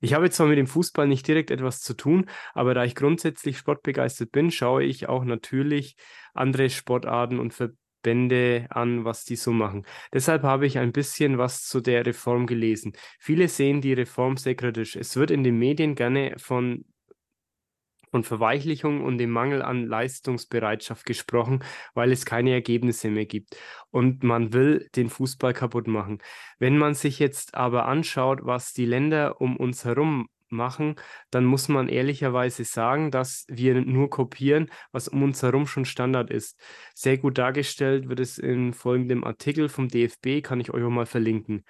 Ich 0.00 0.14
habe 0.14 0.30
zwar 0.30 0.46
mit 0.46 0.58
dem 0.58 0.66
Fußball 0.66 1.06
nicht 1.06 1.26
direkt 1.26 1.50
etwas 1.50 1.80
zu 1.80 1.94
tun, 1.94 2.26
aber 2.54 2.74
da 2.74 2.84
ich 2.84 2.94
grundsätzlich 2.94 3.58
sportbegeistert 3.58 4.32
bin, 4.32 4.50
schaue 4.50 4.84
ich 4.84 5.08
auch 5.08 5.24
natürlich 5.24 5.96
andere 6.34 6.70
Sportarten 6.70 7.38
und 7.38 7.54
ver 7.54 7.70
Bände 8.02 8.66
an, 8.70 9.04
was 9.04 9.24
die 9.26 9.36
so 9.36 9.52
machen. 9.52 9.84
Deshalb 10.12 10.42
habe 10.42 10.66
ich 10.66 10.78
ein 10.78 10.90
bisschen 10.92 11.36
was 11.36 11.64
zu 11.64 11.82
der 11.82 12.06
Reform 12.06 12.46
gelesen. 12.46 12.92
Viele 13.18 13.46
sehen 13.48 13.82
die 13.82 13.92
Reform 13.92 14.38
sehr 14.38 14.54
kritisch. 14.54 14.96
Es 14.96 15.16
wird 15.16 15.30
in 15.30 15.44
den 15.44 15.58
Medien 15.58 15.94
gerne 15.94 16.34
von 16.38 16.86
von 18.10 18.24
Verweichlichung 18.24 19.02
und 19.04 19.18
dem 19.18 19.30
Mangel 19.30 19.62
an 19.62 19.86
Leistungsbereitschaft 19.86 21.06
gesprochen, 21.06 21.62
weil 21.94 22.12
es 22.12 22.26
keine 22.26 22.52
Ergebnisse 22.52 23.08
mehr 23.10 23.26
gibt. 23.26 23.56
Und 23.90 24.22
man 24.22 24.52
will 24.52 24.88
den 24.96 25.10
Fußball 25.10 25.52
kaputt 25.52 25.86
machen. 25.86 26.18
Wenn 26.58 26.78
man 26.78 26.94
sich 26.94 27.18
jetzt 27.18 27.54
aber 27.54 27.86
anschaut, 27.86 28.40
was 28.42 28.72
die 28.72 28.86
Länder 28.86 29.40
um 29.40 29.56
uns 29.56 29.84
herum 29.84 30.28
machen, 30.52 30.96
dann 31.30 31.44
muss 31.44 31.68
man 31.68 31.88
ehrlicherweise 31.88 32.64
sagen, 32.64 33.10
dass 33.10 33.46
wir 33.48 33.80
nur 33.80 34.10
kopieren, 34.10 34.70
was 34.92 35.08
um 35.08 35.22
uns 35.22 35.42
herum 35.42 35.66
schon 35.66 35.84
Standard 35.84 36.30
ist. 36.30 36.60
Sehr 36.94 37.18
gut 37.18 37.38
dargestellt 37.38 38.08
wird 38.08 38.20
es 38.20 38.38
in 38.38 38.72
folgendem 38.72 39.24
Artikel 39.24 39.68
vom 39.68 39.88
DFB, 39.88 40.42
kann 40.42 40.60
ich 40.60 40.72
euch 40.72 40.82
auch 40.82 40.90
mal 40.90 41.06
verlinken. 41.06 41.64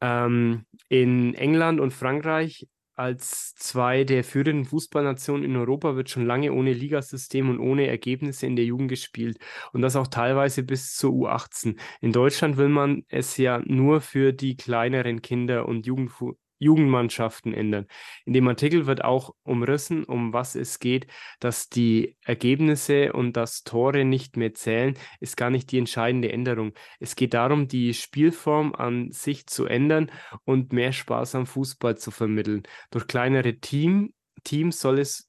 Ähm, 0.00 0.64
in 0.88 1.34
England 1.34 1.80
und 1.80 1.92
Frankreich 1.92 2.66
als 2.98 3.54
zwei 3.54 4.04
der 4.04 4.24
führenden 4.24 4.64
Fußballnationen 4.64 5.44
in 5.44 5.56
Europa 5.56 5.96
wird 5.96 6.10
schon 6.10 6.26
lange 6.26 6.52
ohne 6.52 6.72
Ligasystem 6.72 7.48
und 7.50 7.60
ohne 7.60 7.86
Ergebnisse 7.86 8.46
in 8.46 8.56
der 8.56 8.64
Jugend 8.64 8.88
gespielt 8.90 9.38
und 9.72 9.82
das 9.82 9.96
auch 9.96 10.08
teilweise 10.08 10.62
bis 10.62 10.94
zur 10.96 11.12
U18. 11.12 11.78
In 12.00 12.12
Deutschland 12.12 12.56
will 12.56 12.68
man 12.68 13.04
es 13.08 13.36
ja 13.36 13.60
nur 13.64 14.00
für 14.00 14.32
die 14.32 14.56
kleineren 14.56 15.22
Kinder 15.22 15.66
und 15.68 15.86
Jugendfu 15.86 16.34
Jugendmannschaften 16.58 17.54
ändern. 17.54 17.86
In 18.24 18.32
dem 18.32 18.48
Artikel 18.48 18.86
wird 18.86 19.04
auch 19.04 19.34
umrissen, 19.42 20.04
um 20.04 20.32
was 20.32 20.54
es 20.54 20.78
geht, 20.78 21.06
dass 21.40 21.68
die 21.68 22.16
Ergebnisse 22.24 23.12
und 23.12 23.36
das 23.36 23.62
Tore 23.62 24.04
nicht 24.04 24.36
mehr 24.36 24.54
zählen, 24.54 24.94
ist 25.20 25.36
gar 25.36 25.50
nicht 25.50 25.70
die 25.72 25.78
entscheidende 25.78 26.32
Änderung. 26.32 26.72
Es 27.00 27.16
geht 27.16 27.34
darum, 27.34 27.68
die 27.68 27.94
Spielform 27.94 28.74
an 28.74 29.12
sich 29.12 29.46
zu 29.46 29.66
ändern 29.66 30.10
und 30.44 30.72
mehr 30.72 30.92
Spaß 30.92 31.34
am 31.34 31.46
Fußball 31.46 31.96
zu 31.96 32.10
vermitteln. 32.10 32.62
Durch 32.90 33.06
kleinere 33.06 33.58
Team, 33.58 34.12
Teams 34.44 34.80
soll 34.80 34.98
es 34.98 35.27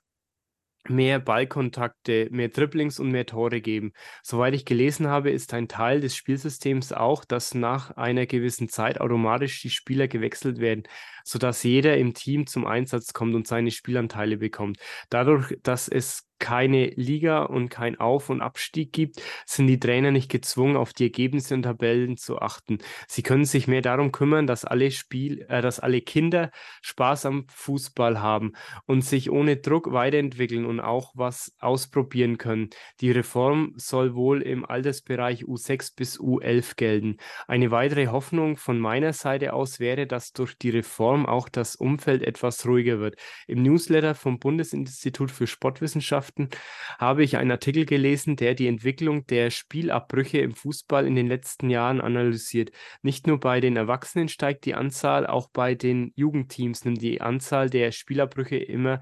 mehr 0.89 1.19
Ballkontakte, 1.19 2.27
mehr 2.31 2.49
Dribblings 2.49 2.99
und 2.99 3.11
mehr 3.11 3.25
Tore 3.25 3.61
geben. 3.61 3.93
Soweit 4.23 4.53
ich 4.53 4.65
gelesen 4.65 5.07
habe, 5.07 5.31
ist 5.31 5.53
ein 5.53 5.67
Teil 5.67 6.01
des 6.01 6.15
Spielsystems 6.15 6.93
auch, 6.93 7.25
dass 7.25 7.53
nach 7.53 7.91
einer 7.91 8.25
gewissen 8.25 8.69
Zeit 8.69 9.01
automatisch 9.01 9.61
die 9.61 9.69
Spieler 9.69 10.07
gewechselt 10.07 10.59
werden, 10.59 10.83
sodass 11.23 11.63
jeder 11.63 11.97
im 11.97 12.13
Team 12.13 12.47
zum 12.47 12.65
Einsatz 12.65 13.13
kommt 13.13 13.35
und 13.35 13.47
seine 13.47 13.71
Spielanteile 13.71 14.37
bekommt. 14.37 14.77
Dadurch, 15.09 15.57
dass 15.63 15.87
es 15.87 16.28
keine 16.39 16.87
Liga 16.95 17.43
und 17.43 17.69
kein 17.69 17.99
Auf- 17.99 18.29
und 18.29 18.41
Abstieg 18.41 18.93
gibt, 18.93 19.21
sind 19.45 19.67
die 19.67 19.79
Trainer 19.79 20.11
nicht 20.11 20.29
gezwungen, 20.29 20.77
auf 20.77 20.93
die 20.93 21.03
Ergebnisse 21.03 21.53
und 21.53 21.63
Tabellen 21.63 22.17
zu 22.17 22.39
achten. 22.39 22.79
Sie 23.07 23.23
können 23.23 23.45
sich 23.45 23.67
mehr 23.67 23.81
darum 23.81 24.11
kümmern, 24.11 24.47
dass 24.47 24.65
alle 24.65 24.91
Spiel, 24.91 25.45
äh, 25.49 25.61
dass 25.61 25.79
alle 25.79 26.01
Kinder 26.01 26.51
Spaß 26.81 27.25
am 27.25 27.45
Fußball 27.49 28.21
haben 28.21 28.53
und 28.85 29.03
sich 29.03 29.29
ohne 29.29 29.57
Druck 29.57 29.91
weiterentwickeln 29.91 30.65
und 30.65 30.79
auch 30.79 31.11
was 31.15 31.53
ausprobieren 31.59 32.37
können. 32.37 32.69
Die 33.01 33.11
Reform 33.11 33.73
soll 33.75 34.15
wohl 34.15 34.41
im 34.41 34.65
Altersbereich 34.65 35.43
U6 35.43 35.95
bis 35.95 36.19
U11 36.19 36.75
gelten. 36.75 37.17
Eine 37.47 37.71
weitere 37.71 38.07
Hoffnung 38.07 38.57
von 38.57 38.79
meiner 38.79 39.13
Seite 39.13 39.53
aus 39.53 39.79
wäre, 39.79 40.07
dass 40.07 40.33
durch 40.33 40.57
die 40.57 40.69
Reform 40.69 41.25
auch 41.25 41.49
das 41.49 41.75
Umfeld 41.75 42.23
etwas 42.23 42.65
ruhiger 42.65 42.99
wird. 42.99 43.15
Im 43.47 43.63
Newsletter 43.63 44.15
vom 44.15 44.39
Bundesinstitut 44.39 45.31
für 45.31 45.47
Sportwissenschaften 45.47 46.28
Wissenschaften 46.29 46.49
habe 46.97 47.23
ich 47.23 47.37
einen 47.37 47.51
Artikel 47.51 47.85
gelesen, 47.85 48.35
der 48.35 48.53
die 48.53 48.67
Entwicklung 48.67 49.25
der 49.27 49.49
Spielabbrüche 49.49 50.39
im 50.39 50.53
Fußball 50.53 51.05
in 51.05 51.15
den 51.15 51.27
letzten 51.27 51.69
Jahren 51.69 52.01
analysiert. 52.01 52.71
Nicht 53.01 53.27
nur 53.27 53.39
bei 53.39 53.59
den 53.59 53.75
Erwachsenen 53.75 54.29
steigt 54.29 54.65
die 54.65 54.75
Anzahl, 54.75 55.25
auch 55.25 55.49
bei 55.51 55.75
den 55.75 56.11
Jugendteams 56.15 56.85
nimmt 56.85 57.01
die 57.01 57.21
Anzahl 57.21 57.69
der 57.69 57.91
Spielabbrüche 57.91 58.57
immer 58.57 59.01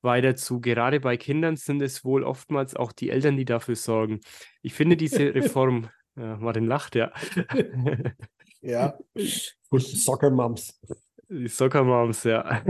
weiter 0.00 0.36
zu. 0.36 0.60
Gerade 0.60 1.00
bei 1.00 1.16
Kindern 1.16 1.56
sind 1.56 1.82
es 1.82 2.04
wohl 2.04 2.22
oftmals 2.22 2.76
auch 2.76 2.92
die 2.92 3.10
Eltern, 3.10 3.36
die 3.36 3.44
dafür 3.44 3.76
sorgen. 3.76 4.20
Ich 4.62 4.74
finde 4.74 4.96
diese 4.96 5.34
Reform, 5.34 5.88
ja, 6.16 6.36
Martin 6.36 6.66
lacht, 6.66 6.94
ja. 6.94 7.12
ja, 8.60 8.98
Soccer 9.72 10.30
Moms. 10.30 10.80
Die 11.28 11.48
Soccer 11.48 11.84
Moms, 11.84 12.24
ja. 12.24 12.64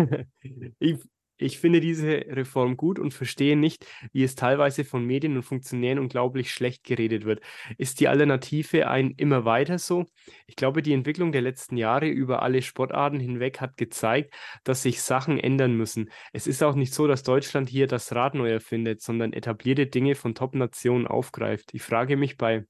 Ich, 0.80 0.98
ich 1.38 1.58
finde 1.58 1.80
diese 1.80 2.08
Reform 2.28 2.76
gut 2.76 2.98
und 2.98 3.14
verstehe 3.14 3.56
nicht, 3.56 3.86
wie 4.12 4.24
es 4.24 4.34
teilweise 4.34 4.84
von 4.84 5.04
Medien 5.04 5.36
und 5.36 5.42
Funktionären 5.42 5.98
unglaublich 5.98 6.50
schlecht 6.50 6.84
geredet 6.84 7.24
wird. 7.24 7.40
Ist 7.76 8.00
die 8.00 8.08
Alternative 8.08 8.88
ein 8.88 9.12
immer 9.16 9.44
weiter 9.44 9.78
so? 9.78 10.06
Ich 10.46 10.56
glaube, 10.56 10.82
die 10.82 10.92
Entwicklung 10.92 11.32
der 11.32 11.42
letzten 11.42 11.76
Jahre 11.76 12.08
über 12.08 12.42
alle 12.42 12.62
Sportarten 12.62 13.20
hinweg 13.20 13.60
hat 13.60 13.76
gezeigt, 13.76 14.34
dass 14.64 14.82
sich 14.82 15.00
Sachen 15.02 15.38
ändern 15.38 15.74
müssen. 15.74 16.10
Es 16.32 16.46
ist 16.46 16.62
auch 16.62 16.74
nicht 16.74 16.92
so, 16.92 17.06
dass 17.06 17.22
Deutschland 17.22 17.68
hier 17.68 17.86
das 17.86 18.14
Rad 18.14 18.34
neu 18.34 18.50
erfindet, 18.50 19.00
sondern 19.00 19.32
etablierte 19.32 19.86
Dinge 19.86 20.14
von 20.14 20.34
Top-Nationen 20.34 21.06
aufgreift. 21.06 21.70
Ich 21.72 21.82
frage 21.82 22.16
mich 22.16 22.36
bei 22.36 22.64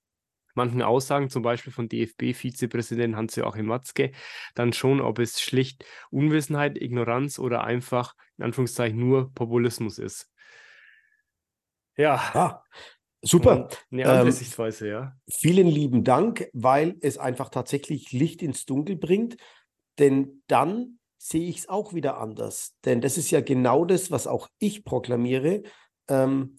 manchen 0.59 0.83
Aussagen, 0.83 1.31
zum 1.31 1.43
Beispiel 1.43 1.73
von 1.73 1.89
DFB-Vizepräsident 1.89 3.17
Hans-Joachim 3.17 3.67
Matzke, 3.67 4.13
dann 4.55 4.73
schon, 4.73 5.01
ob 5.01 5.19
es 5.19 5.41
schlicht 5.41 5.85
Unwissenheit, 6.11 6.77
Ignoranz 6.81 7.39
oder 7.39 7.65
einfach, 7.65 8.15
in 8.37 8.45
Anführungszeichen, 8.45 8.99
nur 8.99 9.33
Populismus 9.35 9.99
ist. 9.99 10.31
Ja. 11.97 12.15
Ah, 12.35 12.65
super. 13.23 13.69
Eine 13.91 14.07
andere 14.07 14.27
ähm, 14.27 14.33
Sichtweise, 14.33 14.89
ja. 14.89 15.17
Vielen 15.29 15.67
lieben 15.67 16.05
Dank, 16.05 16.49
weil 16.53 16.97
es 17.01 17.19
einfach 17.19 17.49
tatsächlich 17.49 18.13
Licht 18.13 18.43
ins 18.43 18.67
Dunkel 18.67 18.97
bringt. 18.97 19.37
Denn 19.99 20.43
dann 20.47 20.99
sehe 21.19 21.49
ich 21.49 21.59
es 21.59 21.69
auch 21.69 21.95
wieder 21.95 22.19
anders. 22.19 22.77
Denn 22.85 23.01
das 23.01 23.19
ist 23.19 23.31
ja 23.31 23.41
genau 23.41 23.85
das, 23.85 24.11
was 24.11 24.27
auch 24.27 24.49
ich 24.59 24.85
proklamiere. 24.85 25.63
Ähm, 26.09 26.57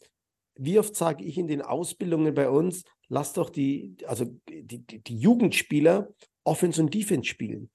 wie 0.56 0.78
oft 0.78 0.96
sage 0.96 1.24
ich 1.24 1.38
in 1.38 1.48
den 1.48 1.62
Ausbildungen 1.62 2.34
bei 2.34 2.50
uns, 2.50 2.84
lass 3.10 3.34
doch 3.34 3.50
die, 3.50 3.98
also 4.06 4.26
die, 4.48 4.64
die, 4.80 5.00
die 5.04 5.18
Jugendspieler 5.18 6.10
Offense 6.44 6.82
und 6.82 6.94
Defense 6.94 7.28
spielen. 7.28 7.70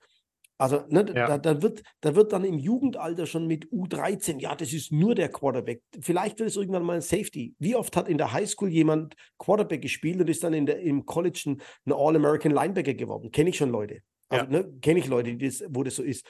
Also 0.56 0.84
ne, 0.88 1.04
ja. 1.14 1.26
da, 1.26 1.38
da, 1.38 1.62
wird, 1.62 1.82
da 2.00 2.14
wird 2.14 2.32
dann 2.32 2.44
im 2.44 2.58
Jugendalter 2.58 3.26
schon 3.26 3.46
mit 3.46 3.66
U13, 3.66 4.40
ja, 4.40 4.54
das 4.54 4.72
ist 4.72 4.92
nur 4.92 5.14
der 5.14 5.28
Quarterback. 5.28 5.82
Vielleicht 6.00 6.38
wird 6.38 6.48
es 6.48 6.56
irgendwann 6.56 6.84
mal 6.84 6.96
ein 6.96 7.02
Safety. 7.02 7.54
Wie 7.58 7.74
oft 7.74 7.96
hat 7.96 8.08
in 8.08 8.18
der 8.18 8.32
Highschool 8.32 8.68
jemand 8.68 9.14
Quarterback 9.38 9.82
gespielt 9.82 10.20
und 10.20 10.30
ist 10.30 10.44
dann 10.44 10.54
in 10.54 10.66
der, 10.66 10.78
im 10.80 11.04
College 11.06 11.42
ein, 11.46 11.62
ein 11.86 11.92
All-American 11.92 12.52
Linebacker 12.52 12.94
geworden? 12.94 13.32
Kenne 13.32 13.50
ich 13.50 13.56
schon 13.56 13.70
Leute. 13.70 14.00
Also, 14.28 14.44
ja. 14.44 14.50
ne, 14.50 14.72
Kenne 14.80 15.00
ich 15.00 15.08
Leute, 15.08 15.36
das, 15.36 15.64
wo 15.68 15.82
das 15.82 15.96
so 15.96 16.04
ist. 16.04 16.24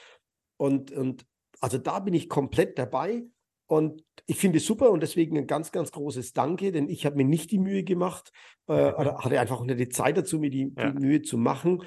Und, 0.57 0.91
und 0.91 1.25
also 1.61 1.77
da 1.77 1.99
bin 1.99 2.15
ich 2.15 2.27
komplett 2.27 2.79
dabei. 2.79 3.23
Und 3.67 4.03
ich 4.27 4.37
finde 4.37 4.57
es 4.57 4.65
super 4.65 4.91
und 4.91 5.01
deswegen 5.01 5.37
ein 5.37 5.47
ganz, 5.47 5.71
ganz 5.71 5.91
großes 5.91 6.33
Danke, 6.33 6.71
denn 6.71 6.89
ich 6.89 7.05
habe 7.05 7.15
mir 7.17 7.25
nicht 7.25 7.51
die 7.51 7.59
Mühe 7.59 7.83
gemacht 7.83 8.31
äh, 8.67 8.93
oder 8.93 9.17
hatte 9.19 9.39
einfach 9.39 9.61
nicht 9.63 9.79
die 9.79 9.89
Zeit 9.89 10.17
dazu, 10.17 10.39
mir 10.39 10.49
die, 10.49 10.73
ja. 10.77 10.91
die 10.91 10.99
Mühe 10.99 11.21
zu 11.21 11.37
machen, 11.37 11.83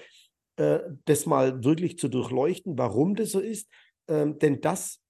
äh, 0.57 0.81
das 1.05 1.27
mal 1.27 1.64
wirklich 1.64 1.99
zu 1.99 2.09
durchleuchten, 2.09 2.77
warum 2.79 3.14
das 3.14 3.31
so 3.31 3.41
ist. 3.41 3.69
Ähm, 4.09 4.38
denn 4.38 4.61
das 4.61 5.01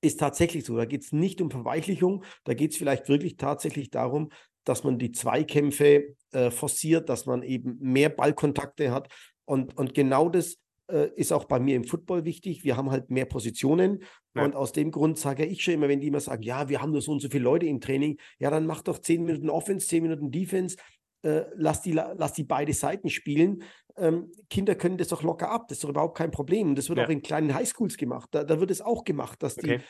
ist 0.00 0.20
tatsächlich 0.20 0.64
so. 0.64 0.76
Da 0.76 0.84
geht 0.84 1.02
es 1.02 1.12
nicht 1.12 1.40
um 1.40 1.50
Verweichlichung, 1.50 2.24
da 2.44 2.54
geht 2.54 2.72
es 2.72 2.76
vielleicht 2.76 3.08
wirklich 3.08 3.36
tatsächlich 3.36 3.90
darum, 3.90 4.30
dass 4.64 4.84
man 4.84 4.98
die 4.98 5.12
Zweikämpfe 5.12 6.14
äh, 6.32 6.50
forciert, 6.50 7.08
dass 7.08 7.26
man 7.26 7.42
eben 7.42 7.78
mehr 7.80 8.10
Ballkontakte 8.10 8.92
hat. 8.92 9.08
Und, 9.44 9.76
und 9.76 9.94
genau 9.94 10.28
das 10.28 10.56
ist 10.90 11.32
auch 11.32 11.44
bei 11.44 11.60
mir 11.60 11.76
im 11.76 11.84
Football 11.84 12.24
wichtig. 12.24 12.64
Wir 12.64 12.76
haben 12.76 12.90
halt 12.90 13.10
mehr 13.10 13.26
Positionen. 13.26 14.02
Ja. 14.34 14.44
Und 14.44 14.54
aus 14.54 14.72
dem 14.72 14.90
Grund 14.90 15.18
sage 15.18 15.44
ich 15.44 15.62
schon 15.62 15.74
immer, 15.74 15.88
wenn 15.88 16.00
die 16.00 16.08
immer 16.08 16.20
sagen, 16.20 16.42
ja, 16.42 16.68
wir 16.68 16.80
haben 16.82 16.92
nur 16.92 17.02
so 17.02 17.12
und 17.12 17.20
so 17.20 17.28
viele 17.28 17.44
Leute 17.44 17.66
im 17.66 17.80
Training, 17.80 18.18
ja, 18.38 18.50
dann 18.50 18.66
mach 18.66 18.82
doch 18.82 18.98
zehn 18.98 19.24
Minuten 19.24 19.50
Offense, 19.50 19.86
zehn 19.86 20.02
Minuten 20.02 20.30
Defense. 20.30 20.76
Äh, 21.22 21.44
lass, 21.54 21.82
die, 21.82 21.92
lass 21.92 22.32
die 22.32 22.44
beide 22.44 22.72
Seiten 22.72 23.10
spielen. 23.10 23.62
Ähm, 23.96 24.32
Kinder 24.48 24.74
können 24.74 24.96
das 24.96 25.08
doch 25.08 25.22
locker 25.22 25.50
ab. 25.50 25.68
Das 25.68 25.76
ist 25.78 25.84
doch 25.84 25.90
überhaupt 25.90 26.16
kein 26.16 26.30
Problem. 26.30 26.70
Und 26.70 26.76
das 26.76 26.88
wird 26.88 26.98
ja. 26.98 27.04
auch 27.04 27.10
in 27.10 27.22
kleinen 27.22 27.52
Highschools 27.54 27.96
gemacht. 27.96 28.28
Da, 28.32 28.44
da, 28.44 28.58
wird 28.58 28.70
es 28.70 28.80
auch 28.80 29.04
gemacht, 29.04 29.42
dass 29.42 29.56
die, 29.56 29.80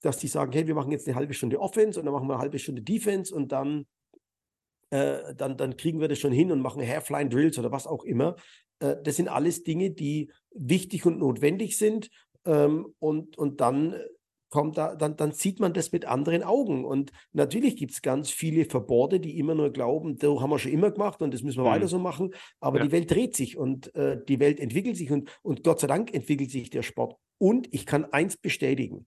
dass 0.00 0.18
die 0.18 0.26
sagen, 0.26 0.52
hey, 0.52 0.66
wir 0.66 0.74
machen 0.74 0.90
jetzt 0.90 1.06
eine 1.06 1.16
halbe 1.16 1.34
Stunde 1.34 1.60
Offense 1.60 1.98
und 1.98 2.06
dann 2.06 2.14
machen 2.14 2.26
wir 2.26 2.34
eine 2.34 2.42
halbe 2.42 2.58
Stunde 2.58 2.82
Defense 2.82 3.32
und 3.32 3.52
dann, 3.52 3.86
äh, 4.90 5.34
dann, 5.36 5.56
dann 5.56 5.76
kriegen 5.76 6.00
wir 6.00 6.08
das 6.08 6.18
schon 6.18 6.32
hin 6.32 6.50
und 6.50 6.60
machen 6.60 6.82
Hairflying 6.82 7.30
Drills 7.30 7.58
oder 7.58 7.70
was 7.70 7.86
auch 7.86 8.04
immer. 8.04 8.34
Äh, 8.80 8.96
das 9.02 9.16
sind 9.16 9.28
alles 9.28 9.62
Dinge, 9.62 9.90
die 9.90 10.30
wichtig 10.54 11.06
und 11.06 11.18
notwendig 11.18 11.76
sind. 11.78 12.10
Ähm, 12.44 12.94
und, 12.98 13.38
und 13.38 13.60
dann 13.60 13.94
kommt 14.54 14.78
da, 14.78 14.94
dann, 14.94 15.16
dann 15.16 15.32
sieht 15.32 15.58
man 15.58 15.72
das 15.72 15.90
mit 15.90 16.04
anderen 16.04 16.44
Augen. 16.44 16.84
Und 16.84 17.10
natürlich 17.32 17.76
gibt 17.76 17.90
es 17.90 18.02
ganz 18.02 18.30
viele 18.30 18.64
Verborde, 18.66 19.18
die 19.18 19.36
immer 19.36 19.56
nur 19.56 19.72
glauben, 19.72 20.16
so 20.20 20.40
haben 20.40 20.50
wir 20.50 20.60
schon 20.60 20.70
immer 20.70 20.92
gemacht 20.92 21.22
und 21.22 21.34
das 21.34 21.42
müssen 21.42 21.58
wir 21.58 21.68
mhm. 21.68 21.74
weiter 21.74 21.88
so 21.88 21.98
machen. 21.98 22.32
Aber 22.60 22.78
ja. 22.78 22.84
die 22.84 22.92
Welt 22.92 23.10
dreht 23.10 23.34
sich 23.34 23.56
und 23.56 23.92
äh, 23.96 24.16
die 24.28 24.38
Welt 24.38 24.60
entwickelt 24.60 24.96
sich 24.96 25.10
und, 25.10 25.28
und 25.42 25.64
Gott 25.64 25.80
sei 25.80 25.88
Dank 25.88 26.14
entwickelt 26.14 26.52
sich 26.52 26.70
der 26.70 26.82
Sport. 26.82 27.16
Und 27.38 27.66
ich 27.72 27.84
kann 27.84 28.04
eins 28.04 28.36
bestätigen. 28.36 29.06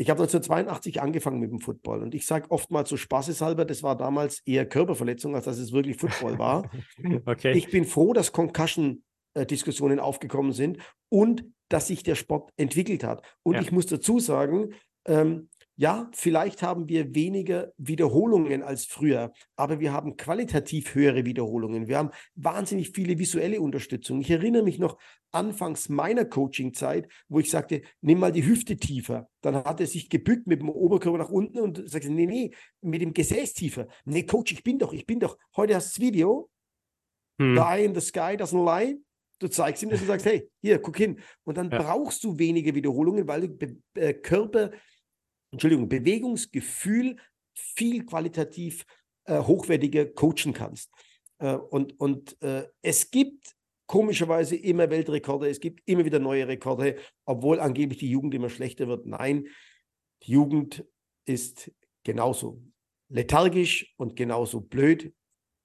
Ich 0.00 0.08
habe 0.08 0.22
1982 0.22 1.02
angefangen 1.02 1.40
mit 1.40 1.50
dem 1.50 1.60
Football 1.60 2.02
und 2.02 2.14
ich 2.14 2.24
sage 2.24 2.50
oftmals 2.50 2.88
so 2.88 2.96
spaßeshalber, 2.96 3.66
das 3.66 3.82
war 3.82 3.98
damals 3.98 4.40
eher 4.46 4.64
Körperverletzung, 4.64 5.34
als 5.34 5.44
dass 5.44 5.58
es 5.58 5.72
wirklich 5.72 5.98
Football 5.98 6.38
war. 6.38 6.70
okay. 7.26 7.52
Ich 7.52 7.70
bin 7.70 7.84
froh, 7.84 8.14
dass 8.14 8.32
Concussion-Diskussionen 8.32 10.00
aufgekommen 10.00 10.52
sind 10.52 10.78
und 11.10 11.44
dass 11.68 11.88
sich 11.88 12.02
der 12.02 12.14
Sport 12.14 12.50
entwickelt 12.56 13.04
hat. 13.04 13.22
Und 13.42 13.56
ja. 13.56 13.60
ich 13.60 13.72
muss 13.72 13.84
dazu 13.84 14.18
sagen, 14.20 14.70
ähm, 15.06 15.50
ja, 15.80 16.10
vielleicht 16.12 16.60
haben 16.62 16.90
wir 16.90 17.14
weniger 17.14 17.72
Wiederholungen 17.78 18.62
als 18.62 18.84
früher, 18.84 19.32
aber 19.56 19.80
wir 19.80 19.94
haben 19.94 20.18
qualitativ 20.18 20.94
höhere 20.94 21.24
Wiederholungen. 21.24 21.88
Wir 21.88 21.96
haben 21.96 22.10
wahnsinnig 22.34 22.90
viele 22.90 23.18
visuelle 23.18 23.62
Unterstützung. 23.62 24.20
Ich 24.20 24.30
erinnere 24.30 24.62
mich 24.62 24.78
noch 24.78 24.98
anfangs 25.32 25.88
meiner 25.88 26.26
Coaching-Zeit, 26.26 27.08
wo 27.30 27.38
ich 27.38 27.50
sagte, 27.50 27.80
nimm 28.02 28.18
mal 28.18 28.30
die 28.30 28.44
Hüfte 28.44 28.76
tiefer. 28.76 29.30
Dann 29.40 29.54
hat 29.54 29.80
er 29.80 29.86
sich 29.86 30.10
gebückt 30.10 30.46
mit 30.46 30.60
dem 30.60 30.68
Oberkörper 30.68 31.16
nach 31.16 31.30
unten 31.30 31.58
und 31.60 31.88
sagte, 31.88 32.10
nee, 32.10 32.26
nee, 32.26 32.50
mit 32.82 33.00
dem 33.00 33.14
Gesäß 33.14 33.54
tiefer. 33.54 33.86
Nee, 34.04 34.24
Coach, 34.24 34.52
ich 34.52 34.62
bin 34.62 34.78
doch, 34.78 34.92
ich 34.92 35.06
bin 35.06 35.18
doch. 35.18 35.38
Heute 35.56 35.74
hast 35.74 35.96
du 35.96 36.00
das 36.02 36.06
Video. 36.06 36.50
Hm. 37.40 37.56
Eye 37.56 37.86
in 37.86 37.94
the 37.94 38.02
sky 38.02 38.36
doesn't 38.36 38.66
lie. 38.66 38.98
Du 39.38 39.48
zeigst 39.48 39.82
ihm 39.82 39.88
das 39.88 40.02
und 40.02 40.08
sagst, 40.08 40.26
hey, 40.26 40.46
hier, 40.60 40.78
guck 40.78 40.98
hin. 40.98 41.18
Und 41.44 41.56
dann 41.56 41.70
ja. 41.70 41.82
brauchst 41.82 42.22
du 42.22 42.38
wenige 42.38 42.74
Wiederholungen, 42.74 43.26
weil 43.26 43.48
du 43.48 43.78
äh, 43.94 44.12
Körper 44.12 44.72
Entschuldigung, 45.50 45.88
Bewegungsgefühl 45.88 47.16
viel 47.54 48.04
qualitativ 48.04 48.84
äh, 49.24 49.40
hochwertiger 49.40 50.06
coachen 50.06 50.52
kannst. 50.52 50.90
Äh, 51.38 51.54
und 51.54 51.98
und 51.98 52.40
äh, 52.42 52.66
es 52.82 53.10
gibt 53.10 53.54
komischerweise 53.86 54.56
immer 54.56 54.88
Weltrekorde, 54.90 55.48
es 55.48 55.60
gibt 55.60 55.80
immer 55.86 56.04
wieder 56.04 56.20
neue 56.20 56.46
Rekorde, 56.46 56.96
obwohl 57.24 57.58
angeblich 57.58 57.98
die 57.98 58.10
Jugend 58.10 58.34
immer 58.34 58.48
schlechter 58.48 58.86
wird. 58.86 59.06
Nein, 59.06 59.48
die 60.22 60.32
Jugend 60.32 60.84
ist 61.26 61.72
genauso 62.04 62.62
lethargisch 63.08 63.92
und 63.96 64.16
genauso 64.16 64.60
blöd, 64.60 65.12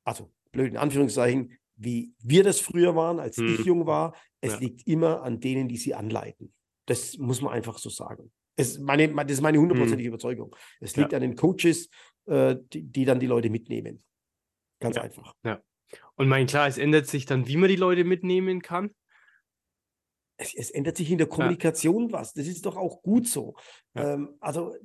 also 0.03 0.31
blöd 0.51 0.71
in 0.71 0.77
Anführungszeichen, 0.77 1.57
wie 1.75 2.13
wir 2.19 2.43
das 2.43 2.59
früher 2.59 2.95
waren, 2.95 3.19
als 3.19 3.37
hm. 3.37 3.53
ich 3.53 3.65
jung 3.65 3.85
war. 3.85 4.15
Es 4.41 4.53
ja. 4.53 4.59
liegt 4.59 4.87
immer 4.87 5.21
an 5.23 5.39
denen, 5.39 5.67
die 5.67 5.77
sie 5.77 5.93
anleiten. 5.93 6.53
Das 6.87 7.17
muss 7.17 7.41
man 7.41 7.53
einfach 7.53 7.77
so 7.77 7.89
sagen. 7.89 8.31
Es 8.55 8.79
meine, 8.79 9.13
das 9.13 9.31
ist 9.31 9.41
meine 9.41 9.59
hundertprozentige 9.59 10.07
hm. 10.07 10.13
Überzeugung. 10.13 10.55
Es 10.79 10.95
liegt 10.95 11.11
ja. 11.11 11.17
an 11.17 11.21
den 11.21 11.35
Coaches, 11.35 11.89
äh, 12.25 12.55
die, 12.73 12.83
die, 12.83 13.05
dann 13.05 13.19
die 13.19 13.27
Leute 13.27 13.49
mitnehmen. 13.49 14.03
Ganz 14.79 14.95
ja. 14.95 15.03
einfach. 15.03 15.33
Ja. 15.43 15.61
Und 16.15 16.27
mein 16.27 16.47
klar, 16.47 16.67
es 16.67 16.77
ändert 16.77 17.07
sich 17.07 17.25
dann, 17.25 17.47
wie 17.47 17.57
man 17.57 17.69
die 17.69 17.75
Leute 17.75 18.03
mitnehmen 18.03 18.61
kann. 18.61 18.91
Es, 20.37 20.53
es 20.53 20.69
ändert 20.69 20.97
sich 20.97 21.11
in 21.11 21.17
der 21.17 21.27
Kommunikation 21.27 22.11
was. 22.11 22.33
Das 22.33 22.47
ist 22.47 22.65
doch 22.65 22.75
auch 22.75 23.01
gut 23.01 23.27
so. 23.27 23.55
Ähm, 23.93 24.35
also 24.39 24.75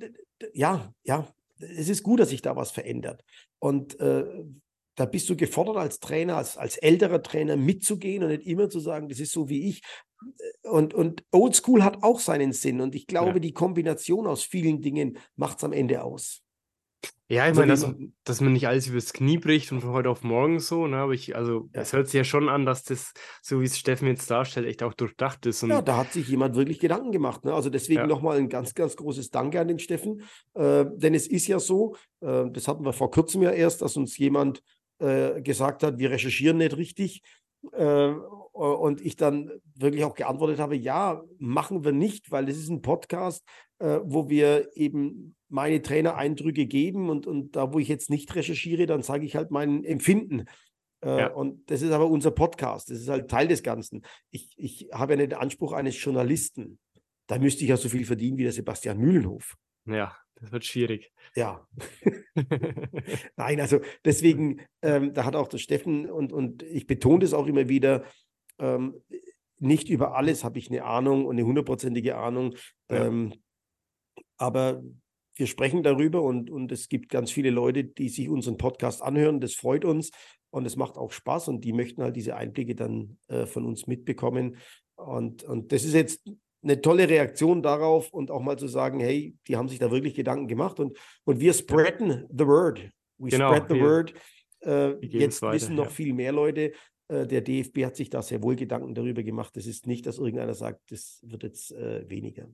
ja, 0.53 0.93
ja, 1.03 1.27
es 1.57 1.89
ist 1.89 2.03
gut, 2.03 2.19
dass 2.19 2.29
sich 2.29 2.41
da 2.41 2.55
was 2.55 2.71
verändert. 2.71 3.23
Und 3.59 3.99
äh, 3.99 4.43
da 4.95 5.05
bist 5.05 5.29
du 5.29 5.35
gefordert 5.35 5.77
als 5.77 5.99
Trainer, 5.99 6.37
als, 6.37 6.57
als 6.57 6.77
älterer 6.77 7.21
Trainer 7.23 7.55
mitzugehen 7.55 8.23
und 8.23 8.29
nicht 8.29 8.45
immer 8.45 8.69
zu 8.69 8.79
sagen, 8.79 9.09
das 9.09 9.19
ist 9.19 9.31
so 9.31 9.49
wie 9.49 9.69
ich. 9.69 9.81
Und, 10.63 10.93
und 10.93 11.23
Old 11.31 11.55
School 11.55 11.83
hat 11.83 12.03
auch 12.03 12.19
seinen 12.19 12.53
Sinn. 12.53 12.81
Und 12.81 12.95
ich 12.95 13.07
glaube, 13.07 13.33
ja. 13.33 13.39
die 13.39 13.53
Kombination 13.53 14.27
aus 14.27 14.43
vielen 14.43 14.81
Dingen 14.81 15.17
macht 15.35 15.57
es 15.57 15.63
am 15.63 15.73
Ende 15.73 16.03
aus. 16.03 16.43
Ja, 17.31 17.43
ich 17.43 17.57
also 17.57 17.61
meine, 17.61 17.71
dass, 17.71 17.95
dass 18.25 18.41
man 18.41 18.51
nicht 18.51 18.67
alles 18.67 18.87
übers 18.87 19.13
Knie 19.13 19.37
bricht 19.37 19.71
und 19.71 19.79
von 19.79 19.91
heute 19.91 20.09
auf 20.09 20.21
morgen 20.21 20.59
so, 20.59 20.85
ne? 20.85 20.97
Aber 20.97 21.13
ich, 21.13 21.33
also 21.33 21.69
ja. 21.73 21.79
es 21.79 21.93
hört 21.93 22.07
sich 22.07 22.15
ja 22.15 22.23
schon 22.25 22.49
an, 22.49 22.65
dass 22.65 22.83
das, 22.83 23.13
so 23.41 23.61
wie 23.61 23.65
es 23.65 23.77
Steffen 23.77 24.09
jetzt 24.09 24.29
darstellt, 24.29 24.67
echt 24.67 24.83
auch 24.83 24.93
durchdacht 24.93 25.45
ist. 25.45 25.63
ja, 25.63 25.81
da 25.81 25.95
hat 25.95 26.11
sich 26.11 26.27
jemand 26.27 26.57
wirklich 26.57 26.79
Gedanken 26.79 27.13
gemacht. 27.13 27.45
Ne? 27.45 27.53
Also 27.53 27.69
deswegen 27.69 28.01
ja. 28.01 28.07
nochmal 28.07 28.37
ein 28.37 28.49
ganz, 28.49 28.73
ganz 28.73 28.97
großes 28.97 29.29
Danke 29.29 29.61
an 29.61 29.69
den 29.69 29.79
Steffen. 29.79 30.23
Äh, 30.55 30.85
denn 30.93 31.13
es 31.13 31.25
ist 31.25 31.47
ja 31.47 31.59
so, 31.59 31.95
äh, 32.19 32.49
das 32.51 32.67
hatten 32.67 32.83
wir 32.83 32.91
vor 32.91 33.11
kurzem 33.11 33.43
ja 33.43 33.51
erst, 33.51 33.81
dass 33.81 33.95
uns 33.95 34.17
jemand 34.17 34.61
äh, 34.99 35.41
gesagt 35.41 35.83
hat, 35.83 35.99
wir 35.99 36.11
recherchieren 36.11 36.57
nicht 36.57 36.75
richtig. 36.75 37.21
Äh, 38.53 38.59
und 38.59 39.01
ich 39.01 39.15
dann 39.15 39.51
wirklich 39.75 40.03
auch 40.03 40.15
geantwortet 40.15 40.59
habe, 40.59 40.75
ja, 40.75 41.23
machen 41.39 41.83
wir 41.83 41.91
nicht, 41.91 42.31
weil 42.31 42.45
das 42.45 42.57
ist 42.57 42.69
ein 42.69 42.81
Podcast, 42.81 43.43
äh, 43.79 43.99
wo 44.03 44.29
wir 44.29 44.69
eben 44.75 45.35
meine 45.49 45.81
Trainereindrücke 45.81 46.65
geben 46.65 47.09
und, 47.09 47.27
und 47.27 47.55
da, 47.55 47.73
wo 47.73 47.79
ich 47.79 47.87
jetzt 47.87 48.09
nicht 48.09 48.33
recherchiere, 48.35 48.85
dann 48.85 49.03
sage 49.03 49.25
ich 49.25 49.35
halt 49.35 49.51
mein 49.51 49.83
Empfinden. 49.83 50.45
Äh, 51.03 51.19
ja. 51.19 51.33
Und 51.33 51.69
das 51.69 51.81
ist 51.81 51.91
aber 51.91 52.07
unser 52.07 52.31
Podcast, 52.31 52.89
das 52.89 52.99
ist 52.99 53.09
halt 53.09 53.29
Teil 53.29 53.47
des 53.47 53.63
Ganzen. 53.63 54.03
Ich, 54.29 54.53
ich 54.57 54.89
habe 54.93 55.13
ja 55.13 55.17
nicht 55.17 55.31
den 55.31 55.39
Anspruch 55.39 55.73
eines 55.73 56.01
Journalisten. 56.01 56.79
Da 57.27 57.39
müsste 57.39 57.63
ich 57.63 57.69
ja 57.69 57.77
so 57.77 57.89
viel 57.89 58.05
verdienen 58.05 58.37
wie 58.37 58.43
der 58.43 58.51
Sebastian 58.51 58.97
Mühlenhof. 58.97 59.55
Ja, 59.85 60.15
das 60.35 60.51
wird 60.51 60.65
schwierig. 60.65 61.11
Ja. 61.35 61.65
Nein, 63.35 63.59
also 63.59 63.79
deswegen, 64.05 64.61
ähm, 64.81 65.13
da 65.13 65.25
hat 65.25 65.35
auch 65.35 65.47
der 65.47 65.57
Steffen 65.57 66.09
und, 66.09 66.33
und 66.33 66.63
ich 66.63 66.87
betone 66.87 67.19
das 67.19 67.33
auch 67.33 67.47
immer 67.47 67.67
wieder, 67.67 68.03
ähm, 68.61 69.01
nicht 69.59 69.89
über 69.89 70.15
alles 70.15 70.43
habe 70.43 70.57
ich 70.59 70.69
eine 70.69 70.83
Ahnung 70.85 71.25
und 71.25 71.37
eine 71.37 71.45
hundertprozentige 71.45 72.17
Ahnung. 72.17 72.55
Ja. 72.89 73.05
Ähm, 73.05 73.33
aber 74.37 74.81
wir 75.35 75.47
sprechen 75.47 75.83
darüber 75.83 76.21
und, 76.23 76.49
und 76.49 76.71
es 76.71 76.89
gibt 76.89 77.09
ganz 77.09 77.31
viele 77.31 77.51
Leute, 77.51 77.83
die 77.83 78.09
sich 78.09 78.29
unseren 78.29 78.57
Podcast 78.57 79.01
anhören. 79.01 79.39
Das 79.39 79.53
freut 79.53 79.85
uns 79.85 80.11
und 80.49 80.65
es 80.65 80.75
macht 80.75 80.97
auch 80.97 81.11
Spaß 81.11 81.47
und 81.47 81.63
die 81.63 81.73
möchten 81.73 82.03
halt 82.03 82.15
diese 82.15 82.35
Einblicke 82.35 82.75
dann 82.75 83.17
äh, 83.27 83.45
von 83.45 83.65
uns 83.65 83.87
mitbekommen. 83.87 84.57
Und, 84.95 85.43
und 85.43 85.71
das 85.71 85.83
ist 85.83 85.93
jetzt 85.93 86.21
eine 86.63 86.81
tolle 86.81 87.09
Reaktion 87.09 87.63
darauf 87.63 88.11
und 88.13 88.29
auch 88.29 88.41
mal 88.41 88.57
zu 88.57 88.67
sagen, 88.67 88.99
hey, 88.99 89.35
die 89.47 89.57
haben 89.57 89.69
sich 89.69 89.79
da 89.79 89.89
wirklich 89.89 90.13
Gedanken 90.13 90.47
gemacht 90.47 90.79
und, 90.79 90.97
und 91.23 91.39
wir 91.39 91.53
spreaden 91.53 92.27
the 92.29 92.45
word. 92.45 92.79
We 93.17 93.29
genau, 93.29 93.53
spread 93.53 93.69
the 93.69 93.75
wir, 93.75 93.83
word. 93.83 94.13
Äh, 94.63 95.05
jetzt 95.05 95.41
weiter, 95.41 95.55
wissen 95.55 95.75
noch 95.75 95.85
ja. 95.85 95.89
viel 95.89 96.13
mehr 96.13 96.31
Leute. 96.31 96.73
Äh, 97.11 97.27
der 97.27 97.41
DFB 97.41 97.85
hat 97.85 97.95
sich 97.95 98.09
da 98.09 98.21
sehr 98.21 98.41
wohl 98.41 98.55
Gedanken 98.55 98.95
darüber 98.95 99.21
gemacht. 99.21 99.55
Das 99.55 99.65
ist 99.65 99.85
nicht, 99.85 100.05
dass 100.05 100.17
irgendeiner 100.17 100.53
sagt, 100.53 100.91
das 100.91 101.19
wird 101.23 101.43
jetzt 101.43 101.71
äh, 101.73 102.09
weniger. 102.09 102.47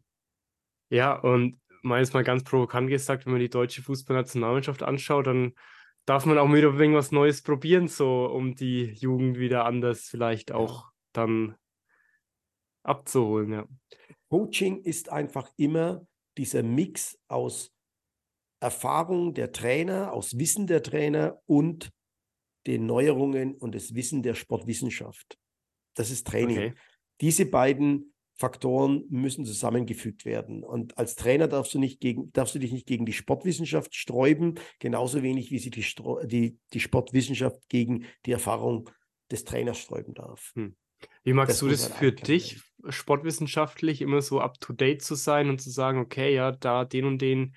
Ja, 0.89 1.13
und 1.13 1.59
meines 1.83 2.13
mal 2.13 2.23
ganz 2.23 2.43
provokant 2.43 2.89
gesagt, 2.89 3.25
wenn 3.25 3.33
man 3.33 3.41
die 3.41 3.49
deutsche 3.49 3.83
Fußballnationalmannschaft 3.83 4.81
anschaut, 4.83 5.27
dann 5.27 5.53
darf 6.05 6.25
man 6.25 6.37
auch 6.37 6.51
wieder 6.51 6.73
irgendwas 6.73 7.11
Neues 7.11 7.43
probieren, 7.43 7.87
so 7.87 8.25
um 8.25 8.55
die 8.55 8.85
Jugend 8.93 9.37
wieder 9.37 9.65
anders 9.65 10.07
vielleicht 10.07 10.51
auch 10.51 10.89
dann 11.13 11.55
abzuholen, 12.83 13.51
ja. 13.51 13.67
Coaching 14.29 14.81
ist 14.81 15.09
einfach 15.09 15.49
immer 15.57 16.05
dieser 16.37 16.63
Mix 16.63 17.17
aus 17.27 17.73
Erfahrung 18.59 19.33
der 19.33 19.51
Trainer, 19.51 20.11
aus 20.13 20.37
Wissen 20.37 20.67
der 20.67 20.83
Trainer 20.83 21.39
und 21.45 21.91
den 22.67 22.85
Neuerungen 22.85 23.55
und 23.55 23.73
das 23.73 23.95
Wissen 23.95 24.21
der 24.21 24.35
Sportwissenschaft. 24.35 25.37
Das 25.95 26.11
ist 26.11 26.27
Training. 26.27 26.57
Okay. 26.57 26.73
Diese 27.21 27.45
beiden 27.45 28.13
Faktoren 28.35 29.05
müssen 29.09 29.45
zusammengefügt 29.45 30.23
werden. 30.23 30.63
Und 30.63 30.97
als 30.97 31.15
Trainer 31.15 31.47
darfst 31.47 31.73
du, 31.73 31.79
nicht 31.79 31.99
gegen, 31.99 32.31
darfst 32.33 32.53
du 32.53 32.59
dich 32.59 32.71
nicht 32.71 32.85
gegen 32.85 33.05
die 33.05 33.13
Sportwissenschaft 33.13 33.95
sträuben, 33.95 34.59
genauso 34.79 35.23
wenig 35.23 35.49
wie 35.49 35.57
sie 35.57 35.71
die, 35.71 35.85
die, 36.25 36.59
die 36.71 36.79
Sportwissenschaft 36.79 37.67
gegen 37.67 38.05
die 38.27 38.31
Erfahrung 38.31 38.91
des 39.31 39.43
Trainers 39.43 39.79
sträuben 39.79 40.13
darf. 40.13 40.51
Hm. 40.53 40.75
Wie 41.23 41.33
magst 41.33 41.53
das 41.53 41.59
du 41.59 41.69
das 41.69 41.87
für 41.87 42.11
dich 42.11 42.61
sportwissenschaftlich 42.89 44.01
immer 44.01 44.21
so 44.21 44.39
up-to-date 44.39 45.01
zu 45.01 45.15
sein 45.15 45.49
und 45.49 45.59
zu 45.59 45.69
sagen, 45.69 45.99
okay, 45.99 46.33
ja, 46.33 46.51
da 46.51 46.85
den 46.85 47.05
und 47.05 47.21
den 47.21 47.55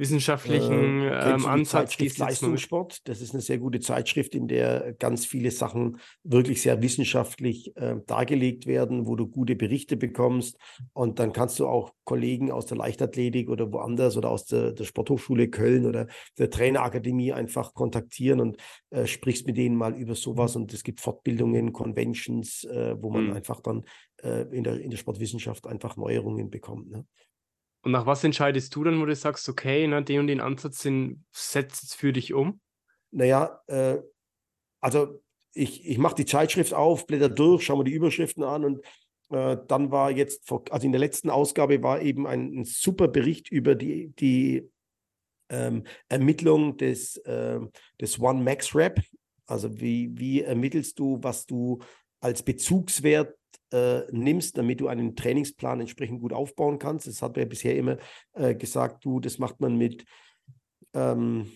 wissenschaftlichen 0.00 1.02
äh, 1.02 1.34
ähm, 1.34 1.46
Ansatz. 1.46 1.90
Zeitschrift 1.90 2.18
Leistungssport, 2.18 3.06
das 3.06 3.20
ist 3.20 3.32
eine 3.32 3.42
sehr 3.42 3.58
gute 3.58 3.80
Zeitschrift, 3.80 4.34
in 4.34 4.48
der 4.48 4.94
ganz 4.94 5.26
viele 5.26 5.50
Sachen 5.50 5.98
wirklich 6.24 6.62
sehr 6.62 6.82
wissenschaftlich 6.82 7.76
äh, 7.76 7.96
dargelegt 8.06 8.66
werden, 8.66 9.06
wo 9.06 9.14
du 9.14 9.28
gute 9.28 9.54
Berichte 9.54 9.96
bekommst. 9.96 10.58
Und 10.94 11.18
dann 11.18 11.32
kannst 11.32 11.60
du 11.60 11.66
auch 11.66 11.92
Kollegen 12.04 12.50
aus 12.50 12.66
der 12.66 12.78
Leichtathletik 12.78 13.50
oder 13.50 13.70
woanders 13.70 14.16
oder 14.16 14.30
aus 14.30 14.46
der, 14.46 14.72
der 14.72 14.84
Sporthochschule 14.84 15.48
Köln 15.48 15.84
oder 15.86 16.08
der 16.38 16.50
Trainerakademie 16.50 17.32
einfach 17.32 17.74
kontaktieren 17.74 18.40
und 18.40 18.56
äh, 18.88 19.06
sprichst 19.06 19.46
mit 19.46 19.58
denen 19.58 19.76
mal 19.76 19.94
über 19.94 20.14
sowas. 20.14 20.56
Und 20.56 20.72
es 20.72 20.82
gibt 20.82 21.00
Fortbildungen, 21.00 21.72
Conventions, 21.72 22.64
äh, 22.64 22.96
wo 23.00 23.10
man 23.10 23.26
mhm. 23.26 23.32
einfach 23.34 23.60
dann 23.60 23.84
äh, 24.22 24.42
in, 24.50 24.64
der, 24.64 24.80
in 24.80 24.90
der 24.90 24.96
Sportwissenschaft 24.96 25.66
einfach 25.66 25.98
Neuerungen 25.98 26.48
bekommt. 26.48 26.90
Ne? 26.90 27.04
Und 27.82 27.92
nach 27.92 28.06
was 28.06 28.24
entscheidest 28.24 28.74
du 28.74 28.84
dann, 28.84 29.00
wo 29.00 29.06
du 29.06 29.14
sagst, 29.14 29.48
okay, 29.48 29.86
na, 29.86 30.00
den 30.00 30.20
und 30.20 30.26
den 30.26 30.40
Ansatz 30.40 30.86
setzt 31.32 31.82
es 31.82 31.94
für 31.94 32.12
dich 32.12 32.34
um? 32.34 32.60
Naja, 33.10 33.60
äh, 33.66 33.98
also 34.80 35.22
ich, 35.54 35.88
ich 35.88 35.98
mache 35.98 36.14
die 36.16 36.26
Zeitschrift 36.26 36.74
auf, 36.74 37.06
blätter 37.06 37.28
durch, 37.28 37.64
schaue 37.64 37.78
mir 37.78 37.84
die 37.84 37.92
Überschriften 37.92 38.44
an 38.44 38.64
und 38.64 38.84
äh, 39.30 39.56
dann 39.66 39.90
war 39.90 40.10
jetzt, 40.10 40.46
vor, 40.46 40.64
also 40.70 40.86
in 40.86 40.92
der 40.92 41.00
letzten 41.00 41.30
Ausgabe 41.30 41.82
war 41.82 42.02
eben 42.02 42.26
ein, 42.26 42.60
ein 42.60 42.64
super 42.64 43.08
Bericht 43.08 43.50
über 43.50 43.74
die, 43.74 44.08
die 44.18 44.68
ähm, 45.48 45.84
Ermittlung 46.08 46.76
des, 46.76 47.16
äh, 47.18 47.60
des 48.00 48.18
One 48.20 48.42
Max 48.42 48.74
Rap. 48.74 49.00
Also 49.46 49.80
wie, 49.80 50.10
wie 50.16 50.42
ermittelst 50.42 50.98
du, 50.98 51.18
was 51.22 51.46
du 51.46 51.80
als 52.20 52.42
Bezugswert 52.42 53.36
äh, 53.72 54.02
nimmst, 54.10 54.58
damit 54.58 54.80
du 54.80 54.88
einen 54.88 55.16
Trainingsplan 55.16 55.80
entsprechend 55.80 56.20
gut 56.20 56.32
aufbauen 56.32 56.78
kannst. 56.78 57.06
Das 57.06 57.22
hat 57.22 57.36
man 57.36 57.44
ja 57.44 57.48
bisher 57.48 57.76
immer 57.76 57.98
äh, 58.32 58.54
gesagt, 58.54 59.04
du, 59.04 59.20
das 59.20 59.38
macht 59.38 59.60
man 59.60 59.76
mit, 59.76 60.04
ähm, 60.94 61.50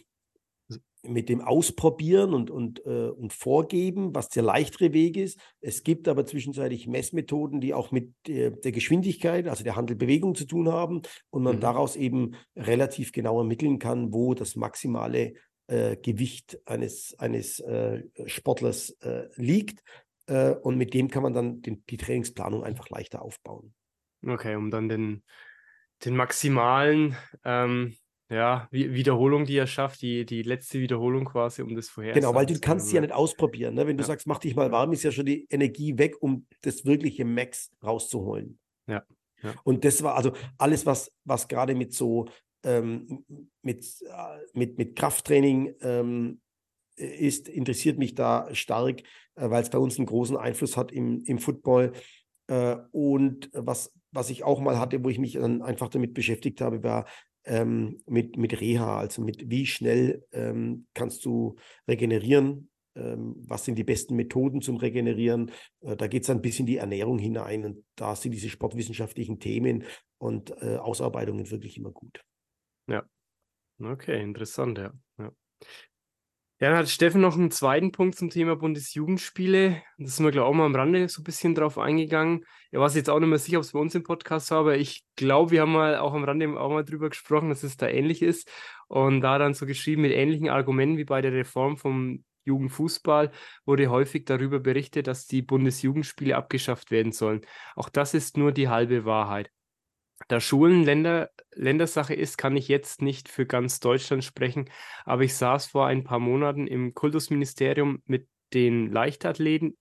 mit 1.02 1.28
dem 1.28 1.40
Ausprobieren 1.40 2.34
und, 2.34 2.50
und, 2.50 2.84
äh, 2.86 3.08
und 3.08 3.32
Vorgeben, 3.32 4.14
was 4.14 4.28
der 4.28 4.42
leichtere 4.42 4.92
Weg 4.92 5.16
ist. 5.16 5.38
Es 5.60 5.82
gibt 5.82 6.08
aber 6.08 6.24
zwischenzeitlich 6.24 6.86
Messmethoden, 6.86 7.60
die 7.60 7.74
auch 7.74 7.90
mit 7.90 8.14
der, 8.26 8.50
der 8.50 8.72
Geschwindigkeit, 8.72 9.46
also 9.48 9.64
der 9.64 9.76
Handelbewegung 9.76 10.34
zu 10.34 10.46
tun 10.46 10.68
haben 10.68 11.02
und 11.30 11.42
man 11.42 11.56
mhm. 11.56 11.60
daraus 11.60 11.96
eben 11.96 12.36
relativ 12.56 13.12
genau 13.12 13.38
ermitteln 13.38 13.78
kann, 13.78 14.12
wo 14.12 14.34
das 14.34 14.56
maximale 14.56 15.34
äh, 15.66 15.96
Gewicht 15.96 16.60
eines, 16.66 17.14
eines 17.18 17.58
äh, 17.60 18.02
Sportlers 18.26 18.90
äh, 19.00 19.28
liegt. 19.36 19.82
Äh, 20.26 20.52
und 20.52 20.76
mit 20.76 20.94
dem 20.94 21.08
kann 21.10 21.22
man 21.22 21.34
dann 21.34 21.62
den, 21.62 21.84
die 21.86 21.96
Trainingsplanung 21.96 22.64
einfach 22.64 22.88
leichter 22.88 23.22
aufbauen. 23.22 23.74
Okay, 24.26 24.56
um 24.56 24.70
dann 24.70 24.88
den, 24.88 25.22
den 26.04 26.16
maximalen 26.16 27.16
ähm, 27.44 27.94
ja, 28.30 28.68
Wiederholung, 28.70 29.44
die 29.44 29.56
er 29.56 29.66
schafft, 29.66 30.00
die, 30.00 30.24
die 30.24 30.42
letzte 30.42 30.80
Wiederholung 30.80 31.26
quasi, 31.26 31.62
um 31.62 31.74
das 31.74 31.88
vorher 31.88 32.14
Genau, 32.14 32.34
weil 32.34 32.46
du 32.46 32.58
kannst 32.58 32.88
sie 32.88 32.96
ja 32.96 33.02
nicht 33.02 33.12
ausprobieren. 33.12 33.74
Ne? 33.74 33.86
Wenn 33.86 33.98
du 33.98 34.02
ja. 34.02 34.08
sagst, 34.08 34.26
mach 34.26 34.38
dich 34.38 34.56
mal 34.56 34.72
warm, 34.72 34.92
ist 34.92 35.02
ja 35.02 35.12
schon 35.12 35.26
die 35.26 35.46
Energie 35.50 35.98
weg, 35.98 36.16
um 36.20 36.46
das 36.62 36.86
wirkliche 36.86 37.24
Max 37.24 37.70
rauszuholen. 37.82 38.58
Ja. 38.86 39.04
ja. 39.42 39.54
Und 39.62 39.84
das 39.84 40.02
war 40.02 40.14
also 40.14 40.32
alles, 40.56 40.86
was, 40.86 41.12
was 41.24 41.48
gerade 41.48 41.74
mit 41.74 41.92
so 41.92 42.26
ähm, 42.64 43.24
mit, 43.62 43.84
äh, 44.02 44.38
mit, 44.54 44.78
mit 44.78 44.96
Krafttraining 44.96 45.74
ähm, 45.82 46.40
ist, 46.96 47.48
interessiert 47.48 47.98
mich 47.98 48.14
da 48.14 48.48
stark, 48.54 49.00
äh, 49.34 49.50
weil 49.50 49.62
es 49.62 49.70
bei 49.70 49.78
uns 49.78 49.98
einen 49.98 50.06
großen 50.06 50.36
Einfluss 50.36 50.76
hat 50.76 50.92
im, 50.92 51.22
im 51.24 51.38
Football. 51.38 51.92
Äh, 52.46 52.76
und 52.92 53.50
was, 53.52 53.92
was 54.12 54.30
ich 54.30 54.44
auch 54.44 54.60
mal 54.60 54.78
hatte, 54.78 55.02
wo 55.02 55.08
ich 55.08 55.18
mich 55.18 55.34
dann 55.34 55.62
einfach 55.62 55.88
damit 55.88 56.14
beschäftigt 56.14 56.60
habe, 56.60 56.82
war 56.82 57.06
ähm, 57.44 58.00
mit, 58.06 58.36
mit 58.36 58.60
Reha, 58.60 58.98
also 58.98 59.22
mit 59.22 59.50
wie 59.50 59.66
schnell 59.66 60.24
ähm, 60.32 60.86
kannst 60.94 61.24
du 61.24 61.56
regenerieren, 61.88 62.70
ähm, 62.96 63.34
was 63.46 63.64
sind 63.64 63.76
die 63.76 63.84
besten 63.84 64.16
Methoden 64.16 64.62
zum 64.62 64.76
Regenerieren. 64.76 65.50
Äh, 65.80 65.96
da 65.96 66.06
geht 66.06 66.22
es 66.22 66.30
ein 66.30 66.42
bisschen 66.42 66.66
die 66.66 66.78
Ernährung 66.78 67.18
hinein 67.18 67.64
und 67.64 67.84
da 67.96 68.16
sind 68.16 68.32
diese 68.32 68.48
sportwissenschaftlichen 68.48 69.40
Themen 69.40 69.84
und 70.18 70.50
äh, 70.62 70.76
Ausarbeitungen 70.76 71.50
wirklich 71.50 71.76
immer 71.76 71.90
gut. 71.90 72.24
Ja. 72.86 73.04
Okay, 73.82 74.22
interessant, 74.22 74.78
ja. 74.78 74.92
ja. 75.18 75.32
Dann 76.58 76.76
hat 76.76 76.88
Steffen 76.88 77.20
noch 77.20 77.36
einen 77.36 77.50
zweiten 77.50 77.90
Punkt 77.90 78.16
zum 78.16 78.30
Thema 78.30 78.54
Bundesjugendspiele. 78.54 79.82
Das 79.98 80.16
sind 80.16 80.24
wir, 80.24 80.30
glaube 80.30 80.46
ich, 80.46 80.50
auch 80.50 80.56
mal 80.56 80.66
am 80.66 80.74
Rande 80.74 81.08
so 81.08 81.20
ein 81.20 81.24
bisschen 81.24 81.54
drauf 81.54 81.78
eingegangen. 81.78 82.44
Er 82.70 82.80
war 82.80 82.88
sich 82.88 82.98
jetzt 82.98 83.10
auch 83.10 83.18
nicht 83.18 83.28
mehr 83.28 83.38
sicher, 83.38 83.58
ob 83.58 83.64
es 83.64 83.72
bei 83.72 83.80
uns 83.80 83.94
im 83.94 84.04
Podcast 84.04 84.50
war, 84.52 84.58
aber 84.60 84.76
ich 84.76 85.04
glaube, 85.16 85.50
wir 85.50 85.62
haben 85.62 85.72
mal 85.72 85.96
auch 85.96 86.14
am 86.14 86.24
Rande 86.24 86.48
auch 86.58 86.70
mal 86.70 86.84
drüber 86.84 87.10
gesprochen, 87.10 87.48
dass 87.48 87.64
es 87.64 87.76
da 87.76 87.88
ähnlich 87.88 88.22
ist. 88.22 88.48
Und 88.86 89.20
da 89.20 89.38
dann 89.38 89.54
so 89.54 89.66
geschrieben, 89.66 90.02
mit 90.02 90.12
ähnlichen 90.12 90.48
Argumenten 90.48 90.96
wie 90.96 91.04
bei 91.04 91.20
der 91.20 91.32
Reform 91.32 91.76
vom 91.76 92.24
Jugendfußball 92.44 93.32
wurde 93.64 93.88
häufig 93.88 94.24
darüber 94.24 94.60
berichtet, 94.60 95.06
dass 95.06 95.26
die 95.26 95.42
Bundesjugendspiele 95.42 96.36
abgeschafft 96.36 96.90
werden 96.90 97.12
sollen. 97.12 97.40
Auch 97.74 97.88
das 97.88 98.14
ist 98.14 98.36
nur 98.36 98.52
die 98.52 98.68
halbe 98.68 99.04
Wahrheit. 99.04 99.50
Da 100.28 100.40
Schulen 100.40 100.84
Länder, 100.84 101.30
Ländersache 101.54 102.14
ist, 102.14 102.38
kann 102.38 102.56
ich 102.56 102.68
jetzt 102.68 103.02
nicht 103.02 103.28
für 103.28 103.46
ganz 103.46 103.80
Deutschland 103.80 104.24
sprechen, 104.24 104.70
aber 105.04 105.22
ich 105.22 105.34
saß 105.34 105.66
vor 105.66 105.86
ein 105.86 106.04
paar 106.04 106.18
Monaten 106.18 106.66
im 106.66 106.94
Kultusministerium 106.94 108.02
mit 108.06 108.28
den 108.52 108.90
Leichtathleten, 108.90 109.76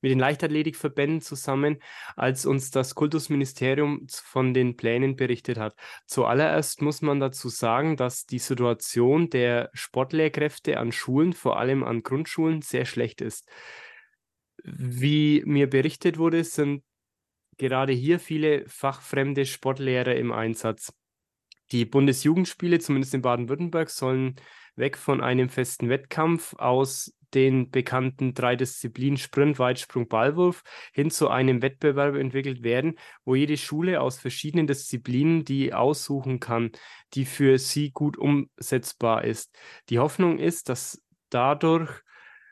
mit 0.00 0.10
den 0.10 0.18
Leichtathletikverbänden 0.18 1.20
zusammen, 1.20 1.78
als 2.16 2.44
uns 2.44 2.70
das 2.70 2.94
Kultusministerium 2.94 4.06
von 4.10 4.52
den 4.52 4.76
Plänen 4.76 5.16
berichtet 5.16 5.58
hat. 5.58 5.74
Zuallererst 6.06 6.82
muss 6.82 7.02
man 7.02 7.20
dazu 7.20 7.48
sagen, 7.48 7.96
dass 7.96 8.26
die 8.26 8.38
Situation 8.38 9.30
der 9.30 9.70
Sportlehrkräfte 9.72 10.78
an 10.78 10.92
Schulen, 10.92 11.32
vor 11.32 11.58
allem 11.58 11.82
an 11.82 12.02
Grundschulen, 12.02 12.62
sehr 12.62 12.84
schlecht 12.84 13.20
ist. 13.20 13.48
Wie 14.62 15.42
mir 15.46 15.70
berichtet 15.70 16.18
wurde, 16.18 16.44
sind 16.44 16.82
gerade 17.58 17.92
hier 17.92 18.18
viele 18.18 18.68
fachfremde 18.68 19.46
Sportlehrer 19.46 20.14
im 20.16 20.32
Einsatz. 20.32 20.92
Die 21.72 21.84
Bundesjugendspiele, 21.84 22.78
zumindest 22.78 23.14
in 23.14 23.22
Baden-Württemberg, 23.22 23.90
sollen 23.90 24.36
weg 24.76 24.96
von 24.96 25.20
einem 25.20 25.48
festen 25.48 25.88
Wettkampf 25.88 26.54
aus 26.54 27.12
den 27.34 27.70
bekannten 27.70 28.34
drei 28.34 28.56
Disziplinen 28.56 29.16
Sprint, 29.16 29.58
Weitsprung, 29.58 30.08
Ballwurf 30.08 30.62
hin 30.92 31.10
zu 31.10 31.28
einem 31.28 31.60
Wettbewerb 31.60 32.14
entwickelt 32.14 32.62
werden, 32.62 32.98
wo 33.24 33.34
jede 33.34 33.56
Schule 33.56 34.00
aus 34.00 34.18
verschiedenen 34.18 34.66
Disziplinen 34.66 35.44
die 35.44 35.74
aussuchen 35.74 36.40
kann, 36.40 36.70
die 37.14 37.24
für 37.24 37.58
sie 37.58 37.90
gut 37.90 38.16
umsetzbar 38.16 39.24
ist. 39.24 39.56
Die 39.88 39.98
Hoffnung 39.98 40.38
ist, 40.38 40.68
dass 40.68 41.02
dadurch 41.28 42.00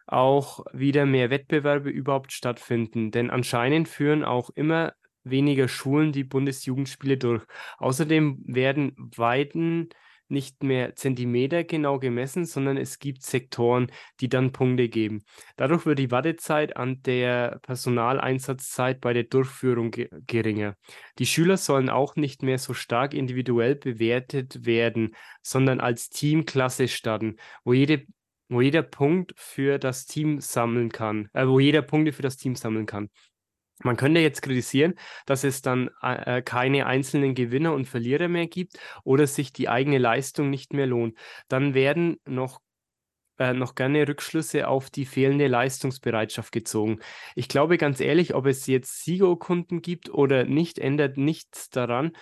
auch 0.07 0.65
wieder 0.73 1.07
mehr 1.07 1.31
Wettbewerbe 1.31 1.91
überhaupt 1.91 2.33
stattfinden. 2.33 3.11
Denn 3.11 3.31
anscheinend 3.31 3.89
führen 3.89 4.25
auch 4.25 4.51
immer 4.51 4.93
weniger 5.25 5.69
Schulen 5.69 6.13
die 6.13 6.25
Bundesjugendspiele 6.25 7.17
durch. 7.17 7.45
Außerdem 7.79 8.43
werden 8.47 8.95
Weiten 9.17 9.89
nicht 10.29 10.63
mehr 10.63 10.97
Zentimeter 10.97 11.65
genau 11.65 11.99
gemessen, 11.99 12.45
sondern 12.45 12.77
es 12.77 12.99
gibt 12.99 13.23
Sektoren, 13.23 13.91
die 14.21 14.29
dann 14.29 14.53
Punkte 14.53 14.89
geben. 14.89 15.23
Dadurch 15.57 15.87
wird 15.87 15.99
die 15.99 16.11
Wartezeit 16.11 16.77
an 16.77 17.03
der 17.03 17.61
Personaleinsatzzeit 17.63 19.01
bei 19.01 19.13
der 19.13 19.25
Durchführung 19.25 19.91
ge 19.91 20.09
geringer. 20.27 20.77
Die 21.19 21.27
Schüler 21.27 21.57
sollen 21.57 21.91
auch 21.91 22.17
nicht 22.17 22.43
mehr 22.43 22.59
so 22.59 22.75
stark 22.75 23.15
individuell 23.15 23.77
bewertet 23.77 24.65
werden, 24.65 25.15
sondern 25.43 25.81
als 25.81 26.09
Teamklasse 26.09 26.89
starten, 26.89 27.37
wo 27.65 27.73
jede 27.75 28.07
wo 28.55 28.61
jeder 28.61 28.83
Punkt 28.83 29.35
für 29.37 29.79
das 29.79 30.07
Team 30.07 30.41
sammeln 30.41 30.91
kann, 30.91 31.29
äh, 31.33 31.47
wo 31.47 31.61
jeder 31.61 31.83
Punkte 31.83 32.13
für 32.13 32.23
das 32.23 32.37
Team 32.37 32.55
sammeln 32.57 32.87
kann. 32.87 33.11
Man 33.83 33.97
könnte 33.97 34.21
jetzt 34.21 34.43
kritisieren, 34.43 34.95
dass 35.27 35.43
es 35.43 35.61
dann 35.61 35.91
äh, 36.01 36.43
keine 36.43 36.87
einzelnen 36.87 37.35
Gewinner 37.35 37.75
und 37.75 37.87
Verlierer 37.87 38.29
mehr 38.29 38.47
gibt 38.47 38.79
oder 39.03 39.27
sich 39.27 39.53
die 39.53 39.69
eigene 39.69 39.99
Leistung 39.99 40.49
nicht 40.49 40.73
mehr 40.73 40.87
lohnt. 40.87 41.19
Dann 41.49 41.75
werden 41.75 42.19
noch 42.25 42.61
äh, 43.39 43.53
noch 43.53 43.75
gerne 43.75 44.07
Rückschlüsse 44.07 44.69
auf 44.69 44.91
die 44.91 45.05
fehlende 45.05 45.49
Leistungsbereitschaft 45.49 46.53
gezogen. 46.53 47.01
Ich 47.35 47.49
glaube 47.49 47.79
ganz 47.79 48.01
ehrlich, 48.01 48.35
ob 48.35 48.47
es 48.47 48.67
jetzt 48.69 49.03
Siegerkunden 49.03 49.83
gibt 49.83 50.09
oder 50.09 50.45
nicht, 50.45 50.79
ändert 50.79 51.17
nichts 51.17 51.69
daran, 51.69 52.13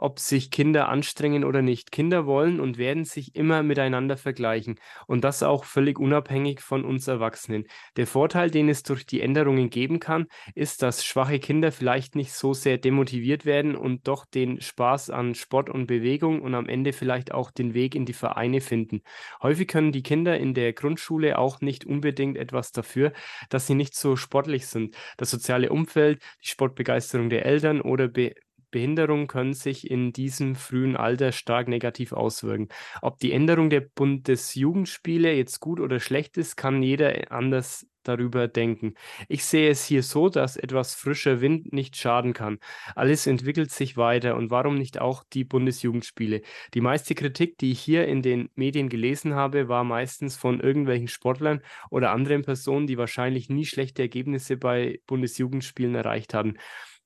ob 0.00 0.18
sich 0.18 0.50
Kinder 0.50 0.88
anstrengen 0.88 1.44
oder 1.44 1.62
nicht. 1.62 1.92
Kinder 1.92 2.26
wollen 2.26 2.58
und 2.58 2.78
werden 2.78 3.04
sich 3.04 3.34
immer 3.34 3.62
miteinander 3.62 4.16
vergleichen 4.16 4.76
und 5.06 5.24
das 5.24 5.42
auch 5.42 5.64
völlig 5.64 5.98
unabhängig 5.98 6.60
von 6.60 6.84
uns 6.84 7.06
Erwachsenen. 7.06 7.64
Der 7.96 8.06
Vorteil, 8.06 8.50
den 8.50 8.68
es 8.68 8.82
durch 8.82 9.06
die 9.06 9.20
Änderungen 9.20 9.70
geben 9.70 10.00
kann, 10.00 10.26
ist, 10.54 10.82
dass 10.82 11.04
schwache 11.04 11.38
Kinder 11.38 11.70
vielleicht 11.70 12.16
nicht 12.16 12.32
so 12.32 12.54
sehr 12.54 12.78
demotiviert 12.78 13.44
werden 13.44 13.76
und 13.76 14.08
doch 14.08 14.24
den 14.24 14.60
Spaß 14.60 15.10
an 15.10 15.34
Sport 15.34 15.70
und 15.70 15.86
Bewegung 15.86 16.40
und 16.40 16.54
am 16.54 16.68
Ende 16.68 16.92
vielleicht 16.92 17.32
auch 17.32 17.50
den 17.50 17.74
Weg 17.74 17.94
in 17.94 18.06
die 18.06 18.12
Vereine 18.12 18.60
finden. 18.60 19.02
Häufig 19.42 19.68
können 19.68 19.92
die 19.92 20.02
Kinder 20.02 20.38
in 20.38 20.54
der 20.54 20.72
Grundschule 20.72 21.38
auch 21.38 21.60
nicht 21.60 21.84
unbedingt 21.84 22.36
etwas 22.38 22.72
dafür, 22.72 23.12
dass 23.50 23.66
sie 23.66 23.74
nicht 23.74 23.94
so 23.94 24.16
sportlich 24.16 24.66
sind. 24.66 24.96
Das 25.16 25.30
soziale 25.30 25.70
Umfeld, 25.70 26.22
die 26.42 26.48
Sportbegeisterung 26.48 27.28
der 27.30 27.44
Eltern 27.44 27.80
oder 27.80 28.08
Be 28.08 28.34
Behinderungen 28.70 29.26
können 29.26 29.54
sich 29.54 29.90
in 29.90 30.12
diesem 30.12 30.54
frühen 30.54 30.96
Alter 30.96 31.32
stark 31.32 31.68
negativ 31.68 32.12
auswirken. 32.12 32.68
Ob 33.02 33.18
die 33.18 33.32
Änderung 33.32 33.70
der 33.70 33.80
Bundesjugendspiele 33.80 35.32
jetzt 35.34 35.60
gut 35.60 35.80
oder 35.80 36.00
schlecht 36.00 36.36
ist, 36.36 36.56
kann 36.56 36.82
jeder 36.82 37.30
anders 37.32 37.86
darüber 38.02 38.48
denken. 38.48 38.94
Ich 39.28 39.44
sehe 39.44 39.70
es 39.70 39.84
hier 39.84 40.02
so, 40.02 40.28
dass 40.28 40.56
etwas 40.56 40.94
frischer 40.94 41.40
Wind 41.40 41.72
nicht 41.72 41.96
schaden 41.96 42.32
kann. 42.32 42.58
Alles 42.94 43.26
entwickelt 43.26 43.70
sich 43.70 43.96
weiter 43.96 44.36
und 44.36 44.50
warum 44.50 44.76
nicht 44.76 45.00
auch 45.00 45.22
die 45.32 45.44
Bundesjugendspiele? 45.44 46.42
Die 46.74 46.80
meiste 46.80 47.14
Kritik, 47.14 47.58
die 47.58 47.72
ich 47.72 47.80
hier 47.80 48.06
in 48.06 48.22
den 48.22 48.48
Medien 48.54 48.88
gelesen 48.88 49.34
habe, 49.34 49.68
war 49.68 49.84
meistens 49.84 50.36
von 50.36 50.60
irgendwelchen 50.60 51.08
Sportlern 51.08 51.62
oder 51.90 52.12
anderen 52.12 52.42
Personen, 52.42 52.86
die 52.86 52.98
wahrscheinlich 52.98 53.48
nie 53.48 53.66
schlechte 53.66 54.02
Ergebnisse 54.02 54.56
bei 54.56 55.00
Bundesjugendspielen 55.06 55.94
erreicht 55.94 56.34
haben. 56.34 56.54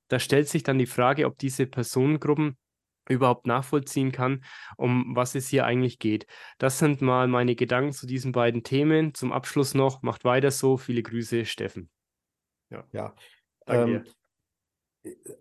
Da 0.08 0.18
stellt 0.18 0.48
sich 0.48 0.62
dann 0.62 0.78
die 0.78 0.86
Frage, 0.86 1.26
ob 1.26 1.38
diese 1.38 1.66
Personengruppen 1.66 2.56
überhaupt 3.08 3.46
nachvollziehen 3.46 4.12
kann, 4.12 4.44
um 4.76 5.14
was 5.14 5.34
es 5.34 5.48
hier 5.48 5.66
eigentlich 5.66 5.98
geht. 5.98 6.26
Das 6.58 6.78
sind 6.78 7.02
mal 7.02 7.28
meine 7.28 7.54
Gedanken 7.54 7.92
zu 7.92 8.06
diesen 8.06 8.32
beiden 8.32 8.62
Themen. 8.62 9.14
Zum 9.14 9.32
Abschluss 9.32 9.74
noch, 9.74 10.02
macht 10.02 10.24
weiter 10.24 10.50
so. 10.50 10.76
Viele 10.76 11.02
Grüße, 11.02 11.44
Steffen. 11.44 11.90
Ja, 12.70 12.84
ja. 12.92 13.14
Ähm, 13.66 14.04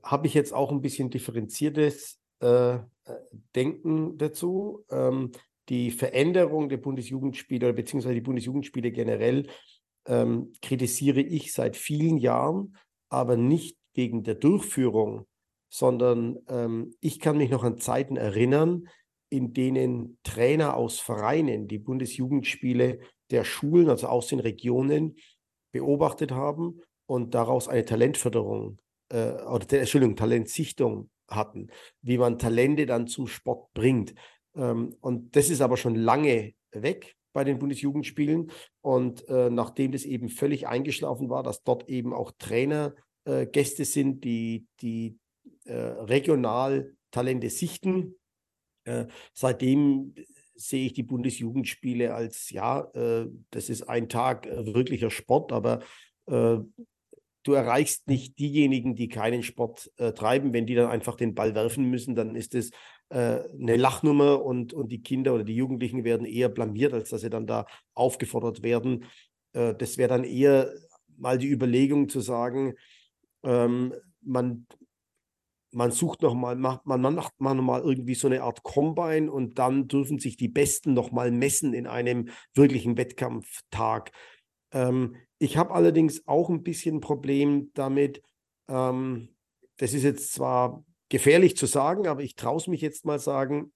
Habe 0.04 0.28
ich 0.28 0.34
jetzt 0.34 0.54
auch 0.54 0.72
ein 0.72 0.82
bisschen 0.82 1.10
differenziertes 1.10 2.20
äh, 2.40 2.80
Denken 3.56 4.18
dazu. 4.18 4.86
Ähm, 4.90 5.32
die 5.70 5.92
Veränderung 5.92 6.68
der 6.68 6.78
Bundesjugendspiele 6.78 7.74
beziehungsweise 7.74 8.16
die 8.16 8.22
Bundesjugendspiele 8.22 8.92
generell 8.92 9.48
ähm, 10.06 10.52
kritisiere 10.62 11.22
ich 11.22 11.54
seit 11.54 11.78
vielen 11.78 12.18
Jahren, 12.18 12.76
aber 13.10 13.38
nicht 13.38 13.78
wegen 13.94 14.24
der 14.24 14.36
Durchführung, 14.36 15.26
sondern 15.70 16.40
ähm, 16.48 16.94
ich 17.00 17.20
kann 17.20 17.38
mich 17.38 17.50
noch 17.50 17.64
an 17.64 17.78
Zeiten 17.78 18.18
erinnern, 18.18 18.88
in 19.30 19.54
denen 19.54 20.20
Trainer 20.24 20.78
aus 20.78 21.00
Vereinen 21.00 21.68
die 21.68 21.80
Bundesjugendspiele 21.80 23.00
der 23.32 23.44
Schulen, 23.44 23.90
also 23.90 24.08
aus 24.08 24.28
den 24.28 24.40
Regionen, 24.40 25.16
beobachtet 25.72 26.32
haben 26.32 26.82
und 27.08 27.34
daraus 27.34 27.68
eine 27.68 27.86
Talentförderung 27.86 28.80
äh, 29.10 29.32
oder 29.32 29.80
Entschuldigung, 29.80 30.16
Talentsichtung 30.16 31.10
hatten, 31.28 31.70
wie 32.02 32.18
man 32.18 32.38
Talente 32.38 32.86
dann 32.86 33.08
zum 33.08 33.28
Sport 33.28 33.74
bringt. 33.74 34.14
Ähm, 34.56 34.96
und 35.02 35.36
das 35.36 35.50
ist 35.50 35.62
aber 35.62 35.78
schon 35.78 35.96
lange 35.96 36.54
weg 36.72 37.16
bei 37.34 37.44
den 37.44 37.60
Bundesjugendspielen. 37.60 38.52
Und 38.82 39.28
äh, 39.28 39.50
nachdem 39.50 39.92
das 39.92 40.06
eben 40.06 40.30
völlig 40.30 40.68
eingeschlafen 40.68 41.30
war, 41.30 41.44
dass 41.44 41.64
dort 41.64 41.90
eben 41.90 42.14
auch 42.14 42.32
Trainer 42.38 42.94
äh, 43.26 43.46
Gäste 43.46 43.86
sind, 43.86 44.24
die, 44.24 44.68
die 44.82 45.18
äh, 45.66 45.74
regional 45.74 46.96
Talente 47.12 47.50
sichten, 47.50 48.16
äh, 48.86 49.06
seitdem 49.34 50.14
sehe 50.56 50.86
ich 50.86 50.94
die 50.94 51.04
Bundesjugendspiele 51.04 52.14
als, 52.14 52.50
ja, 52.50 52.82
äh, 52.94 53.28
das 53.52 53.70
ist 53.70 53.84
ein 53.84 54.10
Tag 54.10 54.46
äh, 54.46 54.74
wirklicher 54.74 55.10
Sport, 55.10 55.52
aber 55.52 55.82
du 56.26 57.54
erreichst 57.54 58.08
nicht 58.08 58.40
diejenigen, 58.40 58.96
die 58.96 59.10
keinen 59.10 59.44
Sport 59.44 59.92
äh, 59.98 60.14
treiben. 60.14 60.54
Wenn 60.54 60.66
die 60.66 60.76
dann 60.76 60.90
einfach 60.90 61.16
den 61.16 61.36
Ball 61.36 61.54
werfen 61.54 61.90
müssen, 61.90 62.16
dann 62.16 62.36
ist 62.36 62.56
es 62.56 62.72
äh, 63.10 63.42
eine 63.60 63.76
Lachnummer 63.76 64.44
und, 64.44 64.74
und 64.74 64.92
die 64.92 65.02
Kinder 65.02 65.34
oder 65.34 65.44
die 65.44 65.56
Jugendlichen 65.56 66.04
werden 66.04 66.26
eher 66.26 66.50
blamiert, 66.50 66.94
als 66.94 67.10
dass 67.10 67.22
sie 67.22 67.30
dann 67.30 67.46
da 67.46 67.66
aufgefordert 67.94 68.64
werden. 68.64 69.06
Äh, 69.54 69.76
das 69.76 69.98
wäre 69.98 70.10
dann 70.10 70.24
eher 70.24 70.74
mal 71.18 71.38
die 71.38 71.50
Überlegung 71.50 72.10
zu 72.10 72.22
sagen, 72.22 72.74
ähm, 73.44 73.94
man, 74.22 74.68
man 75.72 75.92
sucht 75.92 76.22
nochmal, 76.22 76.56
macht, 76.56 76.86
man 76.86 77.02
macht 77.02 77.34
man 77.40 77.58
nochmal 77.58 77.82
irgendwie 77.82 78.16
so 78.16 78.28
eine 78.28 78.44
Art 78.44 78.64
Combine 78.64 79.32
und 79.32 79.60
dann 79.60 79.88
dürfen 79.88 80.20
sich 80.20 80.38
die 80.38 80.48
Besten 80.48 80.94
nochmal 80.94 81.32
messen 81.32 81.74
in 81.74 81.88
einem 81.88 82.30
wirklichen 82.54 82.98
Wettkampftag. 82.98 84.12
Ähm, 84.72 85.16
ich 85.40 85.58
habe 85.58 85.74
allerdings 85.74 86.28
auch 86.28 86.50
ein 86.50 86.64
bisschen 86.64 86.98
ein 86.98 87.02
Problem 87.02 87.72
damit, 87.74 88.22
ähm, 88.70 89.30
das 89.78 89.94
ist 89.94 90.04
jetzt 90.04 90.34
zwar 90.34 90.86
gefährlich 91.10 91.58
zu 91.58 91.66
sagen, 91.66 92.08
aber 92.08 92.22
ich 92.22 92.36
traue 92.36 92.58
es 92.58 92.68
mich 92.68 92.82
jetzt 92.82 93.06
mal 93.06 93.20
sagen, 93.20 93.74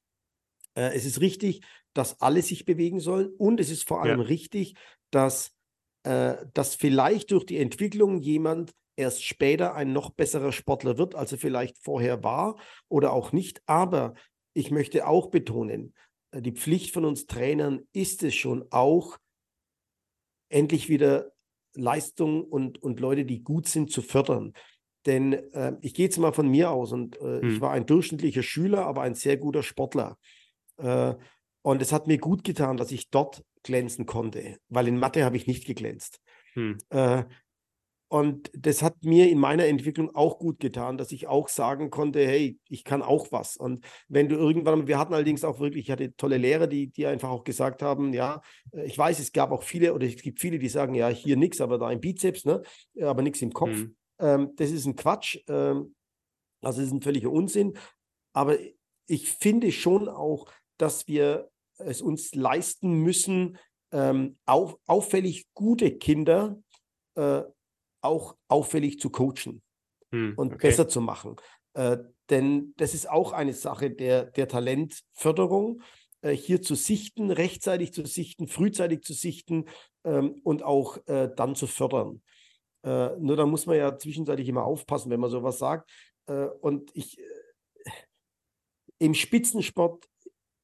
äh, 0.75 0.95
es 0.95 1.05
ist 1.05 1.21
richtig, 1.21 1.61
dass 1.93 2.21
alle 2.21 2.41
sich 2.41 2.65
bewegen 2.65 2.99
sollen 2.99 3.31
und 3.37 3.59
es 3.59 3.69
ist 3.69 3.87
vor 3.87 4.01
allem 4.01 4.21
ja. 4.21 4.25
richtig, 4.25 4.75
dass, 5.11 5.51
äh, 6.03 6.35
dass 6.53 6.75
vielleicht 6.75 7.31
durch 7.31 7.45
die 7.45 7.57
Entwicklung 7.57 8.21
jemand 8.21 8.73
erst 8.97 9.23
später 9.23 9.75
ein 9.75 9.93
noch 9.93 10.09
besserer 10.09 10.51
Sportler 10.51 10.97
wird, 10.97 11.15
als 11.15 11.31
er 11.31 11.37
vielleicht 11.37 11.77
vorher 11.77 12.23
war 12.23 12.57
oder 12.89 13.13
auch 13.13 13.31
nicht. 13.31 13.61
Aber 13.65 14.15
ich 14.53 14.71
möchte 14.71 15.07
auch 15.07 15.27
betonen, 15.27 15.93
äh, 16.31 16.41
die 16.41 16.51
Pflicht 16.51 16.93
von 16.93 17.05
uns 17.05 17.27
Trainern 17.27 17.81
ist 17.93 18.23
es 18.23 18.35
schon 18.35 18.65
auch, 18.71 19.17
endlich 20.49 20.89
wieder 20.89 21.31
Leistung 21.73 22.43
und, 22.43 22.81
und 22.81 22.99
Leute, 22.99 23.25
die 23.25 23.43
gut 23.43 23.67
sind, 23.67 23.91
zu 23.91 24.01
fördern. 24.01 24.53
Denn 25.05 25.33
äh, 25.53 25.73
ich 25.81 25.93
gehe 25.93 26.05
jetzt 26.05 26.17
mal 26.17 26.33
von 26.33 26.47
mir 26.47 26.71
aus 26.71 26.91
und 26.91 27.17
äh, 27.17 27.41
hm. 27.41 27.49
ich 27.49 27.61
war 27.61 27.71
ein 27.71 27.85
durchschnittlicher 27.85 28.43
Schüler, 28.43 28.85
aber 28.85 29.01
ein 29.01 29.13
sehr 29.13 29.37
guter 29.37 29.61
Sportler. 29.63 30.17
Äh, 30.77 31.15
und 31.61 31.81
es 31.81 31.91
hat 31.91 32.07
mir 32.07 32.17
gut 32.17 32.43
getan, 32.43 32.77
dass 32.77 32.91
ich 32.91 33.09
dort 33.09 33.43
glänzen 33.63 34.05
konnte, 34.05 34.57
weil 34.69 34.87
in 34.87 34.97
Mathe 34.97 35.25
habe 35.25 35.37
ich 35.37 35.47
nicht 35.47 35.65
geglänzt. 35.65 36.21
Hm. 36.53 36.77
Äh, 38.09 38.15
und 38.15 38.51
das 38.53 38.81
hat 38.81 39.03
mir 39.03 39.29
in 39.29 39.39
meiner 39.39 39.65
Entwicklung 39.65 40.15
auch 40.15 40.39
gut 40.39 40.59
getan, 40.59 40.97
dass 40.97 41.11
ich 41.11 41.27
auch 41.27 41.49
sagen 41.49 41.89
konnte, 41.89 42.25
hey, 42.25 42.57
ich 42.69 42.83
kann 42.83 43.01
auch 43.01 43.31
was. 43.31 43.57
Und 43.57 43.85
wenn 44.07 44.29
du 44.29 44.35
irgendwann, 44.35 44.87
wir 44.87 44.97
hatten 44.97 45.13
allerdings 45.13 45.43
auch 45.43 45.59
wirklich, 45.59 45.85
ich 45.85 45.91
hatte 45.91 46.15
tolle 46.15 46.37
Lehrer, 46.37 46.67
die, 46.67 46.87
die 46.87 47.05
einfach 47.05 47.29
auch 47.29 47.43
gesagt 47.43 47.81
haben, 47.81 48.13
ja, 48.13 48.41
äh, 48.71 48.85
ich 48.85 48.97
weiß, 48.97 49.19
es 49.19 49.31
gab 49.31 49.51
auch 49.51 49.63
viele 49.63 49.93
oder 49.93 50.07
es 50.07 50.21
gibt 50.21 50.39
viele, 50.39 50.59
die 50.59 50.69
sagen, 50.69 50.93
ja, 50.93 51.09
hier 51.09 51.37
nichts, 51.37 51.61
aber 51.61 51.77
da 51.77 51.87
ein 51.87 52.01
Bizeps, 52.01 52.45
ne? 52.45 52.61
aber 53.01 53.21
nichts 53.21 53.41
im 53.41 53.53
Kopf. 53.53 53.71
Mhm. 53.71 53.95
Ähm, 54.19 54.51
das 54.55 54.71
ist 54.71 54.85
ein 54.85 54.95
Quatsch. 54.95 55.39
Ähm, 55.47 55.95
also 56.61 56.79
das 56.79 56.87
ist 56.87 56.93
ein 56.93 57.01
völliger 57.01 57.31
Unsinn. 57.31 57.77
Aber 58.33 58.57
ich 59.07 59.29
finde 59.29 59.71
schon 59.71 60.09
auch, 60.09 60.51
dass 60.77 61.07
wir 61.07 61.49
es 61.77 62.01
uns 62.01 62.33
leisten 62.35 63.01
müssen, 63.03 63.57
ähm, 63.91 64.37
auf, 64.45 64.77
auffällig 64.85 65.47
gute 65.53 65.97
Kinder 65.97 66.59
äh, 67.15 67.43
auch 68.07 68.35
auffällig 68.47 68.99
zu 68.99 69.09
coachen 69.09 69.61
hm, 70.11 70.33
und 70.35 70.53
okay. 70.53 70.67
besser 70.67 70.87
zu 70.87 71.01
machen. 71.01 71.35
Äh, 71.73 71.97
denn 72.29 72.73
das 72.77 72.93
ist 72.93 73.09
auch 73.09 73.31
eine 73.31 73.53
Sache 73.53 73.91
der, 73.91 74.25
der 74.25 74.47
Talentförderung, 74.47 75.81
äh, 76.21 76.31
hier 76.31 76.61
zu 76.61 76.75
sichten, 76.75 77.31
rechtzeitig 77.31 77.93
zu 77.93 78.05
sichten, 78.05 78.47
frühzeitig 78.47 79.03
zu 79.03 79.13
sichten 79.13 79.65
ähm, 80.03 80.41
und 80.43 80.63
auch 80.63 80.97
äh, 81.07 81.29
dann 81.35 81.55
zu 81.55 81.67
fördern. 81.67 82.21
Äh, 82.83 83.15
nur 83.17 83.35
da 83.35 83.45
muss 83.45 83.65
man 83.65 83.77
ja 83.77 83.97
zwischenzeitlich 83.97 84.47
immer 84.47 84.65
aufpassen, 84.65 85.11
wenn 85.11 85.19
man 85.19 85.29
sowas 85.29 85.59
sagt. 85.59 85.89
Äh, 86.27 86.47
und 86.61 86.89
ich, 86.93 87.19
äh, 87.19 87.91
im 88.99 89.13
Spitzensport 89.13 90.07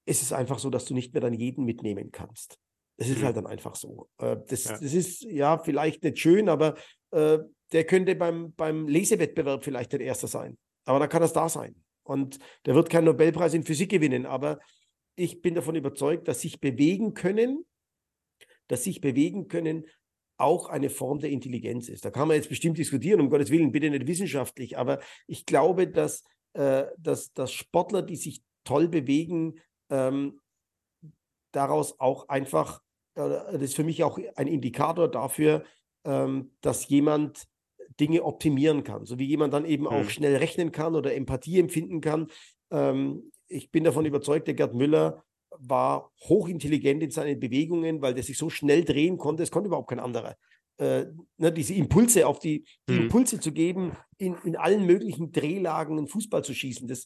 ist 0.05 0.21
es 0.21 0.33
einfach 0.33 0.59
so, 0.59 0.69
dass 0.69 0.85
du 0.85 0.93
nicht 0.93 1.13
mehr 1.13 1.21
dann 1.21 1.33
jeden 1.33 1.63
mitnehmen 1.65 2.11
kannst. 2.11 2.57
Das 2.97 3.09
ist 3.09 3.19
mhm. 3.19 3.25
halt 3.25 3.37
dann 3.37 3.47
einfach 3.47 3.75
so. 3.75 4.09
Das, 4.17 4.65
ja. 4.65 4.71
das 4.73 4.93
ist 4.93 5.23
ja 5.23 5.57
vielleicht 5.57 6.03
nicht 6.03 6.19
schön, 6.19 6.47
aber 6.47 6.75
äh, 7.14 7.39
der 7.72 7.86
könnte 7.86 8.16
beim, 8.16 8.53
beim 8.53 8.88
Lesewettbewerb 8.88 9.64
vielleicht 9.64 9.93
der 9.93 10.01
Erste 10.01 10.28
sein. 10.28 10.57
Aber 10.86 10.99
dann 10.99 11.09
kann 11.09 11.22
das 11.22 11.34
da 11.34 11.49
sein. 11.49 11.76
Und 12.03 12.39
der 12.66 12.76
wird 12.76 12.89
keinen 12.89 13.05
Nobelpreis 13.05 13.53
in 13.53 13.64
Physik 13.64 13.89
gewinnen. 13.89 14.26
Aber 14.26 14.59
ich 15.16 15.41
bin 15.41 15.55
davon 15.55 15.76
überzeugt, 15.76 16.28
dass 16.28 16.41
sich 16.41 16.59
bewegen 16.59 17.14
können, 17.14 17.66
dass 18.68 18.84
sich 18.84 19.01
bewegen 19.01 19.47
können 19.47 19.86
auch 20.38 20.68
eine 20.68 20.89
Form 20.89 21.20
der 21.20 21.30
Intelligenz 21.30 21.89
ist. 21.89 22.05
Da 22.05 22.11
kann 22.11 22.28
man 22.28 22.36
jetzt 22.36 22.49
bestimmt 22.49 22.78
diskutieren, 22.78 23.22
um 23.22 23.30
Gottes 23.30 23.51
Willen, 23.51 23.72
bitte 23.72 23.89
nicht 23.89 24.07
wissenschaftlich, 24.07 24.78
aber 24.78 24.99
ich 25.28 25.45
glaube, 25.45 25.88
dass, 25.88 26.24
äh, 26.53 26.86
dass, 26.97 27.34
dass 27.34 27.53
Sportler, 27.53 28.01
die 28.01 28.16
sich 28.16 28.43
toll 28.64 28.88
bewegen, 28.88 29.59
ähm, 29.89 30.41
daraus 31.51 31.99
auch 31.99 32.30
einfach, 32.30 32.82
äh, 33.16 33.30
das 33.30 33.61
ist 33.61 33.76
für 33.76 33.84
mich 33.84 34.03
auch 34.03 34.20
ein 34.36 34.47
Indikator 34.47 35.09
dafür, 35.09 35.64
ähm, 36.05 36.51
dass 36.61 36.87
jemand 36.89 37.47
Dinge 37.99 38.23
optimieren 38.23 38.83
kann, 38.83 39.05
so 39.05 39.19
wie 39.19 39.25
jemand 39.25 39.53
dann 39.53 39.65
eben 39.65 39.83
mhm. 39.83 39.89
auch 39.89 40.09
schnell 40.09 40.35
rechnen 40.35 40.71
kann 40.71 40.95
oder 40.95 41.13
Empathie 41.13 41.59
empfinden 41.59 42.01
kann. 42.01 42.27
Ähm, 42.71 43.31
ich 43.47 43.71
bin 43.71 43.83
davon 43.83 44.05
überzeugt, 44.05 44.47
der 44.47 44.55
Gerd 44.55 44.73
Müller 44.73 45.23
war 45.59 46.11
hochintelligent 46.27 47.03
in 47.03 47.11
seinen 47.11 47.39
Bewegungen, 47.39 48.01
weil 48.01 48.13
der 48.13 48.23
sich 48.23 48.37
so 48.37 48.49
schnell 48.49 48.83
drehen 48.83 49.17
konnte, 49.17 49.43
es 49.43 49.51
konnte 49.51 49.67
überhaupt 49.67 49.89
kein 49.89 49.99
anderer. 49.99 50.35
Äh, 50.77 51.05
ne, 51.37 51.51
diese 51.51 51.75
Impulse 51.75 52.25
auf 52.25 52.39
die, 52.39 52.65
die 52.89 52.93
mhm. 52.93 53.01
Impulse 53.03 53.39
zu 53.39 53.51
geben, 53.51 53.95
in, 54.17 54.35
in 54.43 54.55
allen 54.55 54.85
möglichen 54.85 55.31
Drehlagen 55.31 55.97
einen 55.97 56.07
Fußball 56.07 56.43
zu 56.43 56.53
schießen, 56.53 56.87
das, 56.87 57.05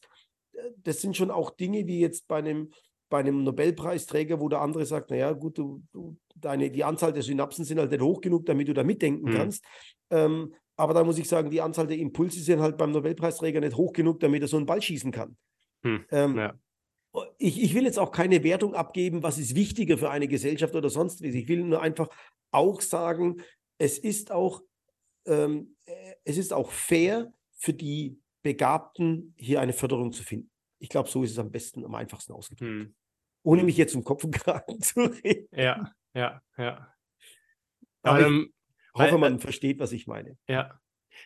äh, 0.52 0.70
das 0.78 1.02
sind 1.02 1.16
schon 1.16 1.30
auch 1.30 1.50
Dinge, 1.50 1.86
wie 1.86 2.00
jetzt 2.00 2.26
bei 2.28 2.38
einem, 2.38 2.72
bei 3.08 3.18
einem 3.18 3.44
Nobelpreisträger, 3.44 4.40
wo 4.40 4.48
der 4.48 4.60
andere 4.60 4.84
sagt, 4.84 5.10
naja, 5.10 5.32
gut, 5.32 5.58
du, 5.58 5.82
du, 5.92 6.16
deine, 6.34 6.70
die 6.70 6.84
Anzahl 6.84 7.12
der 7.12 7.22
Synapsen 7.22 7.64
sind 7.64 7.78
halt 7.78 7.90
nicht 7.90 8.02
hoch 8.02 8.20
genug, 8.20 8.46
damit 8.46 8.68
du 8.68 8.74
da 8.74 8.84
mitdenken 8.84 9.30
mhm. 9.30 9.34
kannst. 9.34 9.64
Ähm, 10.10 10.54
aber 10.76 10.94
da 10.94 11.02
muss 11.04 11.18
ich 11.18 11.28
sagen, 11.28 11.50
die 11.50 11.60
Anzahl 11.60 11.86
der 11.86 11.98
Impulse 11.98 12.40
sind 12.40 12.60
halt 12.60 12.76
beim 12.76 12.92
Nobelpreisträger 12.92 13.60
nicht 13.60 13.76
hoch 13.76 13.92
genug, 13.92 14.20
damit 14.20 14.42
er 14.42 14.48
so 14.48 14.56
einen 14.56 14.66
Ball 14.66 14.80
schießen 14.80 15.10
kann. 15.10 15.36
Mhm. 15.82 16.04
Ähm, 16.10 16.36
ja. 16.36 16.54
ich, 17.38 17.62
ich 17.62 17.74
will 17.74 17.84
jetzt 17.84 17.98
auch 17.98 18.12
keine 18.12 18.44
Wertung 18.44 18.74
abgeben, 18.74 19.22
was 19.22 19.38
ist 19.38 19.54
wichtiger 19.54 19.98
für 19.98 20.10
eine 20.10 20.28
Gesellschaft 20.28 20.74
oder 20.76 20.90
sonst 20.90 21.22
was. 21.22 21.34
Ich 21.34 21.48
will 21.48 21.64
nur 21.64 21.82
einfach 21.82 22.08
auch 22.52 22.80
sagen, 22.80 23.42
es 23.78 23.98
ist 23.98 24.30
auch, 24.30 24.62
ähm, 25.26 25.76
es 26.24 26.36
ist 26.36 26.52
auch 26.52 26.70
fair 26.70 27.32
für 27.56 27.72
die 27.72 28.20
Begabten, 28.42 29.34
hier 29.36 29.60
eine 29.60 29.72
Förderung 29.72 30.12
zu 30.12 30.22
finden. 30.22 30.50
Ich 30.78 30.88
glaube, 30.88 31.08
so 31.08 31.22
ist 31.22 31.32
es 31.32 31.38
am 31.38 31.50
besten, 31.50 31.84
am 31.84 31.94
einfachsten 31.94 32.32
ausgedrückt. 32.32 32.70
Hm. 32.70 32.94
Ohne 33.42 33.62
mich 33.64 33.76
jetzt 33.76 33.94
um 33.94 34.04
Kopf 34.04 34.24
und 34.24 34.32
Kragen 34.32 34.80
zu 34.80 35.00
reden. 35.00 35.48
Ja, 35.52 35.92
ja, 36.14 36.42
ja. 36.56 36.92
Aber 38.02 38.26
ähm, 38.26 38.52
ich 38.94 39.00
hoffe, 39.00 39.18
man 39.18 39.36
äh, 39.36 39.38
versteht, 39.38 39.78
was 39.78 39.92
ich 39.92 40.06
meine. 40.06 40.36
Ja. 40.48 40.80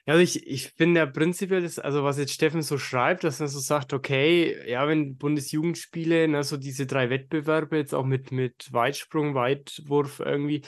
Ja, 0.07 0.14
also 0.14 0.22
ich, 0.22 0.46
ich 0.46 0.70
finde 0.70 1.00
ja 1.00 1.07
prinzipiell, 1.07 1.62
das, 1.62 1.78
also 1.78 2.03
was 2.03 2.18
jetzt 2.18 2.32
Steffen 2.32 2.62
so 2.62 2.78
schreibt, 2.78 3.24
dass 3.24 3.40
er 3.40 3.48
so 3.48 3.59
sagt, 3.59 3.92
okay, 3.92 4.57
ja, 4.68 4.86
wenn 4.88 5.16
Bundesjugendspiele, 5.16 6.28
ne, 6.28 6.42
so 6.44 6.57
diese 6.57 6.86
drei 6.86 7.11
Wettbewerbe, 7.11 7.76
jetzt 7.76 7.94
auch 7.94 8.05
mit, 8.05 8.32
mit 8.32 8.72
Weitsprung, 8.72 9.34
Weitwurf 9.34 10.20
irgendwie, 10.20 10.62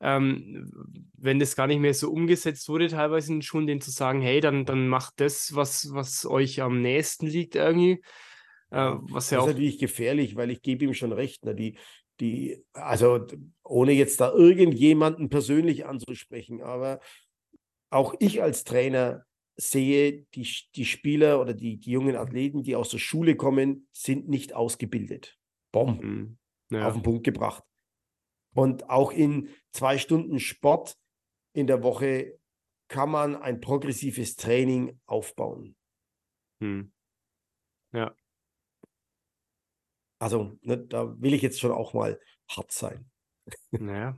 ähm, 0.00 0.70
wenn 1.16 1.38
das 1.38 1.56
gar 1.56 1.66
nicht 1.66 1.80
mehr 1.80 1.94
so 1.94 2.10
umgesetzt 2.10 2.68
wurde, 2.68 2.88
teilweise 2.88 3.32
in 3.32 3.42
Schulen, 3.42 3.66
denen 3.66 3.80
zu 3.80 3.90
sagen, 3.90 4.22
hey, 4.22 4.40
dann, 4.40 4.64
dann 4.64 4.88
macht 4.88 5.14
das, 5.20 5.54
was, 5.54 5.92
was 5.92 6.24
euch 6.24 6.62
am 6.62 6.80
nächsten 6.80 7.26
liegt 7.26 7.54
irgendwie. 7.54 8.02
Äh, 8.70 8.94
was 9.00 9.30
ja 9.30 9.38
das 9.38 9.46
ist 9.46 9.52
natürlich 9.52 9.78
gefährlich, 9.78 10.36
weil 10.36 10.50
ich 10.50 10.62
gebe 10.62 10.84
ihm 10.84 10.94
schon 10.94 11.12
recht. 11.12 11.44
Ne? 11.44 11.54
Die, 11.54 11.76
die, 12.20 12.64
also 12.72 13.26
ohne 13.62 13.92
jetzt 13.92 14.20
da 14.20 14.32
irgendjemanden 14.32 15.28
persönlich 15.28 15.86
anzusprechen, 15.86 16.62
aber 16.62 17.00
auch 17.90 18.14
ich 18.20 18.42
als 18.42 18.64
Trainer 18.64 19.24
sehe, 19.56 20.24
die, 20.34 20.48
die 20.74 20.84
Spieler 20.84 21.40
oder 21.40 21.52
die, 21.52 21.78
die 21.78 21.90
jungen 21.90 22.16
Athleten, 22.16 22.62
die 22.62 22.76
aus 22.76 22.88
der 22.88 22.98
Schule 22.98 23.36
kommen, 23.36 23.88
sind 23.92 24.28
nicht 24.28 24.54
ausgebildet. 24.54 25.38
Bom, 25.72 25.98
mhm. 26.00 26.38
ja. 26.70 26.86
auf 26.86 26.94
den 26.94 27.02
Punkt 27.02 27.24
gebracht. 27.24 27.62
Und 28.54 28.90
auch 28.90 29.12
in 29.12 29.48
zwei 29.72 29.98
Stunden 29.98 30.40
Sport 30.40 30.96
in 31.52 31.66
der 31.66 31.82
Woche 31.82 32.38
kann 32.88 33.10
man 33.10 33.36
ein 33.36 33.60
progressives 33.60 34.36
Training 34.36 35.00
aufbauen. 35.06 35.76
Hm. 36.60 36.92
Ja. 37.92 38.14
Also, 40.20 40.58
ne, 40.62 40.78
da 40.78 41.20
will 41.20 41.32
ich 41.32 41.42
jetzt 41.42 41.60
schon 41.60 41.72
auch 41.72 41.94
mal 41.94 42.20
hart 42.48 42.72
sein. 42.72 43.10
Naja. 43.70 44.16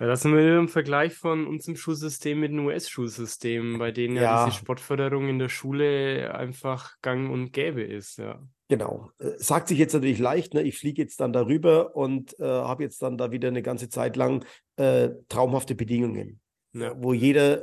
Ja, 0.00 0.06
das 0.06 0.22
sind 0.22 0.34
wir 0.34 0.58
im 0.58 0.68
Vergleich 0.68 1.14
von 1.14 1.46
unserem 1.46 1.76
Schulsystem 1.76 2.40
mit 2.40 2.50
dem 2.50 2.66
US-Schulsystem, 2.66 3.78
bei 3.78 3.92
denen 3.92 4.16
ja, 4.16 4.22
ja, 4.22 4.46
diese 4.46 4.58
Sportförderung 4.58 5.28
in 5.28 5.38
der 5.38 5.48
Schule 5.48 6.34
einfach 6.34 7.00
gang 7.02 7.30
und 7.30 7.52
gäbe 7.52 7.82
ist, 7.82 8.18
ja. 8.18 8.42
Genau. 8.72 9.10
Äh, 9.18 9.32
sagt 9.36 9.68
sich 9.68 9.78
jetzt 9.78 9.92
natürlich 9.92 10.18
leicht, 10.18 10.54
ne? 10.54 10.62
ich 10.62 10.78
fliege 10.78 11.02
jetzt 11.02 11.20
dann 11.20 11.34
darüber 11.34 11.94
und 11.94 12.40
äh, 12.40 12.44
habe 12.44 12.84
jetzt 12.84 13.02
dann 13.02 13.18
da 13.18 13.30
wieder 13.30 13.48
eine 13.48 13.60
ganze 13.60 13.90
Zeit 13.90 14.16
lang 14.16 14.46
äh, 14.76 15.10
traumhafte 15.28 15.74
Bedingungen, 15.74 16.40
ja. 16.72 16.94
wo 16.96 17.12
jeder 17.12 17.60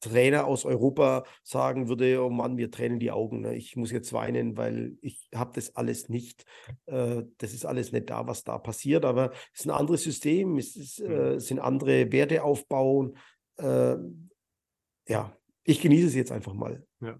Trainer 0.00 0.44
aus 0.44 0.66
Europa 0.66 1.24
sagen 1.44 1.88
würde, 1.88 2.22
oh 2.22 2.28
Mann, 2.28 2.58
wir 2.58 2.70
tränen 2.70 2.98
die 2.98 3.10
Augen. 3.10 3.40
Ne? 3.40 3.56
Ich 3.56 3.74
muss 3.74 3.90
jetzt 3.90 4.12
weinen, 4.12 4.58
weil 4.58 4.98
ich 5.00 5.30
habe 5.34 5.52
das 5.54 5.76
alles 5.76 6.10
nicht. 6.10 6.44
Äh, 6.84 7.22
das 7.38 7.54
ist 7.54 7.64
alles 7.64 7.92
nicht 7.92 8.10
da, 8.10 8.26
was 8.26 8.44
da 8.44 8.58
passiert. 8.58 9.06
Aber 9.06 9.32
es 9.54 9.60
ist 9.60 9.66
ein 9.66 9.70
anderes 9.70 10.02
System, 10.02 10.58
es, 10.58 10.76
ist, 10.76 11.00
mhm. 11.00 11.10
äh, 11.10 11.40
sind 11.40 11.58
andere 11.58 12.12
Werte 12.12 12.44
aufbauen. 12.44 13.16
Äh, 13.56 13.96
ja, 15.08 15.34
ich 15.70 15.80
genieße 15.80 16.06
es 16.06 16.14
jetzt 16.14 16.32
einfach 16.32 16.54
mal. 16.54 16.84
Ja. 17.00 17.18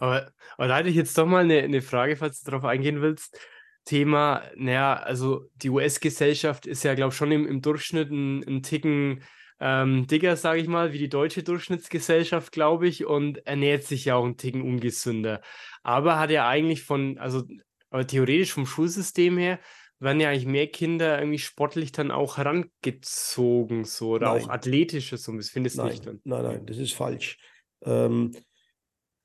Aber, 0.00 0.32
aber 0.56 0.68
da 0.68 0.78
hätte 0.78 0.88
ich 0.88 0.96
jetzt 0.96 1.16
doch 1.16 1.26
mal 1.26 1.44
eine, 1.44 1.58
eine 1.62 1.82
Frage, 1.82 2.16
falls 2.16 2.42
du 2.42 2.50
darauf 2.50 2.64
eingehen 2.64 3.00
willst. 3.00 3.38
Thema, 3.84 4.42
naja, 4.56 4.94
also 4.94 5.46
die 5.56 5.70
US-Gesellschaft 5.70 6.66
ist 6.66 6.84
ja, 6.84 6.94
glaube 6.94 7.10
ich, 7.10 7.16
schon 7.16 7.32
im, 7.32 7.46
im 7.46 7.62
Durchschnitt 7.62 8.10
ein, 8.10 8.44
ein 8.44 8.62
Ticken 8.62 9.24
ähm, 9.64 10.08
dicker, 10.08 10.36
sage 10.36 10.60
ich 10.60 10.66
mal, 10.66 10.92
wie 10.92 10.98
die 10.98 11.08
deutsche 11.08 11.44
Durchschnittsgesellschaft, 11.44 12.52
glaube 12.52 12.88
ich, 12.88 13.06
und 13.06 13.46
ernährt 13.46 13.84
sich 13.84 14.04
ja 14.04 14.16
auch 14.16 14.24
einen 14.24 14.36
Ticken 14.36 14.62
ungesünder. 14.62 15.40
Aber 15.84 16.18
hat 16.18 16.30
ja 16.30 16.48
eigentlich 16.48 16.82
von, 16.82 17.16
also 17.18 17.44
aber 17.90 18.06
theoretisch 18.06 18.52
vom 18.52 18.66
Schulsystem 18.66 19.38
her, 19.38 19.60
werden 20.00 20.20
ja 20.20 20.30
eigentlich 20.30 20.46
mehr 20.46 20.66
Kinder 20.66 21.18
irgendwie 21.18 21.38
sportlich 21.38 21.92
dann 21.92 22.10
auch 22.10 22.38
herangezogen, 22.38 23.84
so 23.84 24.10
oder 24.10 24.32
nein. 24.32 24.42
auch 24.42 24.48
athletisches, 24.48 25.22
so 25.22 25.32
das 25.36 25.50
findest 25.50 25.78
du 25.78 25.84
nicht 25.84 26.04
dann. 26.04 26.20
Nein, 26.24 26.42
nein, 26.42 26.66
das 26.66 26.78
ist 26.78 26.94
falsch. 26.94 27.38
Ähm, 27.84 28.32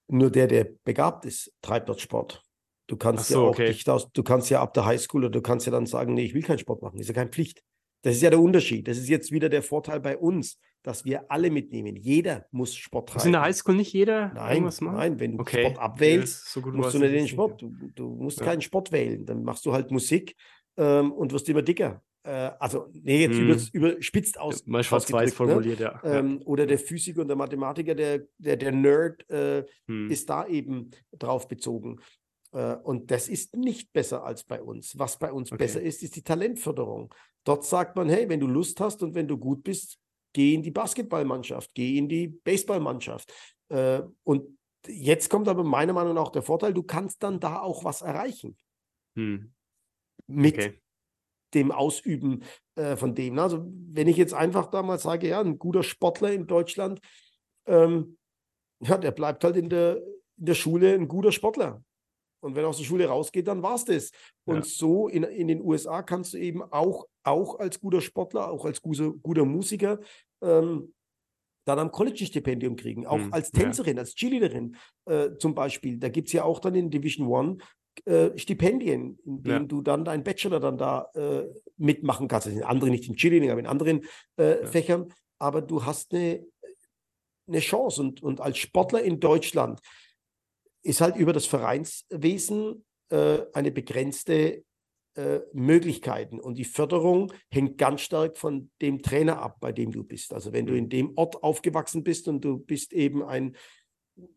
nur 0.09 0.31
der, 0.31 0.47
der 0.47 0.69
begabt 0.83 1.25
ist, 1.25 1.53
treibt 1.61 1.89
dort 1.89 2.01
Sport. 2.01 2.43
Du 2.87 2.95
kannst 2.95 3.27
so, 3.27 3.33
ja 3.33 3.41
auch 3.41 3.49
okay. 3.49 3.67
nicht 3.67 3.89
aus, 3.89 4.09
du 4.11 4.23
kannst 4.23 4.49
ja 4.49 4.61
ab 4.61 4.73
der 4.73 4.85
Highschool 4.85 5.25
oder 5.25 5.31
du 5.31 5.41
kannst 5.41 5.65
ja 5.65 5.71
dann 5.71 5.85
sagen, 5.85 6.13
nee, 6.13 6.23
ich 6.23 6.33
will 6.33 6.43
keinen 6.43 6.59
Sport 6.59 6.81
machen, 6.81 6.99
ist 6.99 7.07
ja 7.07 7.13
keine 7.13 7.29
Pflicht. 7.29 7.61
Das 8.03 8.15
ist 8.15 8.21
ja 8.21 8.29
der 8.29 8.39
Unterschied. 8.39 8.87
Das 8.87 8.97
ist 8.97 9.09
jetzt 9.09 9.31
wieder 9.31 9.49
der 9.49 9.61
Vorteil 9.61 9.99
bei 9.99 10.17
uns, 10.17 10.59
dass 10.83 11.03
wir 11.03 11.29
alle 11.29 11.49
mitnehmen. 11.49 11.97
Jeder 11.97 12.45
muss 12.51 12.73
Sport 12.75 13.09
treiben. 13.09 13.19
Ist 13.19 13.25
in 13.25 13.31
der 13.33 13.41
Highschool 13.41 13.75
nicht 13.75 13.91
jeder 13.91 14.31
nein? 14.33 14.69
Nein, 14.79 15.19
wenn 15.19 15.33
du 15.33 15.41
okay. 15.41 15.65
Sport 15.65 15.79
abwählst, 15.79 16.45
so 16.53 16.61
musst 16.61 16.93
du 16.93 16.99
nicht 16.99 17.13
den 17.13 17.27
Sport. 17.27 17.61
Du, 17.61 17.75
du 17.93 18.07
musst 18.15 18.39
ja. 18.39 18.45
keinen 18.45 18.61
Sport 18.61 18.93
wählen. 18.93 19.25
Dann 19.25 19.43
machst 19.43 19.65
du 19.65 19.73
halt 19.73 19.91
Musik 19.91 20.35
ähm, 20.77 21.11
und 21.11 21.33
wirst 21.33 21.49
immer 21.49 21.63
dicker. 21.63 22.01
Äh, 22.27 22.51
also, 22.59 22.89
nee, 22.91 23.21
jetzt 23.21 23.37
hm. 23.37 23.49
über, 23.71 23.91
überspitzt 23.91 24.37
aus. 24.37 24.65
Mal 24.67 24.83
schwarz-weiß 24.83 25.29
ne? 25.29 25.35
formuliert, 25.35 25.79
ne? 25.79 25.85
ja. 25.85 26.01
Ähm, 26.03 26.41
oder 26.43 26.65
der 26.65 26.77
Physiker 26.77 27.21
und 27.21 27.29
der 27.29 27.37
Mathematiker, 27.37 27.95
der, 27.95 28.23
der, 28.37 28.57
der 28.57 28.73
Nerd, 28.73 29.29
äh, 29.29 29.63
hm. 29.87 30.11
ist 30.11 30.29
da 30.29 30.45
eben 30.45 30.91
drauf 31.17 31.47
bezogen. 31.47 32.01
Äh, 32.51 32.75
und 32.75 33.11
das 33.11 33.29
ist 33.29 33.55
nicht 33.55 33.93
besser 33.93 34.25
als 34.25 34.43
bei 34.43 34.61
uns. 34.61 34.99
Was 34.99 35.17
bei 35.17 35.31
uns 35.31 35.53
okay. 35.53 35.63
besser 35.63 35.81
ist, 35.81 36.03
ist 36.03 36.17
die 36.17 36.21
Talentförderung. 36.21 37.13
Dort 37.45 37.63
sagt 37.63 37.95
man, 37.95 38.09
hey, 38.09 38.27
wenn 38.27 38.41
du 38.41 38.47
Lust 38.47 38.81
hast 38.81 39.01
und 39.03 39.15
wenn 39.15 39.29
du 39.29 39.37
gut 39.37 39.63
bist, 39.63 39.97
geh 40.33 40.53
in 40.53 40.63
die 40.63 40.71
Basketballmannschaft, 40.71 41.73
geh 41.73 41.97
in 41.97 42.09
die 42.09 42.27
Baseballmannschaft. 42.27 43.31
Äh, 43.69 44.01
und 44.23 44.57
jetzt 44.85 45.29
kommt 45.29 45.47
aber 45.47 45.63
meiner 45.63 45.93
Meinung 45.93 46.15
nach 46.15 46.29
der 46.33 46.41
Vorteil, 46.41 46.73
du 46.73 46.83
kannst 46.83 47.23
dann 47.23 47.39
da 47.39 47.61
auch 47.61 47.85
was 47.85 48.01
erreichen. 48.01 48.57
Hm. 49.15 49.53
Mit 50.27 50.55
okay. 50.55 50.81
Dem 51.53 51.71
Ausüben 51.71 52.43
äh, 52.75 52.95
von 52.95 53.15
dem. 53.15 53.39
Also 53.39 53.65
wenn 53.91 54.07
ich 54.07 54.17
jetzt 54.17 54.33
einfach 54.33 54.67
da 54.67 54.83
mal 54.83 54.99
sage, 54.99 55.27
ja, 55.27 55.39
ein 55.39 55.57
guter 55.57 55.83
Sportler 55.83 56.31
in 56.31 56.47
Deutschland, 56.47 56.99
ähm, 57.65 58.17
ja, 58.79 58.97
der 58.97 59.11
bleibt 59.11 59.43
halt 59.43 59.57
in 59.57 59.69
der, 59.69 59.97
in 60.37 60.45
der 60.45 60.53
Schule 60.53 60.93
ein 60.93 61.07
guter 61.07 61.31
Sportler. 61.31 61.83
Und 62.39 62.55
wenn 62.55 62.63
er 62.63 62.69
aus 62.69 62.77
der 62.77 62.85
Schule 62.85 63.07
rausgeht, 63.07 63.47
dann 63.47 63.63
war 63.63 63.75
es 63.75 63.85
das. 63.85 64.11
Und 64.45 64.57
ja. 64.57 64.61
so 64.63 65.07
in, 65.07 65.23
in 65.23 65.47
den 65.47 65.61
USA 65.61 66.03
kannst 66.03 66.33
du 66.33 66.37
eben 66.37 66.61
auch, 66.61 67.07
auch 67.23 67.59
als 67.59 67.79
guter 67.79 68.01
Sportler, 68.01 68.51
auch 68.51 68.65
als 68.65 68.81
guter, 68.81 69.11
guter 69.11 69.45
Musiker, 69.45 69.99
ähm, 70.41 70.93
dann 71.65 71.79
am 71.79 71.91
College-Stipendium 71.91 72.75
kriegen. 72.75 73.05
Auch 73.05 73.17
hm, 73.17 73.33
als 73.33 73.51
Tänzerin, 73.51 73.97
ja. 73.97 74.01
als 74.01 74.15
Cheerleaderin 74.15 74.77
äh, 75.05 75.31
zum 75.37 75.53
Beispiel. 75.53 75.97
Da 75.97 76.09
gibt 76.09 76.29
es 76.29 76.33
ja 76.33 76.43
auch 76.43 76.59
dann 76.59 76.75
in 76.75 76.89
Division 76.89 77.27
One 77.27 77.57
äh, 78.05 78.37
Stipendien, 78.37 79.19
in 79.25 79.43
denen 79.43 79.61
ja. 79.63 79.67
du 79.67 79.81
dann 79.81 80.05
deinen 80.05 80.23
Bachelor 80.23 80.59
dann 80.59 80.77
da 80.77 81.09
äh, 81.15 81.47
mitmachen 81.77 82.27
kannst. 82.27 82.47
Das 82.47 82.53
sind 82.53 82.63
andere 82.63 82.89
nicht 82.89 83.07
in 83.07 83.15
Cheerleading, 83.15 83.51
aber 83.51 83.59
in 83.59 83.67
anderen 83.67 84.05
äh, 84.37 84.61
ja. 84.61 84.67
Fächern. 84.67 85.13
Aber 85.39 85.61
du 85.61 85.85
hast 85.85 86.13
eine, 86.13 86.45
eine 87.47 87.59
Chance. 87.59 88.01
Und, 88.01 88.23
und 88.23 88.41
als 88.41 88.57
Sportler 88.57 89.01
in 89.01 89.19
Deutschland 89.19 89.79
ist 90.83 91.01
halt 91.01 91.15
über 91.15 91.33
das 91.33 91.45
Vereinswesen 91.45 92.85
äh, 93.09 93.39
eine 93.53 93.71
begrenzte 93.71 94.63
äh, 95.17 95.39
Möglichkeiten. 95.51 96.39
Und 96.39 96.59
die 96.59 96.65
Förderung 96.65 97.33
hängt 97.49 97.77
ganz 97.77 98.01
stark 98.01 98.37
von 98.37 98.69
dem 98.81 99.01
Trainer 99.01 99.41
ab, 99.41 99.57
bei 99.59 99.71
dem 99.71 99.91
du 99.91 100.03
bist. 100.03 100.31
Also 100.33 100.53
wenn 100.53 100.67
du 100.67 100.75
in 100.75 100.89
dem 100.89 101.13
Ort 101.17 101.41
aufgewachsen 101.41 102.03
bist 102.03 102.27
und 102.27 102.41
du 102.41 102.59
bist 102.59 102.93
eben 102.93 103.23
ein, 103.23 103.55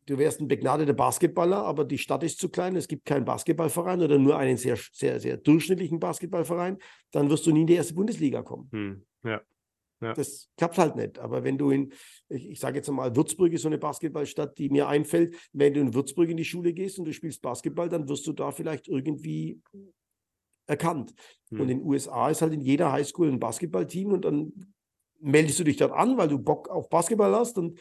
du 0.07 0.19
wärst 0.19 0.41
ein 0.41 0.49
begnadeter 0.49 0.93
Basketballer, 0.93 1.65
aber 1.65 1.85
die 1.85 1.99
Stadt 1.99 2.23
ist 2.23 2.39
zu 2.39 2.49
klein, 2.49 2.77
es 2.77 2.89
gibt 2.89 3.05
keinen 3.05 3.25
Basketballverein 3.25 4.03
oder 4.03 4.19
nur 4.19 4.37
einen 4.37 4.57
sehr, 4.57 4.77
sehr, 4.93 5.21
sehr 5.21 5.37
durchschnittlichen 5.37 6.01
Basketballverein, 6.01 6.79
dann 7.11 7.31
wirst 7.31 7.47
du 7.47 7.53
nie 7.53 7.63
in 7.63 7.67
die 7.67 7.75
erste 7.75 7.95
Bundesliga 7.95 8.43
kommen. 8.43 8.69
Hm, 8.73 9.03
ja. 9.25 9.41
Ja. 10.03 10.15
Das 10.15 10.49
klappt 10.57 10.79
halt 10.79 10.97
nicht. 10.97 11.19
Aber 11.19 11.45
wenn 11.45 11.59
du 11.59 11.71
in, 11.71 11.93
ich, 12.31 12.53
ich 12.53 12.61
sage 12.61 12.77
jetzt 12.77 12.91
mal, 12.91 13.15
Würzburg 13.15 13.53
ist 13.53 13.63
so 13.63 13.69
eine 13.69 13.77
Basketballstadt, 13.77 14.57
die 14.57 14.71
mir 14.71 14.89
einfällt, 14.89 15.37
wenn 15.53 15.75
du 15.75 15.81
in 15.81 15.93
Würzburg 15.93 16.31
in 16.31 16.39
die 16.39 16.45
Schule 16.45 16.73
gehst 16.73 16.99
und 16.99 17.05
du 17.05 17.13
spielst 17.13 17.43
Basketball, 17.43 17.91
dann 17.91 18.09
wirst 18.09 18.27
du 18.27 18.33
da 18.33 18.51
vielleicht 18.51 18.89
irgendwie 18.89 19.61
erkannt. 20.67 21.13
Hm. 21.51 21.61
Und 21.61 21.69
in 21.69 21.79
den 21.81 21.87
USA 21.87 22.31
ist 22.31 22.41
halt 22.41 22.55
in 22.55 22.63
jeder 22.63 22.93
Highschool 22.93 23.29
ein 23.29 23.41
Basketballteam 23.41 24.13
und 24.13 24.25
dann 24.25 24.73
meldest 25.21 25.59
du 25.59 25.65
dich 25.65 25.77
dort 25.77 25.93
an, 25.93 26.17
weil 26.17 26.29
du 26.29 26.39
Bock 26.39 26.69
auf 26.71 26.89
Basketball 26.89 27.35
hast 27.35 27.59
und 27.59 27.79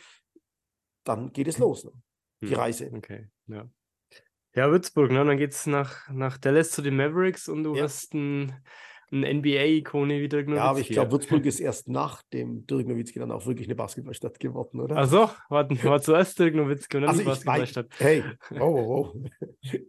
dann 1.04 1.32
geht 1.32 1.48
es 1.48 1.58
los, 1.58 1.86
ne? 1.86 1.92
die 2.42 2.50
hm. 2.50 2.56
Reise. 2.56 2.92
Okay, 2.94 3.30
ja. 3.48 3.70
Ja, 4.56 4.72
Würzburg, 4.72 5.12
ne? 5.12 5.24
dann 5.24 5.38
geht 5.38 5.52
es 5.52 5.68
nach, 5.68 6.10
nach 6.10 6.38
Dallas 6.38 6.72
zu 6.72 6.82
den 6.82 6.96
Mavericks 6.96 7.48
und 7.48 7.64
du 7.64 7.76
ja. 7.76 7.84
hast 7.84 8.14
ein 8.14 8.54
eine 9.12 9.34
NBA-Ikone 9.34 10.20
wie 10.20 10.30
Dirk 10.30 10.48
Nowitzki. 10.48 10.64
Ja, 10.64 10.70
aber 10.70 10.80
ich 10.80 10.90
glaube, 10.90 11.12
Würzburg 11.12 11.46
ist 11.46 11.60
erst 11.60 11.88
nach 11.88 12.22
dem 12.34 12.66
Dirk 12.68 12.88
Nowitzki 12.88 13.20
dann 13.20 13.32
auch 13.32 13.46
wirklich 13.46 13.68
eine 13.68 13.76
Basketballstadt 13.76 14.40
geworden, 14.40 14.80
oder? 14.80 14.98
Ach 14.98 15.08
so, 15.08 15.30
war, 15.50 15.70
war 15.84 16.02
zuerst 16.02 16.38
Dirk 16.40 16.56
Nowitzki 16.56 16.98
und 16.98 17.04
dann 17.04 17.10
also 17.10 17.22
die 17.22 17.28
Basketballstadt. 17.28 17.88
Hey, 17.98 18.24
oh, 18.60 18.60
oh, 18.60 19.14
oh. 19.14 19.24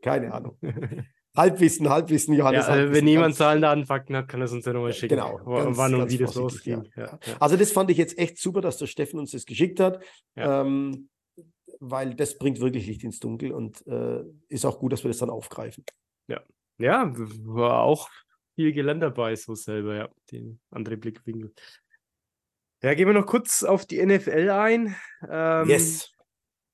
keine 0.03 0.33
Ahnung. 0.33 0.59
Halbwissen, 1.37 1.89
Halbwissen, 1.89 2.35
Johannes. 2.35 2.67
Ja, 2.67 2.73
also 2.73 2.93
wenn 2.93 3.05
niemand 3.05 3.37
Zahlen, 3.37 3.63
Daten, 3.63 3.87
Fakten 3.87 4.17
hat, 4.17 4.29
kann 4.29 4.41
er 4.41 4.47
es 4.47 4.53
uns 4.53 4.65
ja 4.65 4.73
nochmal 4.73 4.93
schicken. 4.93 5.17
Genau. 5.17 5.37
Ganz, 5.37 5.77
wann 5.77 5.95
und 5.95 6.11
wie 6.11 6.19
das 6.19 6.35
losging. 6.35 6.89
Ja. 6.97 7.05
Ja, 7.05 7.37
also 7.39 7.57
das 7.57 7.71
fand 7.71 7.91
ich 7.91 7.99
jetzt 7.99 8.19
echt 8.19 8.39
super, 8.39 8.61
dass 8.61 8.79
der 8.79 8.87
Steffen 8.87 9.19
uns 9.21 9.31
das 9.31 9.47
geschickt 9.47 9.79
hat. 9.79 10.03
Ähm, 10.35 11.09
weil 11.81 12.15
das 12.15 12.37
bringt 12.37 12.61
wirklich 12.61 12.87
Licht 12.87 13.05
ins 13.05 13.21
Dunkel 13.21 13.53
und 13.53 13.87
äh, 13.87 14.23
ist 14.49 14.67
auch 14.67 14.79
gut, 14.79 14.93
dass 14.93 15.03
wir 15.03 15.09
das 15.09 15.19
dann 15.19 15.31
aufgreifen. 15.31 15.85
Ja, 16.29 16.43
ja, 16.79 17.13
war 17.45 17.83
auch 17.83 18.09
viel 18.55 18.73
gelernt 18.73 19.03
dabei, 19.03 19.35
so 19.35 19.55
selber, 19.55 19.95
ja, 19.95 20.09
den 20.31 20.61
anderen 20.71 21.01
Blickwinkel. 21.01 21.53
Ja, 22.83 22.95
gehen 22.95 23.07
wir 23.07 23.15
noch 23.15 23.27
kurz 23.27 23.63
auf 23.63 23.87
die 23.87 24.05
NFL 24.05 24.51
ein. 24.51 24.97
Ähm, 25.29 25.69
yes. 25.69 26.13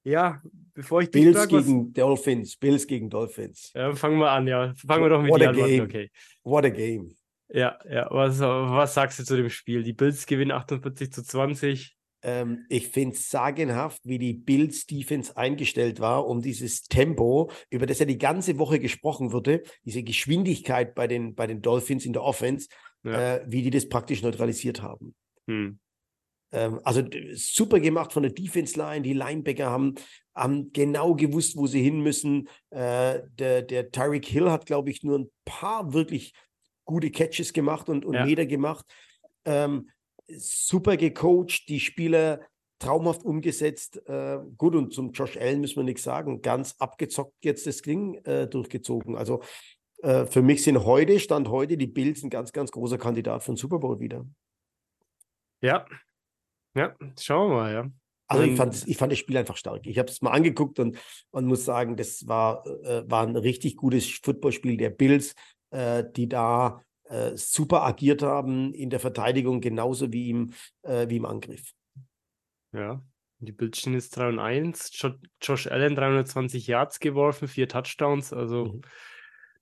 Ja, 0.06 0.40
bevor 0.72 1.02
ich 1.02 1.10
Bills 1.10 1.36
frag, 1.36 1.48
gegen 1.48 1.86
was... 1.86 1.92
Dolphins, 1.94 2.56
Bills 2.56 2.86
gegen 2.86 3.10
Dolphins. 3.10 3.72
Ja, 3.74 3.92
fangen 3.92 4.20
wir 4.20 4.30
an, 4.30 4.46
ja. 4.46 4.72
Fangen 4.86 5.02
wir 5.02 5.08
doch 5.08 5.20
mit 5.20 5.32
What 5.32 5.42
a 5.42 5.50
game. 5.50 5.82
okay. 5.82 6.10
What 6.44 6.64
a 6.64 6.68
game. 6.68 7.16
Ja, 7.48 7.76
ja, 7.90 8.06
was, 8.10 8.38
was 8.38 8.94
sagst 8.94 9.18
du 9.18 9.24
zu 9.24 9.36
dem 9.36 9.50
Spiel? 9.50 9.82
Die 9.82 9.94
Bills 9.94 10.26
gewinnen 10.26 10.52
48 10.52 11.12
zu 11.12 11.24
20. 11.24 11.96
Ähm, 12.22 12.66
ich 12.68 12.88
finde 12.88 13.16
es 13.16 13.28
sagenhaft, 13.30 14.00
wie 14.04 14.18
die 14.18 14.32
Bills 14.32 14.86
Defense 14.86 15.36
eingestellt 15.36 15.98
war, 15.98 16.28
um 16.28 16.40
dieses 16.40 16.84
Tempo, 16.84 17.50
über 17.68 17.86
das 17.86 17.98
ja 17.98 18.06
die 18.06 18.18
ganze 18.18 18.58
Woche 18.58 18.78
gesprochen 18.78 19.32
wurde, 19.32 19.64
diese 19.84 20.04
Geschwindigkeit 20.04 20.94
bei 20.94 21.08
den, 21.08 21.34
bei 21.34 21.48
den 21.48 21.62
Dolphins 21.62 22.06
in 22.06 22.12
der 22.12 22.22
Offense, 22.22 22.68
ja. 23.02 23.38
äh, 23.38 23.44
wie 23.48 23.62
die 23.62 23.70
das 23.70 23.88
praktisch 23.88 24.22
neutralisiert 24.22 24.82
haben. 24.82 25.16
Hm. 25.48 25.80
Ähm, 26.52 26.80
also 26.84 27.02
super 27.34 27.80
gemacht 27.80 28.12
von 28.12 28.22
der 28.22 28.32
Defense 28.32 28.78
Line. 28.78 29.02
Die 29.02 29.12
Linebacker 29.12 29.70
haben, 29.70 29.94
haben 30.34 30.72
genau 30.72 31.14
gewusst, 31.14 31.56
wo 31.56 31.66
sie 31.66 31.82
hin 31.82 32.02
müssen. 32.02 32.48
Äh, 32.70 33.20
der, 33.38 33.62
der 33.62 33.90
Tyreek 33.90 34.26
Hill 34.26 34.50
hat, 34.50 34.66
glaube 34.66 34.90
ich, 34.90 35.02
nur 35.02 35.18
ein 35.18 35.30
paar 35.44 35.92
wirklich 35.92 36.32
gute 36.84 37.10
Catches 37.10 37.52
gemacht 37.52 37.88
und, 37.88 38.04
und 38.04 38.14
ja. 38.14 38.24
Meter 38.24 38.46
gemacht. 38.46 38.86
Ähm, 39.44 39.90
super 40.28 40.96
gecoacht, 40.96 41.68
die 41.68 41.80
Spieler 41.80 42.40
traumhaft 42.78 43.24
umgesetzt. 43.24 44.00
Äh, 44.06 44.38
gut, 44.56 44.74
und 44.74 44.92
zum 44.92 45.12
Josh 45.12 45.36
Allen 45.36 45.60
müssen 45.60 45.76
wir 45.76 45.84
nichts 45.84 46.02
sagen. 46.02 46.42
Ganz 46.42 46.76
abgezockt 46.78 47.44
jetzt 47.44 47.66
das 47.66 47.82
Ding 47.82 48.16
äh, 48.24 48.46
durchgezogen. 48.46 49.16
Also 49.16 49.42
äh, 50.02 50.26
für 50.26 50.42
mich 50.42 50.62
sind 50.62 50.84
heute, 50.84 51.18
Stand 51.18 51.48
heute, 51.48 51.76
die 51.76 51.86
Bills 51.86 52.22
ein 52.22 52.30
ganz, 52.30 52.52
ganz 52.52 52.70
großer 52.70 52.98
Kandidat 52.98 53.42
für 53.42 53.52
den 53.52 53.56
Super 53.56 53.78
Bowl 53.78 53.98
wieder. 53.98 54.26
Ja, 55.62 55.86
ja, 56.76 56.94
schauen 57.18 57.50
wir 57.50 57.56
mal, 57.56 57.72
ja. 57.72 57.90
Also 58.28 58.42
ich 58.42 58.56
fand, 58.56 58.88
ich 58.88 58.96
fand 58.96 59.12
das 59.12 59.20
Spiel 59.20 59.36
einfach 59.36 59.56
stark. 59.56 59.86
Ich 59.86 59.98
habe 59.98 60.10
es 60.10 60.20
mal 60.20 60.32
angeguckt 60.32 60.80
und, 60.80 60.98
und 61.30 61.46
muss 61.46 61.64
sagen, 61.64 61.96
das 61.96 62.26
war, 62.26 62.66
äh, 62.66 63.08
war 63.08 63.24
ein 63.24 63.36
richtig 63.36 63.76
gutes 63.76 64.08
Footballspiel 64.22 64.76
der 64.76 64.90
Bills, 64.90 65.34
äh, 65.70 66.04
die 66.16 66.28
da 66.28 66.82
äh, 67.04 67.36
super 67.36 67.84
agiert 67.84 68.22
haben 68.22 68.74
in 68.74 68.90
der 68.90 68.98
Verteidigung, 68.98 69.60
genauso 69.60 70.12
wie 70.12 70.30
im, 70.30 70.52
äh, 70.82 71.08
wie 71.08 71.16
im 71.16 71.24
Angriff. 71.24 71.72
Ja, 72.72 73.00
die 73.38 73.52
Bills 73.52 73.78
stehen 73.78 73.94
jetzt 73.94 74.16
3 74.16 74.28
und 74.28 74.38
1. 74.40 74.90
Jo 74.94 75.10
Josh 75.40 75.68
Allen 75.68 75.94
320 75.94 76.66
Yards 76.66 76.98
geworfen, 76.98 77.46
vier 77.46 77.68
Touchdowns. 77.68 78.32
Also, 78.32 78.66
mhm. 78.66 78.82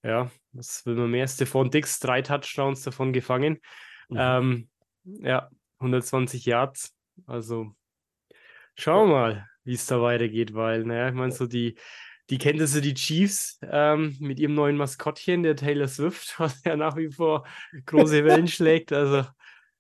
ja, 0.03 0.31
was 0.53 0.87
will 0.87 0.95
man 0.95 1.11
mehr? 1.11 1.29
Stefan 1.29 1.71
Dix, 1.71 1.99
drei 2.01 2.23
Touchdowns 2.23 2.83
davon 2.83 3.13
gefangen. 3.13 3.61
Mhm. 4.09 4.17
Ähm, 4.19 4.69
ja, 5.05 5.51
120 5.81 6.47
Yards. 6.47 6.95
Also 7.27 7.75
schauen 8.75 9.09
wir 9.09 9.15
mal, 9.15 9.49
wie 9.65 9.75
es 9.75 9.87
da 9.87 10.01
weitergeht, 10.01 10.55
weil, 10.55 10.85
naja, 10.85 11.09
ich 11.09 11.15
meine, 11.15 11.33
so 11.33 11.47
die, 11.47 11.77
die 12.31 12.39
Kenntnisse, 12.39 12.81
die 12.81 12.95
Chiefs 12.95 13.59
ähm, 13.63 14.17
mit 14.21 14.39
ihrem 14.39 14.55
neuen 14.55 14.77
Maskottchen, 14.77 15.43
der 15.43 15.57
Taylor 15.57 15.89
Swift, 15.89 16.35
was 16.39 16.63
ja 16.65 16.77
nach 16.77 16.97
wie 16.97 17.11
vor 17.11 17.47
große 17.87 18.25
Wellen 18.25 18.49
schlägt. 18.49 18.93
Also, 18.93 19.27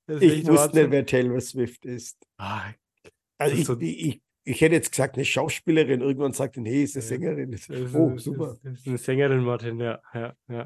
ich 0.06 0.46
wusste 0.46 0.80
nicht, 0.80 0.90
wer 0.90 1.06
Taylor 1.06 1.40
Swift 1.40 1.84
ist. 1.86 2.18
Ah, 2.36 2.72
also 3.38 3.56
ich, 3.56 3.64
so 3.64 3.78
ich, 3.80 4.22
ich, 4.44 4.60
hätte 4.60 4.74
jetzt 4.74 4.90
gesagt, 4.90 5.16
eine 5.16 5.24
Schauspielerin. 5.24 6.00
Irgendwann 6.00 6.32
sagt, 6.32 6.56
nee, 6.56 6.82
ist 6.82 6.96
eine 6.96 7.02
Sängerin. 7.02 7.52
Ist, 7.52 7.70
oh, 7.70 8.16
super. 8.18 8.56
Ist, 8.62 8.80
ist 8.80 8.88
eine 8.88 8.98
Sängerin, 8.98 9.44
Martin, 9.44 9.80
ja, 9.80 10.00
ja, 10.12 10.34
ja. 10.48 10.64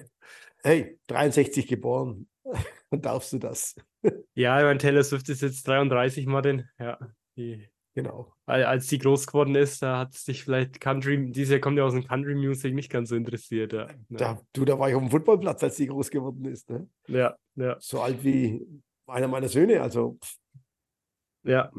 Hey, 0.62 0.98
63 1.06 1.66
geboren. 1.66 2.28
Dann 2.90 3.02
darfst 3.02 3.32
du 3.32 3.38
das. 3.38 3.74
Ja, 4.34 4.56
ich 4.58 4.64
meine, 4.64 4.78
Taylor 4.78 5.02
Swift 5.02 5.28
ist 5.28 5.42
jetzt 5.42 5.66
33, 5.66 6.26
Martin. 6.26 6.68
Ja, 6.78 6.96
die, 7.36 7.68
genau. 7.92 8.32
Als 8.46 8.86
die 8.86 8.98
groß 8.98 9.26
geworden 9.26 9.56
ist, 9.56 9.82
da 9.82 9.98
hat 9.98 10.14
sich 10.14 10.44
vielleicht 10.44 10.80
Country, 10.80 11.32
diese 11.32 11.58
kommt 11.58 11.76
ja 11.76 11.84
aus 11.84 11.94
dem 11.94 12.06
Country 12.06 12.36
Music 12.36 12.72
nicht 12.72 12.88
ganz 12.88 13.08
so 13.08 13.16
interessiert. 13.16 13.72
Ja. 13.72 13.88
Da, 14.08 14.40
du, 14.52 14.64
da 14.64 14.78
war 14.78 14.88
ich 14.88 14.94
auf 14.94 15.02
dem 15.02 15.10
Footballplatz, 15.10 15.64
als 15.64 15.74
die 15.74 15.88
groß 15.88 16.10
geworden 16.10 16.44
ist. 16.44 16.70
Ne? 16.70 16.88
Ja, 17.08 17.36
ja. 17.56 17.76
So 17.80 18.00
alt 18.00 18.22
wie 18.22 18.64
einer 19.08 19.26
meiner 19.26 19.48
Söhne, 19.48 19.82
also. 19.82 20.16
Ja, 21.42 21.72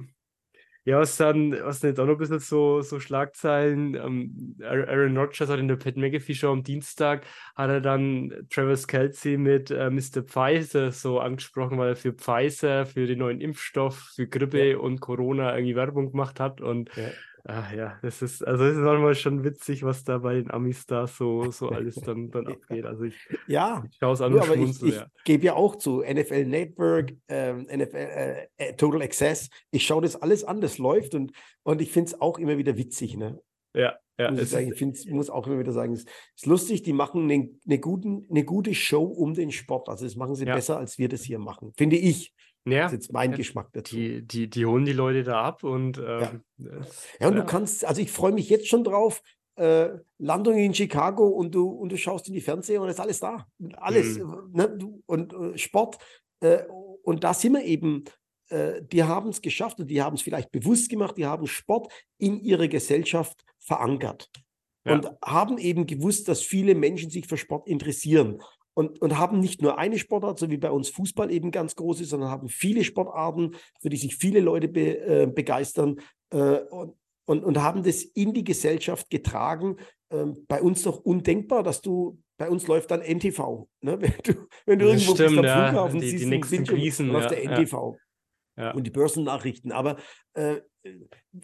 ja, 0.85 0.99
was 0.99 1.17
dann, 1.17 1.51
was 1.51 1.81
dann 1.81 1.91
jetzt 1.91 1.99
auch 1.99 2.05
noch 2.05 2.13
ein 2.13 2.19
bisschen 2.19 2.39
so, 2.39 2.81
so 2.81 2.99
Schlagzeilen, 2.99 3.95
ähm, 3.95 4.55
Aaron 4.63 5.17
Rodgers 5.17 5.49
hat 5.49 5.59
in 5.59 5.67
der 5.67 5.75
Pat 5.75 5.97
McAfee 5.97 6.33
Show 6.33 6.51
am 6.51 6.63
Dienstag, 6.63 7.25
hat 7.55 7.69
er 7.69 7.81
dann 7.81 8.47
Travis 8.49 8.87
Kelsey 8.87 9.37
mit 9.37 9.71
äh, 9.71 9.89
Mr. 9.89 10.23
Pfizer 10.23 10.91
so 10.91 11.19
angesprochen, 11.19 11.77
weil 11.77 11.89
er 11.89 11.95
für 11.95 12.13
Pfizer, 12.13 12.85
für 12.85 13.07
den 13.07 13.19
neuen 13.19 13.41
Impfstoff, 13.41 14.13
für 14.15 14.27
Grippe 14.27 14.71
ja. 14.71 14.77
und 14.77 14.99
Corona 14.99 15.53
irgendwie 15.55 15.75
Werbung 15.75 16.11
gemacht 16.11 16.39
hat 16.39 16.61
und 16.61 16.89
ja. 16.95 17.09
Ach 17.51 17.73
ja, 17.73 17.97
das 18.03 18.21
ist, 18.21 18.45
also 18.45 18.63
es 18.63 18.75
ist 18.75 18.83
manchmal 18.83 19.15
schon 19.15 19.43
witzig, 19.43 19.81
was 19.81 20.03
da 20.03 20.19
bei 20.19 20.35
den 20.35 20.51
Amis 20.51 20.85
da 20.85 21.07
so, 21.07 21.49
so 21.49 21.69
alles 21.69 21.95
dann, 22.05 22.29
dann 22.29 22.45
abgeht. 22.45 22.85
Also 22.85 23.05
ich, 23.05 23.15
ja, 23.47 23.83
ich 23.89 23.97
schaue 23.97 24.13
es 24.13 24.21
an 24.21 24.35
ja, 24.35 24.43
und 24.43 24.69
ich, 24.69 24.83
ich 24.83 24.95
ja. 24.95 25.07
gebe 25.25 25.45
ja 25.45 25.55
auch 25.55 25.75
zu 25.75 26.03
NFL 26.03 26.45
Network, 26.45 27.13
ähm, 27.27 27.61
NFL 27.63 27.95
äh, 27.95 28.47
äh, 28.57 28.73
Total 28.75 29.01
Access. 29.01 29.49
Ich 29.71 29.83
schaue 29.83 30.03
das 30.03 30.21
alles 30.21 30.43
an, 30.43 30.61
das 30.61 30.77
läuft 30.77 31.15
und, 31.15 31.31
und 31.63 31.81
ich 31.81 31.91
finde 31.91 32.11
es 32.11 32.21
auch 32.21 32.37
immer 32.37 32.59
wieder 32.59 32.77
witzig. 32.77 33.17
Ne? 33.17 33.41
Ja, 33.73 33.97
ja. 34.19 34.29
Muss 34.29 34.41
ich, 34.41 34.49
sagen, 34.49 34.71
ich 34.71 35.11
muss 35.11 35.31
auch 35.31 35.47
immer 35.47 35.57
wieder 35.57 35.71
sagen, 35.71 35.93
es 35.93 36.05
ist 36.35 36.45
lustig, 36.45 36.83
die 36.83 36.93
machen 36.93 37.31
eine, 37.31 37.79
guten, 37.79 38.27
eine 38.29 38.43
gute 38.43 38.75
Show 38.75 39.05
um 39.05 39.33
den 39.33 39.51
Sport. 39.51 39.89
Also 39.89 40.05
das 40.05 40.15
machen 40.15 40.35
sie 40.35 40.45
ja. 40.45 40.53
besser, 40.53 40.77
als 40.77 40.99
wir 40.99 41.09
das 41.09 41.23
hier 41.23 41.39
machen, 41.39 41.73
finde 41.75 41.95
ich. 41.95 42.31
Ja, 42.65 42.83
das 42.83 42.93
ist 42.93 42.97
jetzt 42.99 43.13
mein 43.13 43.31
ja, 43.31 43.37
Geschmack 43.37 43.69
dazu. 43.73 43.95
Die, 43.95 44.21
die, 44.25 44.49
die 44.49 44.65
holen 44.65 44.85
die 44.85 44.93
Leute 44.93 45.23
da 45.23 45.41
ab 45.43 45.63
und 45.63 45.97
ähm, 45.97 46.43
ja. 46.57 46.69
ja. 47.19 47.27
und 47.27 47.35
du 47.35 47.45
kannst, 47.45 47.85
also 47.85 48.01
ich 48.01 48.11
freue 48.11 48.31
mich 48.31 48.49
jetzt 48.49 48.67
schon 48.67 48.83
drauf, 48.83 49.21
äh, 49.59 49.97
Landung 50.17 50.57
in 50.57 50.73
Chicago 50.73 51.27
und 51.27 51.53
du, 51.53 51.67
und 51.69 51.91
du 51.91 51.97
schaust 51.97 52.27
in 52.27 52.33
die 52.33 52.41
Fernseher 52.41 52.81
und 52.81 52.89
ist 52.89 52.99
alles 52.99 53.19
da. 53.19 53.45
Alles. 53.73 54.17
Mhm. 54.17 54.49
Ne? 54.53 54.77
Und 55.05 55.33
äh, 55.33 55.57
Sport. 55.57 55.97
Äh, 56.39 56.63
und 57.03 57.23
da 57.23 57.33
sind 57.33 57.53
wir 57.53 57.63
eben, 57.63 58.05
äh, 58.49 58.81
die 58.81 59.03
haben 59.03 59.29
es 59.29 59.41
geschafft 59.41 59.79
und 59.79 59.87
die 59.87 60.01
haben 60.01 60.15
es 60.15 60.21
vielleicht 60.21 60.51
bewusst 60.51 60.89
gemacht, 60.89 61.17
die 61.17 61.25
haben 61.25 61.45
Sport 61.47 61.91
in 62.17 62.39
ihre 62.39 62.69
Gesellschaft 62.69 63.43
verankert. 63.59 64.29
Und 64.85 65.11
haben 65.23 65.59
eben 65.59 65.85
gewusst, 65.85 66.29
dass 66.29 66.41
viele 66.41 66.73
Menschen 66.73 67.11
sich 67.11 67.27
für 67.27 67.37
Sport 67.37 67.67
interessieren 67.67 68.41
und, 68.73 69.01
und 69.01 69.17
haben 69.17 69.39
nicht 69.39 69.61
nur 69.61 69.77
eine 69.77 69.97
Sportart, 69.97 70.39
so 70.39 70.49
wie 70.49 70.57
bei 70.57 70.71
uns 70.71 70.89
Fußball 70.89 71.31
eben 71.31 71.51
ganz 71.51 71.75
groß 71.75 72.01
ist, 72.01 72.09
sondern 72.09 72.29
haben 72.29 72.49
viele 72.49 72.83
Sportarten, 72.83 73.55
für 73.81 73.89
die 73.89 73.97
sich 73.97 74.15
viele 74.15 74.39
Leute 74.39 74.67
be, 74.67 74.97
äh, 74.99 75.27
begeistern 75.27 75.99
äh, 76.31 76.59
und, 76.59 76.95
und, 77.25 77.43
und, 77.43 77.61
haben 77.61 77.83
das 77.83 78.03
in 78.03 78.33
die 78.33 78.43
Gesellschaft 78.43 79.09
getragen. 79.09 79.77
Ähm, 80.11 80.45
bei 80.47 80.61
uns 80.61 80.83
doch 80.83 80.97
undenkbar, 80.97 81.61
dass 81.61 81.81
du, 81.81 82.19
bei 82.37 82.49
uns 82.49 82.67
läuft 82.67 82.91
dann 82.91 83.01
NTV. 83.01 83.67
Ne? 83.81 84.01
Wenn 84.01 84.13
du, 84.23 84.47
wenn 84.65 84.79
du 84.79 84.85
irgendwo 84.85 85.13
stimmt, 85.13 85.29
bist 85.29 85.39
am 85.39 85.45
ja. 85.45 85.69
Flughafen, 85.69 86.01
die, 86.01 86.09
siehst 86.09 86.23
die 86.23 86.29
nächsten 86.29 86.63
Krisen, 86.63 87.07
läuft 87.09 87.31
ja, 87.31 87.37
der 87.37 87.51
NTV. 87.51 87.97
Ja. 88.57 88.71
Und 88.71 88.85
die 88.85 88.91
Börsennachrichten. 88.91 89.71
Aber 89.71 89.97
äh, 90.33 90.61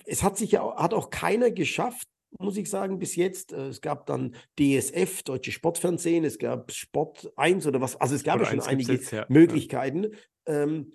es 0.06 0.24
hat 0.24 0.38
sich 0.38 0.52
ja 0.52 0.76
hat 0.76 0.94
auch 0.94 1.10
keiner 1.10 1.52
geschafft, 1.52 2.08
muss 2.40 2.58
ich 2.58 2.70
sagen, 2.70 3.00
bis 3.00 3.16
jetzt. 3.16 3.54
Äh, 3.54 3.68
es 3.68 3.82
gab 3.82 4.06
dann 4.06 4.36
DSF, 4.60 5.24
Deutsche 5.24 5.52
Sportfernsehen, 5.52 6.24
es 6.24 6.38
gab 6.38 6.72
Sport 6.72 7.32
1 7.36 7.68
oder 7.68 7.82
was. 7.82 8.00
Also 8.00 8.16
es 8.16 8.24
gab 8.24 8.40
ja 8.40 8.46
schon 8.46 8.62
einige 8.62 8.94
jetzt, 8.94 9.12
ja. 9.12 9.26
Möglichkeiten. 9.30 10.12
Ähm, 10.46 10.92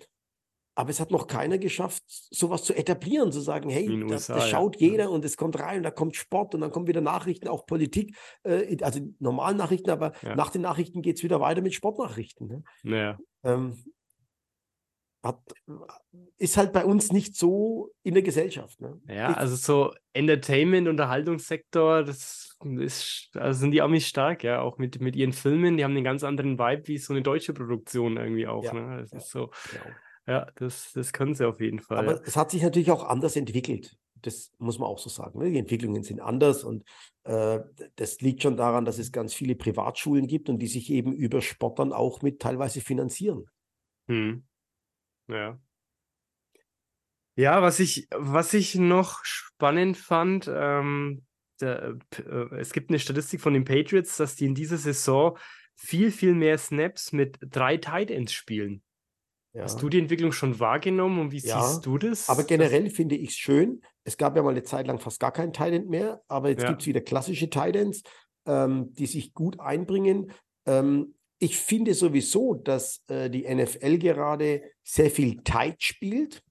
aber 0.73 0.89
es 0.89 0.99
hat 0.99 1.11
noch 1.11 1.27
keiner 1.27 1.57
geschafft, 1.57 2.03
sowas 2.07 2.63
zu 2.63 2.73
etablieren, 2.73 3.31
zu 3.31 3.41
sagen, 3.41 3.69
hey, 3.69 3.87
das, 3.87 4.11
USA, 4.11 4.35
das, 4.35 4.49
schaut 4.49 4.79
ja. 4.79 4.87
jeder 4.87 5.11
und 5.11 5.25
es 5.25 5.35
kommt 5.35 5.59
rein 5.59 5.77
und 5.77 5.83
da 5.83 5.91
kommt 5.91 6.15
Sport 6.15 6.55
und 6.55 6.61
dann 6.61 6.71
kommen 6.71 6.87
wieder 6.87 7.01
Nachrichten, 7.01 7.49
auch 7.49 7.65
Politik, 7.65 8.15
äh, 8.43 8.77
also 8.81 9.01
normalen 9.19 9.57
Nachrichten, 9.57 9.89
aber 9.89 10.13
ja. 10.21 10.35
nach 10.35 10.49
den 10.49 10.61
Nachrichten 10.61 11.01
geht 11.01 11.17
es 11.17 11.23
wieder 11.23 11.41
weiter 11.41 11.61
mit 11.61 11.73
Sportnachrichten. 11.73 12.47
Ne? 12.47 12.63
Ja. 12.83 13.19
Ähm, 13.43 13.83
hat, 15.23 15.39
ist 16.37 16.57
halt 16.57 16.73
bei 16.73 16.83
uns 16.83 17.11
nicht 17.11 17.35
so 17.35 17.91
in 18.03 18.15
der 18.15 18.23
Gesellschaft. 18.23 18.81
Ne? 18.81 18.99
Ja, 19.07 19.33
also 19.33 19.55
so 19.55 19.93
Entertainment, 20.13 20.87
Unterhaltungssektor, 20.87 22.03
das 22.03 22.57
ist, 22.63 23.29
also 23.35 23.59
sind 23.59 23.71
die 23.71 23.81
Amis 23.81 24.07
stark, 24.07 24.43
ja, 24.43 24.61
auch 24.61 24.77
mit, 24.77 24.99
mit 24.99 25.15
ihren 25.15 25.33
Filmen, 25.33 25.77
die 25.77 25.83
haben 25.83 25.95
einen 25.95 26.03
ganz 26.03 26.23
anderen 26.23 26.57
Vibe 26.57 26.87
wie 26.87 26.97
so 26.97 27.13
eine 27.13 27.21
deutsche 27.21 27.53
Produktion 27.53 28.17
irgendwie 28.17 28.47
auch. 28.47 28.63
Ja, 28.63 28.73
ne? 28.73 29.01
Das 29.01 29.11
ja, 29.11 29.17
ist 29.19 29.29
so, 29.29 29.51
genau. 29.71 29.95
ja, 30.27 30.47
das, 30.55 30.91
das 30.93 31.13
können 31.13 31.35
sie 31.35 31.47
auf 31.47 31.59
jeden 31.59 31.79
Fall. 31.79 31.97
Aber 31.97 32.15
ja. 32.15 32.21
es 32.25 32.35
hat 32.35 32.51
sich 32.51 32.63
natürlich 32.63 32.91
auch 32.91 33.03
anders 33.03 33.35
entwickelt. 33.35 33.97
Das 34.23 34.51
muss 34.59 34.77
man 34.77 34.87
auch 34.87 34.99
so 34.99 35.09
sagen. 35.09 35.39
Ne? 35.39 35.51
Die 35.51 35.59
Entwicklungen 35.59 36.03
sind 36.03 36.19
anders 36.19 36.63
und 36.63 36.83
äh, 37.23 37.59
das 37.95 38.21
liegt 38.21 38.43
schon 38.43 38.57
daran, 38.57 38.85
dass 38.85 38.99
es 38.99 39.11
ganz 39.11 39.33
viele 39.33 39.55
Privatschulen 39.55 40.27
gibt 40.27 40.49
und 40.49 40.59
die 40.59 40.67
sich 40.67 40.91
eben 40.91 41.13
über 41.13 41.41
Sport 41.41 41.79
dann 41.79 41.93
auch 41.93 42.21
mit 42.21 42.39
teilweise 42.39 42.81
finanzieren. 42.81 43.45
Hm. 44.07 44.43
Ja. 45.31 45.59
Ja, 47.35 47.61
was 47.61 47.79
ich, 47.79 48.07
was 48.13 48.53
ich 48.53 48.75
noch 48.75 49.23
spannend 49.23 49.97
fand, 49.97 50.51
ähm, 50.53 51.23
der, 51.61 51.97
äh, 52.17 52.55
es 52.57 52.73
gibt 52.73 52.89
eine 52.89 52.99
Statistik 52.99 53.41
von 53.41 53.53
den 53.53 53.63
Patriots, 53.63 54.17
dass 54.17 54.35
die 54.35 54.45
in 54.45 54.55
dieser 54.55 54.77
Saison 54.77 55.37
viel, 55.75 56.11
viel 56.11 56.35
mehr 56.35 56.57
Snaps 56.57 57.11
mit 57.13 57.39
drei 57.41 57.77
Tight 57.77 58.11
Ends 58.11 58.33
spielen. 58.33 58.83
Ja. 59.53 59.63
Hast 59.63 59.81
du 59.81 59.89
die 59.89 59.99
Entwicklung 59.99 60.31
schon 60.31 60.59
wahrgenommen 60.59 61.19
und 61.19 61.31
wie 61.31 61.39
ja, 61.39 61.61
siehst 61.61 61.85
du 61.85 61.97
das? 61.97 62.29
Aber 62.29 62.43
generell 62.43 62.85
das... 62.85 62.93
finde 62.93 63.15
ich 63.15 63.31
es 63.31 63.35
schön. 63.35 63.81
Es 64.03 64.17
gab 64.17 64.35
ja 64.35 64.43
mal 64.43 64.51
eine 64.51 64.63
Zeit 64.63 64.87
lang 64.87 64.99
fast 64.99 65.19
gar 65.19 65.31
kein 65.31 65.51
Tight 65.51 65.73
End 65.73 65.89
mehr, 65.89 66.21
aber 66.27 66.49
jetzt 66.49 66.63
ja. 66.63 66.69
gibt 66.69 66.81
es 66.81 66.87
wieder 66.87 67.01
klassische 67.01 67.49
Tight 67.49 67.75
Ends, 67.75 68.03
ähm, 68.45 68.93
die 68.93 69.07
sich 69.07 69.33
gut 69.33 69.59
einbringen. 69.59 70.31
Ähm, 70.65 71.15
ich 71.41 71.57
finde 71.57 71.95
sowieso, 71.95 72.53
dass 72.53 73.03
äh, 73.07 73.29
die 73.29 73.51
NFL 73.51 73.97
gerade 73.97 74.61
sehr 74.83 75.09
viel 75.09 75.41
Tight 75.43 75.81
spielt. 75.81 76.43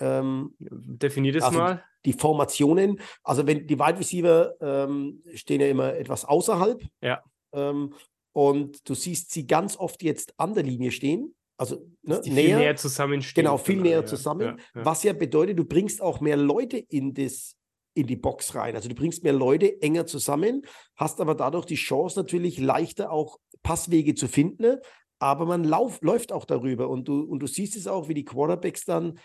Ähm, 0.00 0.56
Definiert 0.58 1.36
es 1.36 1.44
also 1.44 1.58
mal. 1.58 1.84
Die 2.04 2.12
Formationen, 2.12 3.00
also 3.22 3.46
wenn 3.46 3.64
die 3.68 3.78
Wide 3.78 4.00
Receiver 4.00 4.54
ähm, 4.60 5.22
stehen 5.34 5.60
ja 5.60 5.68
immer 5.68 5.94
etwas 5.94 6.24
außerhalb. 6.24 6.82
Ja. 7.00 7.22
Ähm, 7.52 7.94
und 8.32 8.88
du 8.88 8.94
siehst 8.94 9.30
sie 9.30 9.46
ganz 9.46 9.76
oft 9.76 10.02
jetzt 10.02 10.34
an 10.36 10.54
der 10.54 10.64
Linie 10.64 10.90
stehen. 10.90 11.36
Also 11.56 11.86
ne, 12.02 12.20
näher, 12.24 12.24
viel 12.24 12.58
näher 12.58 12.76
zusammenstehen. 12.76 13.44
Genau, 13.44 13.56
viel 13.56 13.80
näher 13.80 14.00
ja. 14.00 14.06
zusammen. 14.06 14.58
Ja, 14.74 14.84
was 14.84 15.04
ja 15.04 15.12
bedeutet, 15.12 15.60
du 15.60 15.64
bringst 15.64 16.02
auch 16.02 16.20
mehr 16.20 16.36
Leute 16.36 16.78
in 16.78 17.14
das 17.14 17.54
in 17.94 18.06
die 18.06 18.16
Box 18.16 18.54
rein. 18.54 18.74
Also 18.74 18.88
du 18.88 18.94
bringst 18.94 19.22
mehr 19.22 19.32
Leute 19.32 19.80
enger 19.82 20.06
zusammen, 20.06 20.62
hast 20.96 21.20
aber 21.20 21.34
dadurch 21.34 21.66
die 21.66 21.74
Chance 21.74 22.18
natürlich 22.18 22.58
leichter 22.58 23.10
auch 23.10 23.38
Passwege 23.62 24.14
zu 24.14 24.28
finden, 24.28 24.78
aber 25.18 25.46
man 25.46 25.62
lauf, 25.64 26.00
läuft 26.02 26.32
auch 26.32 26.44
darüber 26.44 26.88
und 26.88 27.06
du, 27.06 27.20
und 27.20 27.40
du 27.40 27.46
siehst 27.46 27.76
es 27.76 27.86
auch, 27.86 28.08
wie 28.08 28.14
die 28.14 28.24
Quarterbacks 28.24 28.84
dann 28.84 29.18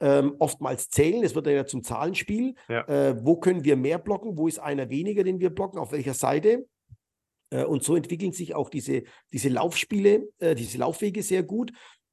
ähm, 0.00 0.34
oftmals 0.38 0.88
zählen. 0.90 1.22
Es 1.24 1.34
wird 1.34 1.46
ja 1.46 1.66
zum 1.66 1.82
Zahlenspiel. 1.82 2.54
Ja. 2.68 2.86
Äh, 2.88 3.24
wo 3.24 3.36
können 3.36 3.64
wir 3.64 3.76
mehr 3.76 3.98
blocken? 3.98 4.36
Wo 4.36 4.48
ist 4.48 4.58
einer 4.58 4.90
weniger, 4.90 5.24
den 5.24 5.40
wir 5.40 5.50
blocken? 5.50 5.78
Auf 5.78 5.92
welcher 5.92 6.14
Seite? 6.14 6.66
Äh, 7.50 7.64
und 7.64 7.82
so 7.82 7.96
entwickeln 7.96 8.32
sich 8.32 8.54
auch 8.54 8.68
diese, 8.68 9.04
diese 9.32 9.48
Laufspiele, 9.48 10.28
äh, 10.38 10.54
diese 10.54 10.78
Laufwege 10.78 11.22
sehr 11.22 11.42
gut. 11.42 11.72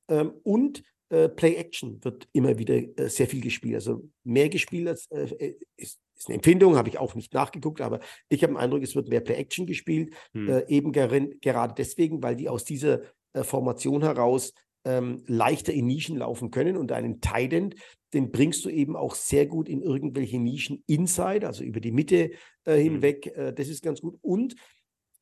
Ähm, 0.09 0.33
und 0.43 0.83
äh, 1.13 1.29
Play-Action 1.29 2.03
wird 2.03 2.27
immer 2.33 2.57
wieder 2.57 2.75
äh, 2.75 3.07
sehr 3.07 3.27
viel 3.27 3.41
gespielt. 3.41 3.75
Also 3.75 4.09
mehr 4.23 4.49
gespielt 4.49 4.87
als 4.87 5.05
äh, 5.11 5.55
ist, 5.77 5.99
ist, 6.15 6.27
eine 6.27 6.35
Empfindung, 6.35 6.75
habe 6.75 6.89
ich 6.89 6.97
auch 6.97 7.15
nicht 7.15 7.33
nachgeguckt, 7.33 7.81
aber 7.81 7.99
ich 8.29 8.41
habe 8.43 8.53
den 8.53 8.57
Eindruck, 8.57 8.81
es 8.81 8.95
wird 8.95 9.09
mehr 9.09 9.21
Play-Action 9.21 9.65
gespielt. 9.65 10.13
Hm. 10.33 10.63
eben 10.67 10.91
ger 10.91 11.07
gerade 11.09 11.73
deswegen, 11.77 12.23
weil 12.23 12.35
die 12.35 12.47
aus 12.47 12.63
dieser 12.63 13.01
Formation 13.33 14.03
heraus 14.03 14.53
ähm, 14.85 15.23
leichter 15.27 15.73
in 15.73 15.87
Nischen 15.87 16.17
laufen 16.17 16.51
können 16.51 16.77
und 16.77 16.91
einen 16.91 17.21
Tident, 17.21 17.75
den 18.13 18.31
bringst 18.31 18.63
du 18.65 18.69
eben 18.69 18.95
auch 18.95 19.15
sehr 19.15 19.45
gut 19.45 19.67
in 19.67 19.81
irgendwelche 19.81 20.39
Nischen 20.39 20.83
inside, 20.87 21.47
also 21.47 21.63
über 21.63 21.79
die 21.79 21.91
Mitte 21.91 22.31
äh, 22.65 22.75
hm. 22.75 22.83
hinweg. 22.83 23.27
Äh, 23.35 23.53
das 23.53 23.67
ist 23.67 23.83
ganz 23.83 24.01
gut. 24.01 24.17
Und 24.21 24.53
äh, 24.53 24.55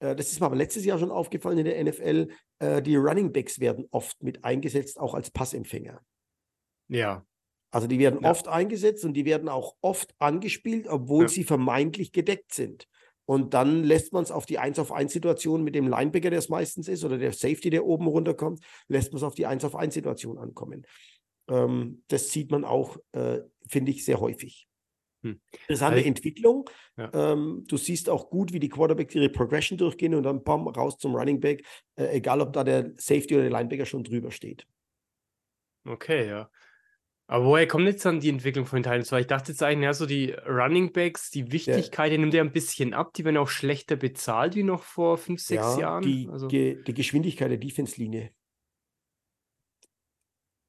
das 0.01 0.31
ist 0.31 0.39
mir 0.39 0.47
aber 0.47 0.55
letztes 0.55 0.83
Jahr 0.83 0.97
schon 0.97 1.11
aufgefallen 1.11 1.59
in 1.59 1.65
der 1.65 1.83
NFL, 1.83 2.29
äh, 2.59 2.81
die 2.81 2.95
Running 2.95 3.31
Backs 3.31 3.59
werden 3.59 3.85
oft 3.91 4.21
mit 4.23 4.43
eingesetzt, 4.43 4.99
auch 4.99 5.13
als 5.13 5.29
Passempfänger. 5.29 6.01
Ja. 6.87 7.25
Also 7.71 7.87
die 7.87 7.99
werden 7.99 8.21
ja. 8.23 8.31
oft 8.31 8.47
eingesetzt 8.47 9.05
und 9.05 9.13
die 9.13 9.25
werden 9.25 9.47
auch 9.47 9.75
oft 9.81 10.13
angespielt, 10.19 10.87
obwohl 10.87 11.25
ja. 11.25 11.29
sie 11.29 11.43
vermeintlich 11.43 12.11
gedeckt 12.11 12.53
sind. 12.53 12.87
Und 13.25 13.53
dann 13.53 13.83
lässt 13.83 14.11
man 14.11 14.23
es 14.23 14.31
auf 14.31 14.45
die 14.45 14.57
1 14.57 14.79
auf 14.79 14.91
1 14.91 15.13
Situation 15.13 15.63
mit 15.63 15.75
dem 15.75 15.87
Linebacker, 15.87 16.31
der 16.31 16.39
es 16.39 16.49
meistens 16.49 16.87
ist, 16.87 17.05
oder 17.05 17.17
der 17.17 17.31
Safety, 17.31 17.69
der 17.69 17.85
oben 17.85 18.07
runterkommt, 18.07 18.59
lässt 18.87 19.13
man 19.13 19.17
es 19.17 19.23
auf 19.23 19.35
die 19.35 19.45
1 19.45 19.63
auf 19.63 19.75
1 19.75 19.93
Situation 19.93 20.37
ankommen. 20.37 20.85
Ähm, 21.47 22.03
das 22.07 22.31
sieht 22.31 22.51
man 22.51 22.65
auch, 22.65 22.97
äh, 23.13 23.39
finde 23.69 23.91
ich, 23.91 24.03
sehr 24.03 24.19
häufig. 24.19 24.67
Hm. 25.23 25.39
Interessante 25.51 25.97
also, 25.97 26.07
Entwicklung. 26.07 26.69
Ja. 26.97 27.11
Ähm, 27.13 27.63
du 27.67 27.77
siehst 27.77 28.09
auch 28.09 28.29
gut, 28.29 28.53
wie 28.53 28.59
die 28.59 28.69
Quarterbacks 28.69 29.15
ihre 29.15 29.29
Progression 29.29 29.77
durchgehen 29.77 30.15
und 30.15 30.23
dann 30.23 30.43
bam, 30.43 30.67
raus 30.67 30.97
zum 30.97 31.15
Running 31.15 31.39
Back, 31.39 31.63
äh, 31.95 32.17
egal 32.17 32.41
ob 32.41 32.53
da 32.53 32.63
der 32.63 32.93
Safety 32.97 33.35
oder 33.35 33.43
der 33.43 33.51
Linebacker 33.51 33.85
schon 33.85 34.03
drüber 34.03 34.31
steht. 34.31 34.65
Okay, 35.85 36.27
ja. 36.27 36.49
Aber 37.27 37.45
woher 37.45 37.65
kommt 37.65 37.85
jetzt 37.85 38.03
dann 38.03 38.19
die 38.19 38.27
Entwicklung 38.27 38.65
von 38.65 38.79
den 38.79 38.83
Teilen? 38.83 39.09
Weil 39.09 39.21
ich 39.21 39.27
dachte 39.27 39.53
jetzt 39.53 39.63
eigentlich, 39.63 39.85
ja, 39.85 39.93
so 39.93 40.05
die 40.05 40.31
Running 40.31 40.91
Backs, 40.91 41.31
die 41.31 41.51
Wichtigkeit, 41.51 42.11
ja. 42.11 42.17
die 42.17 42.17
nimmt 42.17 42.33
ja 42.33 42.41
ein 42.41 42.51
bisschen 42.51 42.93
ab. 42.93 43.13
Die 43.13 43.23
werden 43.23 43.37
auch 43.37 43.47
schlechter 43.47 43.95
bezahlt 43.95 44.55
wie 44.55 44.63
noch 44.63 44.83
vor 44.83 45.17
fünf, 45.17 45.39
sechs 45.39 45.75
ja, 45.75 45.79
Jahren. 45.79 46.03
Die, 46.03 46.27
also... 46.29 46.47
die 46.47 46.83
Geschwindigkeit 46.85 47.49
der 47.49 47.57
Defense-Linie. 47.57 48.31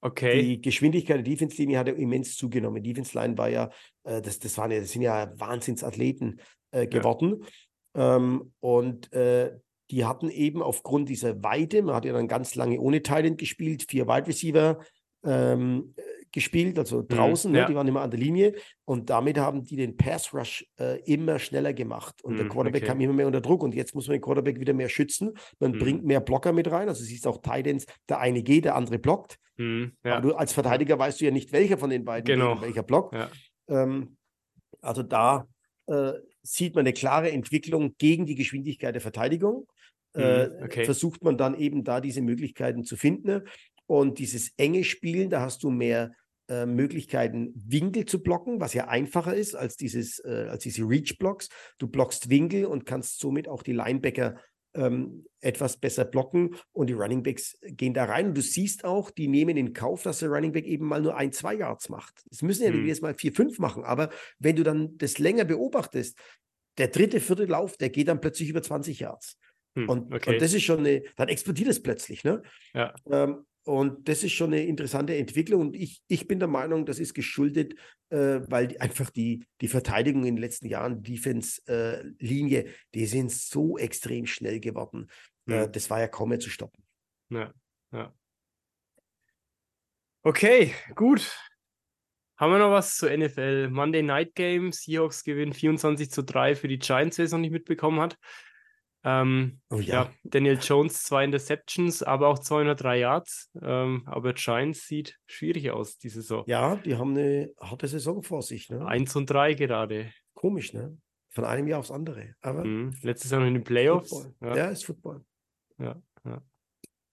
Okay. 0.04 0.42
Die 0.42 0.60
Geschwindigkeit 0.60 1.18
der 1.18 1.22
Defense-Linie 1.22 1.78
hat 1.78 1.86
ja 1.86 1.94
immens 1.94 2.36
zugenommen. 2.36 2.82
Die 2.82 2.92
Defense-Line 2.92 3.38
war 3.38 3.48
ja, 3.48 3.70
äh, 4.02 4.20
das, 4.20 4.40
das, 4.40 4.58
waren 4.58 4.72
ja, 4.72 4.80
das 4.80 4.90
sind 4.90 5.02
ja 5.02 5.32
Wahnsinnsathleten 5.38 6.40
äh, 6.72 6.86
geworden. 6.88 7.44
Ja. 7.96 8.16
Ähm, 8.16 8.52
und 8.60 9.12
äh, 9.12 9.52
die 9.90 10.04
hatten 10.04 10.28
eben 10.28 10.60
aufgrund 10.62 11.08
dieser 11.08 11.42
Weite, 11.42 11.82
man 11.82 11.94
hat 11.94 12.04
ja 12.04 12.12
dann 12.12 12.26
ganz 12.26 12.54
lange 12.56 12.80
ohne 12.80 13.02
Thailand 13.02 13.38
gespielt, 13.38 13.86
vier 13.88 14.08
Wide 14.08 14.26
Receiver, 14.26 14.80
ähm, 15.24 15.94
gespielt, 16.32 16.78
also 16.78 17.02
mhm, 17.02 17.08
draußen, 17.08 17.50
mhm, 17.50 17.56
ja. 17.56 17.62
ne, 17.62 17.68
die 17.68 17.74
waren 17.76 17.86
immer 17.86 18.00
an 18.00 18.10
der 18.10 18.18
Linie 18.18 18.54
und 18.84 19.10
damit 19.10 19.38
haben 19.38 19.64
die 19.64 19.76
den 19.76 19.96
Pass 19.96 20.32
Rush 20.34 20.66
äh, 20.80 21.00
immer 21.02 21.38
schneller 21.38 21.74
gemacht 21.74 22.24
und 22.24 22.32
mhm, 22.32 22.38
der 22.38 22.48
Quarterback 22.48 22.82
okay. 22.82 22.90
kam 22.90 23.00
immer 23.00 23.12
mehr 23.12 23.26
unter 23.26 23.42
Druck 23.42 23.62
und 23.62 23.74
jetzt 23.74 23.94
muss 23.94 24.08
man 24.08 24.16
den 24.16 24.22
Quarterback 24.22 24.58
wieder 24.58 24.72
mehr 24.72 24.88
schützen. 24.88 25.34
Man 25.60 25.72
mhm. 25.72 25.78
bringt 25.78 26.04
mehr 26.04 26.20
Blocker 26.20 26.52
mit 26.52 26.70
rein, 26.70 26.88
also 26.88 27.04
siehst 27.04 27.26
auch 27.26 27.42
Titans, 27.42 27.86
der 28.08 28.18
eine 28.18 28.42
geht, 28.42 28.64
der 28.64 28.74
andere 28.74 28.98
blockt. 28.98 29.38
Mhm, 29.62 29.92
ja. 30.04 30.16
Aber 30.16 30.28
du 30.28 30.34
als 30.34 30.52
Verteidiger 30.52 30.98
weißt 30.98 31.20
du 31.20 31.24
ja 31.24 31.30
nicht, 31.30 31.52
welcher 31.52 31.78
von 31.78 31.90
den 31.90 32.04
beiden 32.04 32.24
genau. 32.24 32.60
welcher 32.60 32.82
blockt. 32.82 33.14
Ja. 33.14 33.30
Ähm, 33.68 34.16
also 34.80 35.02
da 35.02 35.46
äh, 35.86 36.12
sieht 36.42 36.74
man 36.74 36.82
eine 36.82 36.92
klare 36.92 37.30
Entwicklung 37.30 37.94
gegen 37.98 38.26
die 38.26 38.34
Geschwindigkeit 38.34 38.94
der 38.94 39.02
Verteidigung. 39.02 39.66
Äh, 40.14 40.50
okay. 40.62 40.84
versucht 40.84 41.24
man 41.24 41.38
dann 41.38 41.54
eben 41.54 41.84
da 41.84 42.02
diese 42.02 42.20
Möglichkeiten 42.20 42.84
zu 42.84 42.96
finden. 42.96 43.48
Und 43.86 44.18
dieses 44.18 44.52
enge 44.58 44.84
Spielen, 44.84 45.30
da 45.30 45.40
hast 45.40 45.62
du 45.62 45.70
mehr 45.70 46.12
äh, 46.48 46.66
Möglichkeiten, 46.66 47.52
Winkel 47.54 48.04
zu 48.04 48.22
blocken, 48.22 48.60
was 48.60 48.74
ja 48.74 48.88
einfacher 48.88 49.34
ist 49.34 49.54
als, 49.54 49.76
dieses, 49.76 50.18
äh, 50.18 50.48
als 50.50 50.64
diese 50.64 50.82
Reach-Blocks. 50.82 51.48
Du 51.78 51.88
blockst 51.88 52.28
Winkel 52.28 52.66
und 52.66 52.84
kannst 52.84 53.20
somit 53.20 53.48
auch 53.48 53.62
die 53.62 53.72
Linebacker 53.72 54.36
ähm, 54.74 55.26
etwas 55.40 55.76
besser 55.76 56.04
blocken 56.04 56.56
und 56.72 56.88
die 56.88 56.94
Runningbacks 56.94 57.58
gehen 57.62 57.94
da 57.94 58.04
rein. 58.04 58.28
Und 58.28 58.36
du 58.36 58.42
siehst 58.42 58.84
auch, 58.84 59.10
die 59.10 59.28
nehmen 59.28 59.56
in 59.56 59.72
Kauf, 59.72 60.02
dass 60.02 60.20
der 60.20 60.30
Runningback 60.30 60.64
eben 60.64 60.86
mal 60.86 61.00
nur 61.00 61.16
ein, 61.16 61.32
zwei 61.32 61.54
Yards 61.54 61.88
macht. 61.88 62.22
Das 62.30 62.42
müssen 62.42 62.64
ja 62.64 62.70
hm. 62.70 62.84
jedes 62.84 63.00
Mal 63.00 63.14
vier, 63.14 63.32
fünf 63.32 63.58
machen. 63.58 63.84
Aber 63.84 64.10
wenn 64.38 64.56
du 64.56 64.62
dann 64.62 64.96
das 64.98 65.18
länger 65.18 65.44
beobachtest, 65.44 66.18
der 66.78 66.88
dritte, 66.88 67.20
vierte 67.20 67.44
Lauf, 67.44 67.76
der 67.76 67.90
geht 67.90 68.08
dann 68.08 68.20
plötzlich 68.20 68.48
über 68.48 68.62
20 68.62 69.00
Yards. 69.00 69.38
Hm, 69.74 69.88
und, 69.88 70.14
okay. 70.14 70.34
und, 70.34 70.42
das 70.42 70.52
ist 70.52 70.62
schon 70.62 70.80
eine, 70.80 71.02
dann 71.16 71.28
explodiert 71.28 71.68
es 71.68 71.82
plötzlich. 71.82 72.24
Ne? 72.24 72.42
Ja. 72.74 72.94
Ähm, 73.10 73.44
und 73.64 74.08
das 74.08 74.24
ist 74.24 74.32
schon 74.32 74.52
eine 74.52 74.64
interessante 74.64 75.16
Entwicklung. 75.16 75.60
Und 75.60 75.76
ich, 75.76 76.02
ich 76.08 76.26
bin 76.26 76.38
der 76.40 76.48
Meinung, 76.48 76.84
das 76.84 76.98
ist 76.98 77.14
geschuldet, 77.14 77.74
äh, 78.10 78.40
weil 78.48 78.68
die, 78.68 78.80
einfach 78.80 79.10
die, 79.10 79.46
die 79.60 79.68
Verteidigung 79.68 80.24
in 80.24 80.34
den 80.34 80.42
letzten 80.42 80.66
Jahren, 80.66 81.02
Defense-Linie, 81.02 82.64
äh, 82.64 82.70
die 82.94 83.06
sind 83.06 83.30
so 83.30 83.78
extrem 83.78 84.26
schnell 84.26 84.58
geworden. 84.58 85.08
Äh, 85.46 85.52
ja. 85.52 85.62
Äh, 85.64 85.70
das 85.70 85.90
war 85.90 86.00
ja 86.00 86.08
kaum 86.08 86.30
mehr 86.30 86.40
zu 86.40 86.50
stoppen. 86.50 86.82
Ja, 87.30 87.52
ja. 87.92 88.12
Okay, 90.24 90.74
gut. 90.94 91.36
Haben 92.36 92.52
wir 92.52 92.58
noch 92.58 92.72
was 92.72 92.96
zur 92.96 93.16
NFL? 93.16 93.68
Monday 93.70 94.02
Night 94.02 94.34
Game, 94.34 94.72
Seahawks 94.72 95.22
gewinnen 95.22 95.52
24 95.52 96.10
zu 96.10 96.22
3 96.22 96.56
für 96.56 96.66
die 96.66 96.78
Giants, 96.78 97.18
wer 97.18 97.26
es 97.26 97.32
noch 97.32 97.38
nicht 97.38 97.52
mitbekommen 97.52 98.00
hat. 98.00 98.18
Ähm, 99.04 99.60
oh, 99.70 99.76
ja. 99.76 100.04
ja. 100.04 100.10
Daniel 100.22 100.58
Jones 100.60 101.02
zwei 101.02 101.24
Interceptions, 101.24 102.02
aber 102.02 102.28
auch 102.28 102.38
203 102.38 102.98
Yards. 102.98 103.50
Ähm, 103.60 104.02
aber 104.06 104.32
Giants 104.34 104.86
sieht 104.86 105.18
schwierig 105.26 105.70
aus 105.70 105.98
diese 105.98 106.22
Saison. 106.22 106.44
Ja, 106.46 106.76
die 106.76 106.96
haben 106.96 107.16
eine 107.16 107.52
harte 107.60 107.88
Saison 107.88 108.22
vor 108.22 108.42
sich. 108.42 108.70
Ne? 108.70 108.86
1 108.86 109.16
und 109.16 109.28
3 109.28 109.54
gerade. 109.54 110.12
Komisch, 110.34 110.72
ne? 110.72 110.96
Von 111.30 111.44
einem 111.44 111.66
Jahr 111.66 111.80
aufs 111.80 111.90
andere. 111.90 112.34
Aber 112.40 112.64
mhm. 112.64 112.94
Letztes 113.02 113.30
Jahr 113.30 113.40
noch 113.40 113.48
in 113.48 113.54
den 113.54 113.64
Playoffs. 113.64 114.30
Ja. 114.40 114.56
ja, 114.56 114.66
ist 114.68 114.84
Football. 114.84 115.24
Ja, 115.78 116.00
ja. 116.24 116.42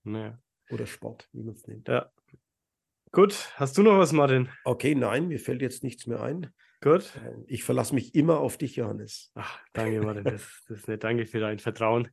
Naja. 0.03 0.39
Oder 0.69 0.85
Sport, 0.85 1.27
wie 1.31 1.41
man 1.41 1.55
es 1.55 1.65
nennt. 1.65 1.87
Ja. 1.87 2.11
Gut, 3.11 3.51
hast 3.55 3.75
du 3.77 3.81
noch 3.81 3.97
was, 3.97 4.11
Martin? 4.11 4.49
Okay, 4.65 4.93
nein, 4.93 5.27
mir 5.27 5.39
fällt 5.39 5.63
jetzt 5.63 5.83
nichts 5.83 6.05
mehr 6.05 6.21
ein. 6.21 6.53
Gut. 6.82 7.11
Ähm, 7.25 7.43
ich 7.47 7.63
verlasse 7.63 7.93
mich 7.93 8.15
immer 8.15 8.39
auf 8.39 8.57
dich, 8.57 8.75
Johannes. 8.75 9.32
Ach, 9.36 9.59
danke, 9.73 10.01
Martin. 10.01 10.23
Das, 10.23 10.63
das 10.67 10.80
ist 10.80 10.88
nett. 10.88 11.03
Danke 11.03 11.25
für 11.25 11.39
dein 11.39 11.59
Vertrauen. 11.59 12.09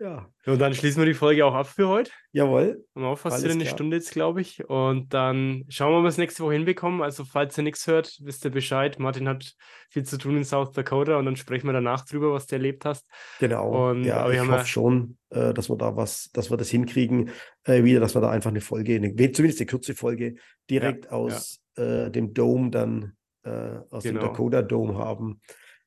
Ja. 0.00 0.28
Und 0.46 0.58
dann 0.58 0.74
schließen 0.74 1.00
wir 1.00 1.06
die 1.06 1.14
Folge 1.14 1.46
auch 1.46 1.54
ab 1.54 1.68
für 1.68 1.86
heute. 1.86 2.10
Jawohl. 2.32 2.84
Haben 2.96 3.04
auch 3.04 3.18
fast 3.18 3.44
wieder 3.44 3.52
eine 3.52 3.62
klar. 3.62 3.74
Stunde 3.76 3.96
jetzt, 3.96 4.10
glaube 4.10 4.40
ich. 4.40 4.68
Und 4.68 5.14
dann 5.14 5.64
schauen 5.68 5.92
wir, 5.92 5.98
ob 5.98 6.04
wir 6.04 6.08
es 6.08 6.18
nächste 6.18 6.42
Woche 6.42 6.54
hinbekommen. 6.54 7.02
Also, 7.02 7.24
falls 7.24 7.56
ihr 7.56 7.62
nichts 7.62 7.86
hört, 7.86 8.18
wisst 8.20 8.44
ihr 8.44 8.50
Bescheid. 8.50 8.98
Martin 8.98 9.28
hat 9.28 9.54
viel 9.90 10.02
zu 10.02 10.18
tun 10.18 10.36
in 10.36 10.44
South 10.44 10.72
Dakota 10.72 11.18
und 11.18 11.26
dann 11.26 11.36
sprechen 11.36 11.68
wir 11.68 11.72
danach 11.72 12.04
drüber, 12.04 12.32
was 12.32 12.46
du 12.46 12.56
erlebt 12.56 12.84
hast. 12.84 13.06
Genau. 13.38 13.90
Und, 13.90 14.02
ja, 14.02 14.28
ich 14.28 14.40
hoffe 14.40 14.50
ja... 14.50 14.64
schon, 14.64 15.18
äh, 15.30 15.54
dass 15.54 15.70
wir 15.70 15.76
da 15.76 15.94
was, 15.94 16.30
dass 16.32 16.50
wir 16.50 16.56
das 16.56 16.70
hinkriegen, 16.70 17.30
äh, 17.62 17.84
wieder, 17.84 18.00
dass 18.00 18.16
wir 18.16 18.22
da 18.22 18.30
einfach 18.30 18.50
eine 18.50 18.60
Folge, 18.60 18.96
eine, 18.96 19.14
zumindest 19.14 19.60
eine 19.60 19.70
kurze 19.70 19.94
Folge, 19.94 20.34
direkt 20.68 21.04
ja, 21.04 21.10
aus 21.12 21.60
äh, 21.76 22.10
dem 22.10 22.34
Dome 22.34 22.70
dann 22.70 23.16
äh, 23.44 23.78
aus 23.90 24.02
genau. 24.02 24.20
dem 24.20 24.28
Dakota 24.28 24.62
Dome 24.62 24.96
haben. 24.96 25.40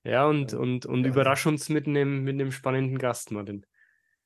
Ja, 0.04 0.28
und, 0.28 0.54
und, 0.54 0.86
und 0.86 1.04
ja. 1.04 1.10
überrasch 1.10 1.46
uns 1.48 1.70
mit 1.70 1.88
einem, 1.88 2.24
mit 2.24 2.36
einem 2.36 2.52
spannenden 2.52 3.00
Gast, 3.00 3.32
Martin. 3.32 3.66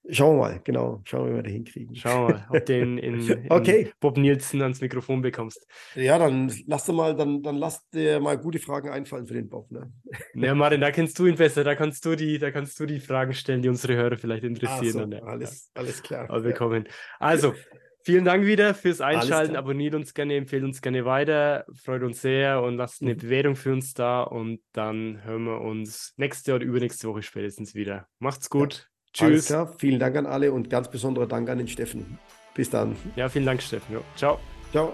Schauen 0.07 0.38
wir 0.38 0.41
mal, 0.41 0.61
genau. 0.63 1.01
Schauen 1.03 1.25
wir, 1.25 1.32
wie 1.32 1.36
wir 1.36 1.43
da 1.43 1.49
hinkriegen. 1.49 1.95
Schauen 1.95 2.27
wir 2.27 2.36
mal, 2.36 2.47
ob 2.49 2.65
du 2.65 2.73
in, 2.80 2.97
in, 2.97 3.45
okay. 3.49 3.91
Bob 3.99 4.17
Nielsen 4.17 4.61
ans 4.61 4.82
Mikrofon 4.82 5.21
bekommst. 5.21 5.67
Ja, 5.93 6.17
dann 6.17 6.51
lass 6.67 6.86
dir 6.86 6.93
mal, 6.93 7.15
dann, 7.15 7.43
dann 7.43 7.57
lass 7.57 7.88
dir 7.89 8.19
mal 8.19 8.38
gute 8.38 8.59
Fragen 8.59 8.89
einfallen 8.89 9.27
für 9.27 9.34
den 9.34 9.49
Bob. 9.49 9.69
Ne? 9.71 9.91
Ja, 10.34 10.55
Martin, 10.55 10.82
da 10.82 10.91
kennst 10.91 11.19
du 11.19 11.27
ihn 11.27 11.36
besser. 11.36 11.63
Da 11.63 11.75
kannst 11.75 12.05
du 12.05 12.15
die, 12.15 12.39
da 12.39 12.49
kannst 12.51 12.80
du 12.80 12.86
die 12.86 12.99
Fragen 12.99 13.34
stellen, 13.34 13.61
die 13.61 13.69
unsere 13.69 13.95
Hörer 13.95 14.17
vielleicht 14.17 14.43
interessieren. 14.43 15.11
So, 15.11 15.17
ja. 15.17 15.23
alles, 15.23 15.69
alles 15.75 16.01
klar. 16.01 16.30
Aber 16.30 16.43
willkommen. 16.43 16.88
Also, 17.19 17.53
Vielen 18.10 18.26
Dank 18.26 18.43
wieder 18.43 18.74
fürs 18.74 19.01
Einschalten. 19.01 19.55
Abonniert 19.55 19.93
uns 19.93 20.16
gerne, 20.16 20.36
empfehlt 20.36 20.64
uns 20.64 20.82
gerne 20.82 21.05
weiter. 21.05 21.66
Freut 21.76 22.01
uns 22.01 22.24
sehr 22.24 22.64
und 22.64 22.76
lasst 22.76 23.03
eine 23.03 23.14
mhm. 23.14 23.18
Bewertung 23.20 23.55
für 23.55 23.72
uns 23.72 23.93
da. 23.93 24.24
Und 24.24 24.62
dann 24.74 25.24
hören 25.24 25.43
wir 25.43 25.62
uns 25.62 26.16
nächste 26.18 26.55
oder 26.55 26.66
übernächste 26.66 27.07
Woche 27.07 27.22
spätestens 27.22 27.76
wieder. 27.76 28.07
Macht's 28.18 28.49
gut. 28.49 28.89
Ja. 29.16 29.28
Tschüss. 29.28 29.53
Vielen 29.78 29.99
Dank 29.99 30.16
an 30.16 30.26
alle 30.26 30.51
und 30.51 30.72
ganz 30.72 30.89
besonderer 30.89 31.28
Dank 31.28 31.49
an 31.49 31.60
den 31.60 31.68
Steffen. 31.68 32.18
Bis 32.55 32.72
dann. 32.72 32.95
Ja, 33.16 33.30
vielen 33.30 33.45
Dank, 33.45 33.62
Steffen. 33.62 33.93
Jo. 33.93 34.01
Ciao. 34.16 34.39
Ciao. 34.72 34.91